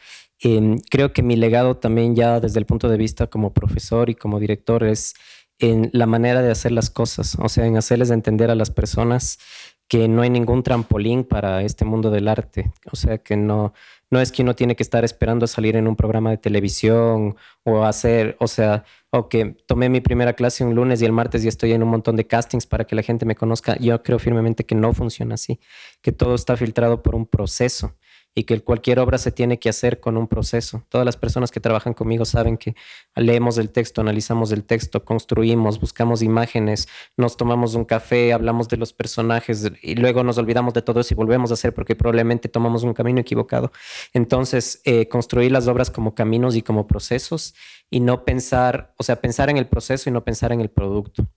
Em, 0.44 0.78
creo 0.90 1.12
que 1.12 1.22
mi 1.22 1.36
legado 1.36 1.76
también 1.76 2.16
ya 2.16 2.40
desde 2.40 2.58
el 2.58 2.66
punto 2.66 2.88
de 2.88 2.96
vista 2.96 3.28
como 3.28 3.52
profesor 3.54 4.10
y 4.10 4.16
como 4.16 4.40
director 4.40 4.82
es 4.82 5.14
en 5.60 5.88
la 5.92 6.06
manera 6.06 6.42
de 6.42 6.50
hacer 6.50 6.72
las 6.72 6.90
cosas, 6.90 7.36
o 7.40 7.48
sea, 7.48 7.66
en 7.66 7.76
hacerles 7.76 8.10
entender 8.10 8.50
a 8.50 8.56
las 8.56 8.70
personas 8.70 9.38
que 9.86 10.08
no 10.08 10.22
hay 10.22 10.30
ningún 10.30 10.64
trampolín 10.64 11.22
para 11.22 11.62
este 11.62 11.84
mundo 11.84 12.10
del 12.10 12.26
arte, 12.26 12.72
o 12.90 12.96
sea, 12.96 13.18
que 13.18 13.36
no, 13.36 13.72
no 14.10 14.20
es 14.20 14.32
que 14.32 14.42
uno 14.42 14.56
tiene 14.56 14.74
que 14.74 14.82
estar 14.82 15.04
esperando 15.04 15.44
a 15.44 15.48
salir 15.48 15.76
en 15.76 15.86
un 15.86 15.94
programa 15.94 16.30
de 16.30 16.38
televisión 16.38 17.36
o 17.62 17.84
hacer, 17.84 18.36
o 18.40 18.48
sea, 18.48 18.84
o 19.10 19.28
que 19.28 19.56
tomé 19.66 19.88
mi 19.90 20.00
primera 20.00 20.32
clase 20.32 20.64
un 20.64 20.74
lunes 20.74 21.02
y 21.02 21.04
el 21.04 21.12
martes 21.12 21.44
ya 21.44 21.50
estoy 21.50 21.72
en 21.72 21.84
un 21.84 21.90
montón 21.90 22.16
de 22.16 22.26
castings 22.26 22.66
para 22.66 22.84
que 22.84 22.96
la 22.96 23.02
gente 23.02 23.26
me 23.26 23.36
conozca. 23.36 23.76
Yo 23.78 24.02
creo 24.02 24.18
firmemente 24.18 24.64
que 24.64 24.74
no 24.74 24.92
funciona 24.92 25.34
así, 25.34 25.60
que 26.00 26.10
todo 26.10 26.34
está 26.34 26.56
filtrado 26.56 27.02
por 27.02 27.14
un 27.14 27.26
proceso 27.26 27.94
y 28.34 28.44
que 28.44 28.60
cualquier 28.60 28.98
obra 28.98 29.18
se 29.18 29.30
tiene 29.30 29.58
que 29.58 29.68
hacer 29.68 30.00
con 30.00 30.16
un 30.16 30.26
proceso. 30.26 30.84
Todas 30.88 31.04
las 31.04 31.16
personas 31.16 31.50
que 31.50 31.60
trabajan 31.60 31.92
conmigo 31.92 32.24
saben 32.24 32.56
que 32.56 32.74
leemos 33.14 33.58
el 33.58 33.70
texto, 33.70 34.00
analizamos 34.00 34.52
el 34.52 34.64
texto, 34.64 35.04
construimos, 35.04 35.80
buscamos 35.80 36.22
imágenes, 36.22 36.88
nos 37.16 37.36
tomamos 37.36 37.74
un 37.74 37.84
café, 37.84 38.32
hablamos 38.32 38.68
de 38.68 38.78
los 38.78 38.92
personajes 38.92 39.70
y 39.82 39.94
luego 39.96 40.24
nos 40.24 40.38
olvidamos 40.38 40.72
de 40.74 40.82
todo 40.82 41.00
eso 41.00 41.12
y 41.12 41.16
volvemos 41.16 41.50
a 41.50 41.54
hacer 41.54 41.74
porque 41.74 41.94
probablemente 41.94 42.48
tomamos 42.48 42.82
un 42.84 42.94
camino 42.94 43.20
equivocado. 43.20 43.70
Entonces, 44.14 44.80
eh, 44.84 45.08
construir 45.08 45.52
las 45.52 45.68
obras 45.68 45.90
como 45.90 46.14
caminos 46.14 46.56
y 46.56 46.62
como 46.62 46.86
procesos 46.86 47.54
y 47.90 48.00
no 48.00 48.24
pensar, 48.24 48.94
o 48.96 49.02
sea, 49.02 49.20
pensar 49.20 49.50
en 49.50 49.58
el 49.58 49.66
proceso 49.66 50.08
y 50.08 50.12
no 50.12 50.24
pensar 50.24 50.52
en 50.52 50.60
el 50.60 50.70
producto 50.70 51.28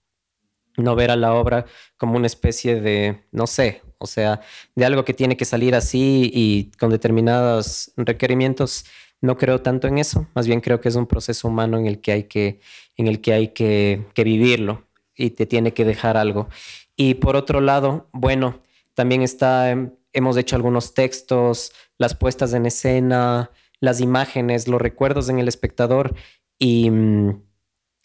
no 0.78 0.94
ver 0.94 1.10
a 1.10 1.16
la 1.16 1.34
obra 1.34 1.66
como 1.96 2.16
una 2.16 2.26
especie 2.26 2.80
de, 2.80 3.26
no 3.32 3.46
sé, 3.46 3.82
o 3.98 4.06
sea, 4.06 4.40
de 4.74 4.84
algo 4.84 5.04
que 5.04 5.14
tiene 5.14 5.36
que 5.36 5.44
salir 5.44 5.74
así 5.74 6.30
y 6.32 6.70
con 6.78 6.90
determinados 6.90 7.92
requerimientos. 7.96 8.84
No 9.20 9.36
creo 9.36 9.62
tanto 9.62 9.88
en 9.88 9.98
eso, 9.98 10.28
más 10.34 10.46
bien 10.46 10.60
creo 10.60 10.80
que 10.80 10.88
es 10.88 10.96
un 10.96 11.06
proceso 11.06 11.48
humano 11.48 11.78
en 11.78 11.86
el 11.86 12.00
que 12.00 12.12
hay 12.12 12.24
que, 12.24 12.60
en 12.96 13.06
el 13.06 13.20
que, 13.20 13.32
hay 13.32 13.48
que, 13.48 14.04
vivirlo 14.16 14.86
y 15.14 15.30
te 15.30 15.46
tiene 15.46 15.72
que 15.72 15.84
dejar 15.84 16.16
algo. 16.16 16.48
Y 16.96 17.14
por 17.14 17.36
otro 17.36 17.60
lado, 17.60 18.08
bueno, 18.12 18.60
también 18.94 19.22
está, 19.22 19.70
em, 19.70 19.92
hemos 20.12 20.36
hecho 20.36 20.56
algunos 20.56 20.94
textos, 20.94 21.72
las 21.98 22.14
puestas 22.14 22.52
en 22.52 22.66
escena, 22.66 23.50
las 23.80 24.00
imágenes, 24.00 24.68
los 24.68 24.80
recuerdos 24.80 25.28
en 25.28 25.38
el 25.38 25.48
espectador 25.48 26.14
y 26.58 26.90
mm, 26.90 27.42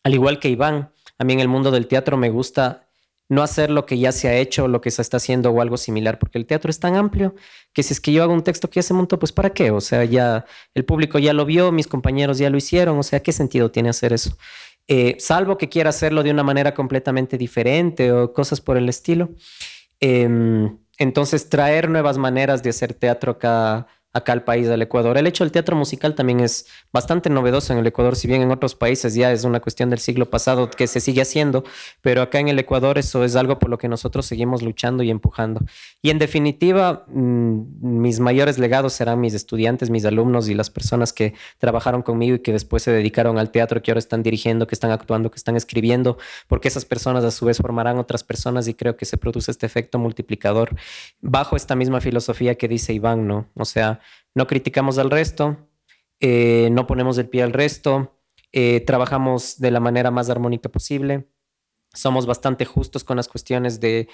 al 0.04 0.14
igual 0.14 0.40
que 0.40 0.50
Iván, 0.50 0.92
a 1.18 1.24
mí 1.24 1.34
en 1.34 1.40
el 1.40 1.48
mundo 1.48 1.72
del 1.72 1.88
teatro 1.88 2.18
me 2.18 2.30
gusta 2.30 2.88
no 3.32 3.44
hacer 3.44 3.72
lo 3.72 3.86
que 3.86 3.98
ya 3.98 4.12
se 4.12 4.28
ha 4.28 4.36
hecho, 4.36 4.67
lo 4.67 4.82
que 4.82 4.91
se 4.91 5.02
está 5.02 5.15
haciendo 5.15 5.52
o 5.52 5.62
algo 5.62 5.78
similar, 5.78 6.20
porque 6.20 6.38
el 6.38 6.46
teatro 6.46 6.70
es 6.70 6.82
tan 6.82 6.98
amplio 6.98 7.34
que 7.72 7.82
si 7.82 7.94
es 7.94 8.02
que 8.02 8.12
yo 8.12 8.24
hago 8.24 8.34
un 8.34 8.44
texto 8.44 8.70
que 8.70 8.80
ya 8.80 8.84
se 8.84 8.94
montó, 8.94 9.20
pues 9.20 9.32
¿para 9.32 9.52
qué? 9.52 9.72
O 9.72 9.80
sea, 9.80 10.04
ya 10.04 10.44
el 10.74 10.84
público 10.84 11.17
ya 11.17 11.32
lo 11.32 11.46
vio, 11.46 11.72
mis 11.72 11.88
compañeros 11.88 12.39
ya 12.39 12.50
lo 12.50 12.58
hicieron, 12.58 13.00
o 13.00 13.04
sea, 13.04 13.22
¿qué 13.22 13.32
sentido 13.32 13.72
tiene 13.72 13.88
hacer 13.88 14.12
eso? 14.12 14.38
Eh, 14.89 15.15
salvo 15.17 15.58
que 15.58 15.70
quiera 15.70 15.91
hacerlo 15.91 16.24
de 16.24 16.32
una 16.32 16.44
manera 16.44 16.74
completamente 16.74 17.38
diferente 17.38 18.12
o 18.12 18.34
cosas 18.34 18.60
por 18.60 18.76
el 18.76 18.89
estilo. 18.89 19.30
Em, 20.02 20.78
entonces, 20.98 21.48
traer 21.48 21.89
nuevas 21.89 22.17
maneras 22.17 22.63
de 22.63 22.72
hacer 22.72 22.94
teatro 22.94 23.32
acá 23.32 23.88
acá 24.13 24.34
al 24.34 24.43
país 24.43 24.67
del 24.67 24.82
Ecuador. 24.82 25.17
El 25.17 25.28
hecho 25.28 25.43
del 25.43 25.52
teatro 25.52 25.76
musical 25.76 26.15
también 26.15 26.41
es 26.41 26.67
bastante 26.91 27.30
novedoso 27.30 27.71
en 27.74 27.80
el 27.80 27.88
Ecuador, 27.88 28.15
si 28.15 28.28
bien 28.28 28.41
en 28.41 28.52
otros 28.52 28.76
países 28.76 29.15
ya 29.15 29.32
es 29.32 29.43
una 29.43 29.62
cuestión 29.62 29.89
del 29.89 30.00
siglo 30.00 30.30
pasado 30.30 30.69
que 30.69 30.88
se 30.88 31.00
sigue 31.00 31.21
haciendo, 31.21 31.63
pero 32.02 32.21
acá 32.21 32.39
en 32.39 32.50
el 32.50 32.60
Ecuador 32.60 32.97
eso 32.97 33.24
es 33.24 33.36
algo 33.36 33.58
por 33.60 33.69
lo 33.69 33.78
que 33.78 33.88
nosotros 33.88 34.26
seguimos 34.26 34.62
luchando 34.62 35.04
y 35.04 35.10
empujando. 35.10 35.62
Y 36.02 36.10
en 36.10 36.19
definitiva, 36.19 37.06
mm, 37.08 38.02
mis 38.02 38.19
mayores 38.19 38.58
legados 38.58 38.93
serán 38.93 39.21
mis 39.21 39.34
estudiantes, 39.34 39.89
mis 39.89 40.06
alumnos 40.06 40.50
y 40.50 40.54
las 40.54 40.69
personas 40.69 41.13
que 41.13 41.34
trabajaron 41.58 42.02
conmigo 42.02 42.36
y 42.36 42.39
que 42.39 42.52
después 42.52 42.84
se 42.84 42.91
dedicaron 42.91 43.38
al 43.38 43.52
teatro, 43.52 43.82
que 43.82 43.91
ahora 43.91 44.00
están 44.00 44.24
dirigiendo, 44.24 44.67
que 44.67 44.76
están 44.76 44.91
actuando, 44.91 45.32
que 45.32 45.38
están 45.38 45.55
escribiendo, 45.55 46.18
porque 46.47 46.68
esas 46.68 46.84
personas 46.86 47.24
a 47.24 47.32
su 47.32 47.45
vez 47.45 47.57
formarán 47.57 47.97
otras 47.97 48.24
personas 48.24 48.68
y 48.68 48.74
creo 48.74 48.97
que 48.97 49.05
se 49.05 49.18
produce 49.18 49.51
este 49.51 49.66
efecto 49.66 49.99
multiplicador 49.99 50.76
bajo 51.22 51.55
esta 51.55 51.76
misma 51.76 52.01
filosofía 52.01 52.55
que 52.55 52.68
dice 52.68 52.93
Iván, 52.93 53.28
¿no? 53.28 53.47
O 53.55 53.66
sea, 53.66 54.01
no 54.36 54.47
criticamos 54.47 54.97
al 54.97 55.12
resto, 55.12 55.58
eh, 56.20 56.70
no 56.72 56.88
ponemos 56.88 57.18
el 57.18 57.30
pie 57.30 57.43
al 57.43 57.54
resto, 57.54 58.18
eh, 58.52 58.82
trabajamos 58.82 59.60
de 59.60 59.72
la 59.72 59.80
manera 59.80 60.12
más 60.12 60.30
armónica 60.30 60.70
posible 60.70 61.28
somos 61.93 62.26
bastante 62.26 62.66
justos 62.66 63.04
con 63.04 63.18
las 63.18 63.28
cuestiones 63.28 63.80
de, 63.80 64.08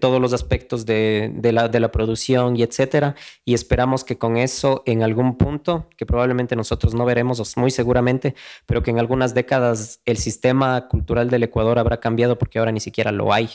todos 0.00 0.20
los 0.20 0.32
aspectos 0.32 0.86
de, 0.86 1.32
la, 1.42 1.68
de, 1.68 1.80
la, 1.80 1.90
producción 1.90 2.56
y 2.56 2.62
etcétera. 2.62 3.16
Y 3.44 3.54
esperamos 3.54 4.04
que 4.04 4.18
con 4.18 4.36
eso, 4.36 4.82
en 4.86 5.02
algún 5.02 5.36
punto, 5.36 5.88
que 5.96 6.06
probablemente 6.06 6.54
nosotros 6.54 6.94
no 6.94 7.04
veremos, 7.04 7.56
muy 7.56 7.70
seguramente, 7.70 8.34
pero 8.66 8.82
que 8.82 8.90
en 8.90 8.98
algunas 8.98 9.34
décadas 9.34 10.00
el 10.04 10.16
sistema 10.16 10.88
cultural 10.88 11.28
del 11.28 11.42
Ecuador 11.42 11.78
habrá 11.78 11.98
cambiado 11.98 12.38
porque 12.38 12.58
ahora 12.58 12.72
ni 12.72 12.80
siquiera 12.80 13.10
lo 13.10 13.32
hay. 13.32 13.50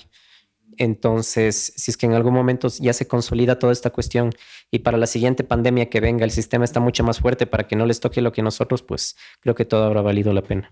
Entonces, 0.77 1.73
si 1.75 1.91
es 1.91 1.97
que 1.97 2.05
en 2.05 2.13
algún 2.13 2.33
momento 2.33 2.67
ya 2.79 2.93
se 2.93 3.07
consolida 3.07 3.59
toda 3.59 3.73
esta 3.73 3.89
cuestión 3.89 4.31
y 4.71 4.79
para 4.79 4.97
la 4.97 5.07
siguiente 5.07 5.43
pandemia 5.43 5.89
que 5.89 5.99
venga 5.99 6.25
el 6.25 6.31
sistema 6.31 6.65
está 6.65 6.79
mucho 6.79 7.03
más 7.03 7.19
fuerte 7.19 7.47
para 7.47 7.67
que 7.67 7.75
no 7.75 7.85
les 7.85 7.99
toque 7.99 8.21
lo 8.21 8.31
que 8.31 8.41
nosotros, 8.41 8.81
pues 8.81 9.17
creo 9.39 9.55
que 9.55 9.65
todo 9.65 9.83
habrá 9.83 10.01
valido 10.01 10.33
la 10.33 10.41
pena. 10.41 10.71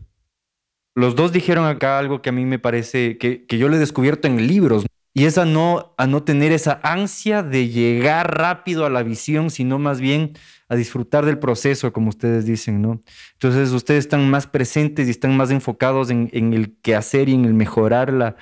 Los 0.95 1.15
dos 1.15 1.31
dijeron 1.31 1.65
acá 1.65 1.99
algo 1.99 2.21
que 2.21 2.29
a 2.29 2.31
mí 2.31 2.45
me 2.45 2.57
parece 2.57 3.17
que, 3.17 3.45
yo 3.49 3.69
lo 3.69 3.75
he 3.75 3.79
descubierto 3.79 4.27
en 4.27 4.47
libros. 4.47 4.85
Y 5.13 5.25
es 5.25 5.37
a 5.37 5.45
no, 5.45 5.95
a 5.97 6.05
no 6.05 6.23
tener 6.23 6.51
esa 6.51 6.79
ansia 6.83 7.41
de 7.41 7.69
llegar 7.69 8.37
rápido 8.37 8.85
a 8.85 8.89
la 8.89 9.01
visión, 9.01 9.49
sino 9.49 9.79
más 9.79 9.99
bien 9.99 10.33
a 10.69 10.75
disfrutar 10.75 11.25
del 11.25 11.39
proceso, 11.39 11.91
como 11.91 12.09
ustedes 12.09 12.45
dicen, 12.45 12.81
¿no? 12.83 13.01
Entonces 13.33 13.71
ustedes 13.71 14.05
están 14.05 14.29
más 14.29 14.45
presentes 14.45 15.07
y 15.07 15.11
están 15.11 15.35
más 15.35 15.49
enfocados 15.49 16.11
en, 16.11 16.29
en 16.33 16.53
el 16.53 16.77
quehacer 16.81 17.29
y 17.29 17.33
en 17.33 17.45
el 17.45 17.55
mejorarla 17.55 18.35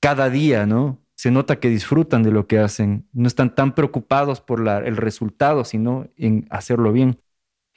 cada 0.00 0.30
día, 0.30 0.66
¿no? 0.66 0.98
Se 1.14 1.30
nota 1.30 1.58
que 1.58 1.68
disfrutan 1.68 2.22
de 2.22 2.30
lo 2.30 2.46
que 2.46 2.58
hacen, 2.58 3.08
no 3.12 3.26
están 3.26 3.54
tan 3.54 3.74
preocupados 3.74 4.40
por 4.40 4.60
la, 4.60 4.78
el 4.78 4.96
resultado, 4.96 5.64
sino 5.64 6.08
en 6.16 6.46
hacerlo 6.50 6.92
bien. 6.92 7.16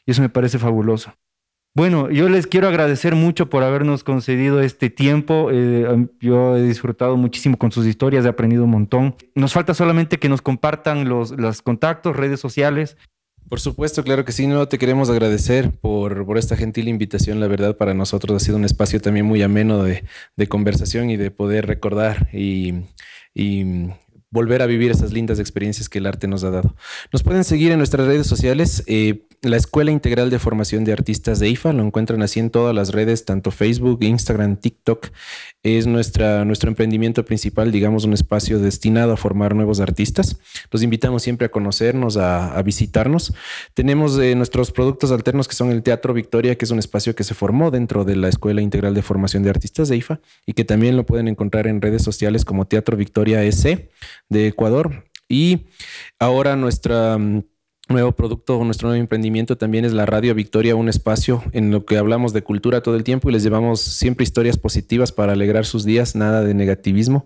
Y 0.06 0.12
eso 0.12 0.22
me 0.22 0.30
parece 0.30 0.60
fabuloso. 0.60 1.14
Bueno, 1.74 2.10
yo 2.12 2.28
les 2.28 2.48
quiero 2.48 2.68
agradecer 2.68 3.16
mucho 3.16 3.50
por 3.50 3.64
habernos 3.64 4.04
concedido 4.04 4.60
este 4.60 4.90
tiempo. 4.90 5.50
Eh, 5.52 6.08
yo 6.20 6.58
he 6.58 6.64
disfrutado 6.64 7.16
muchísimo 7.16 7.58
con 7.58 7.72
sus 7.72 7.86
historias, 7.88 8.26
he 8.26 8.30
aprendido 8.30 8.66
un 8.66 8.72
montón. 8.72 9.16
Nos 9.36 9.54
falta 9.54 9.74
solamente 9.74 10.20
que 10.20 10.28
nos 10.28 10.42
compartan 10.42 11.08
los, 11.08 11.32
los 11.32 11.62
contactos, 11.62 12.18
redes 12.18 12.42
sociales. 12.42 12.98
Por 13.50 13.60
supuesto, 13.60 14.04
claro 14.04 14.24
que 14.24 14.32
sí. 14.32 14.48
No 14.48 14.68
te 14.68 14.78
queremos 14.78 15.10
agradecer 15.10 15.72
por, 15.72 16.26
por, 16.26 16.38
esta 16.38 16.56
gentil 16.56 16.88
invitación. 16.88 17.40
La 17.40 17.48
verdad, 17.48 17.76
para 17.76 17.94
nosotros 17.94 18.42
ha 18.42 18.46
sido 18.46 18.58
un 18.58 18.66
espacio 18.66 19.02
también 19.02 19.26
muy 19.26 19.42
ameno 19.42 19.84
de, 19.84 20.04
de 20.38 20.48
conversación 20.48 21.10
y 21.10 21.18
de 21.18 21.32
poder 21.32 21.68
recordar 21.68 22.30
y, 22.34 22.86
y 23.34 23.92
volver 24.32 24.62
a 24.62 24.66
vivir 24.66 24.92
esas 24.92 25.12
lindas 25.12 25.40
experiencias 25.40 25.90
que 25.90 26.00
el 26.00 26.08
arte 26.08 26.28
nos 26.28 26.44
ha 26.44 26.50
dado. 26.50 26.76
Nos 27.12 27.22
pueden 27.22 27.44
seguir 27.44 27.72
en 27.72 27.78
nuestras 27.78 28.08
redes 28.08 28.26
sociales. 28.26 28.84
Eh, 28.88 29.28
la 29.44 29.58
Escuela 29.58 29.90
Integral 29.90 30.30
de 30.30 30.38
Formación 30.38 30.84
de 30.84 30.94
Artistas 30.94 31.40
de 31.40 31.50
IFA 31.50 31.74
lo 31.74 31.84
encuentran 31.84 32.22
así 32.22 32.40
en 32.40 32.52
todas 32.52 32.76
las 32.76 32.92
redes, 32.92 33.26
tanto 33.26 33.50
Facebook, 33.50 34.04
Instagram, 34.04 34.58
TikTok. 34.58 35.08
Es 35.64 35.88
nuestra, 35.88 36.46
nuestro 36.46 36.70
emprendimiento 36.70 37.26
principal, 37.26 37.72
digamos, 37.72 38.06
un 38.06 38.14
espacio 38.14 38.60
destinado 38.60 39.14
a 39.14 39.18
formar 39.18 39.56
nuevos 39.56 39.80
artistas. 39.80 40.38
Los 40.70 40.84
invitamos 40.84 41.24
siempre 41.24 41.48
a 41.48 41.50
conocernos, 41.50 42.18
a, 42.18 42.62
visitarnos. 42.62 43.34
Tenemos 43.74 44.18
eh, 44.20 44.36
nuestros 44.36 44.72
productos 44.72 45.12
alternos 45.12 45.48
que 45.48 45.56
son 45.56 45.72
el 45.72 45.82
Teatro 45.82 46.14
Victoria, 46.14 46.56
que 46.56 46.66
es 46.66 46.72
un 46.72 46.78
espacio 46.78 47.16
que 47.16 47.24
se 47.24 47.34
formó 47.34 47.72
dentro 47.72 48.06
de 48.06 48.16
la 48.18 48.30
Escuela 48.30 48.62
Integral 48.62 48.94
de 48.94 49.02
Formación 49.02 49.42
de 49.42 49.50
Artistas 49.50 49.90
de 49.90 49.98
IFA 49.98 50.20
y 50.46 50.54
que 50.54 50.66
también 50.66 50.96
lo 50.96 51.06
pueden 51.06 51.28
encontrar 51.28 51.66
en 51.66 51.82
redes 51.82 52.04
sociales 52.04 52.46
como 52.46 52.68
Teatro 52.68 52.96
Victoria 52.96 53.44
S 53.44 53.90
de 54.30 54.48
Ecuador. 54.48 55.06
Y 55.28 55.68
ahora 56.20 56.56
nuestra 56.56 57.18
mm, 57.18 57.44
nuevo 57.92 58.12
producto, 58.12 58.64
nuestro 58.64 58.88
nuevo 58.88 59.02
emprendimiento 59.02 59.58
también 59.58 59.86
es 59.86 59.94
la 59.94 60.06
Radio 60.06 60.34
Victoria, 60.36 60.76
un 60.76 60.90
espacio 60.90 61.44
en 61.52 61.72
lo 61.72 61.86
que 61.86 61.98
hablamos 61.98 62.34
de 62.34 62.44
cultura 62.44 62.82
todo 62.82 62.96
el 62.96 63.04
tiempo 63.04 63.30
y 63.30 63.34
les 63.34 63.44
llevamos 63.44 63.82
siempre 63.82 64.24
historias 64.24 64.58
positivas 64.58 65.12
para 65.12 65.34
alegrar 65.34 65.66
sus 65.66 65.86
días, 65.86 66.16
nada 66.16 66.42
de 66.42 66.54
negativismo. 66.54 67.26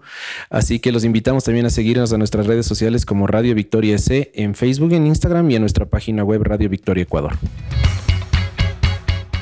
Así 0.50 0.80
que 0.80 0.92
los 0.92 1.04
invitamos 1.04 1.44
también 1.44 1.66
a 1.66 1.70
seguirnos 1.70 2.14
a 2.14 2.18
nuestras 2.18 2.48
redes 2.48 2.66
sociales 2.66 3.06
como 3.06 3.28
Radio 3.28 3.56
Victoria 3.56 3.98
C 3.98 4.32
en 4.34 4.56
Facebook, 4.56 4.94
en 4.94 5.08
Instagram 5.08 5.50
y 5.52 5.56
en 5.56 5.62
nuestra 5.62 5.86
página 5.86 6.24
web 6.24 6.44
Radio 6.44 6.70
Victoria 6.70 7.04
Ecuador. 7.04 7.34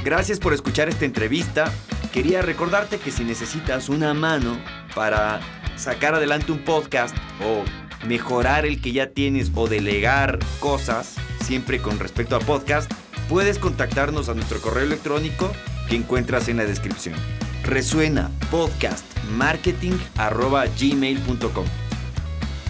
Gracias 0.03 0.39
por 0.39 0.53
escuchar 0.53 0.89
esta 0.89 1.05
entrevista. 1.05 1.71
Quería 2.11 2.41
recordarte 2.41 2.97
que 2.97 3.09
si 3.09 3.24
necesitas 3.24 3.89
una 3.89 4.13
mano 4.13 4.57
para 4.93 5.39
sacar 5.76 6.13
adelante 6.13 6.51
un 6.51 6.59
podcast 6.59 7.15
o 7.41 7.63
mejorar 8.08 8.66
el 8.66 8.82
que 8.82 8.91
ya 8.91 9.12
tienes 9.12 9.51
o 9.56 9.68
delegar 9.68 10.39
cosas, 10.60 11.16
siempre 11.43 11.80
con 11.80 11.99
respecto 11.99 12.36
a 12.36 12.39
podcast, 12.39 12.91
puedes 13.30 13.60
contactarnos 13.60 14.30
a 14.30 14.34
nuestro 14.34 14.60
correo 14.62 14.84
electrónico 14.84 15.51
que 15.89 15.95
encuentras 15.95 16.47
en 16.47 16.58
la 16.58 16.66
descripción. 16.66 17.16
Resuena 17.64 18.30
podcast 18.51 19.06
marketing 19.38 19.93
gmail.com. 20.18 21.66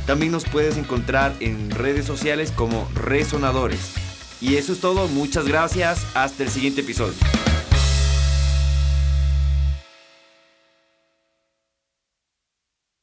También 0.06 0.32
nos 0.32 0.46
puedes 0.46 0.78
encontrar 0.78 1.34
en 1.40 1.72
redes 1.72 2.06
sociales 2.06 2.52
como 2.52 2.88
Resonadores. 2.94 3.94
Y 4.42 4.56
eso 4.56 4.74
es 4.74 4.80
todo, 4.80 5.08
muchas 5.08 5.48
gracias, 5.48 6.06
hasta 6.14 6.44
el 6.44 6.50
siguiente 6.50 6.82
episodio. 6.82 7.14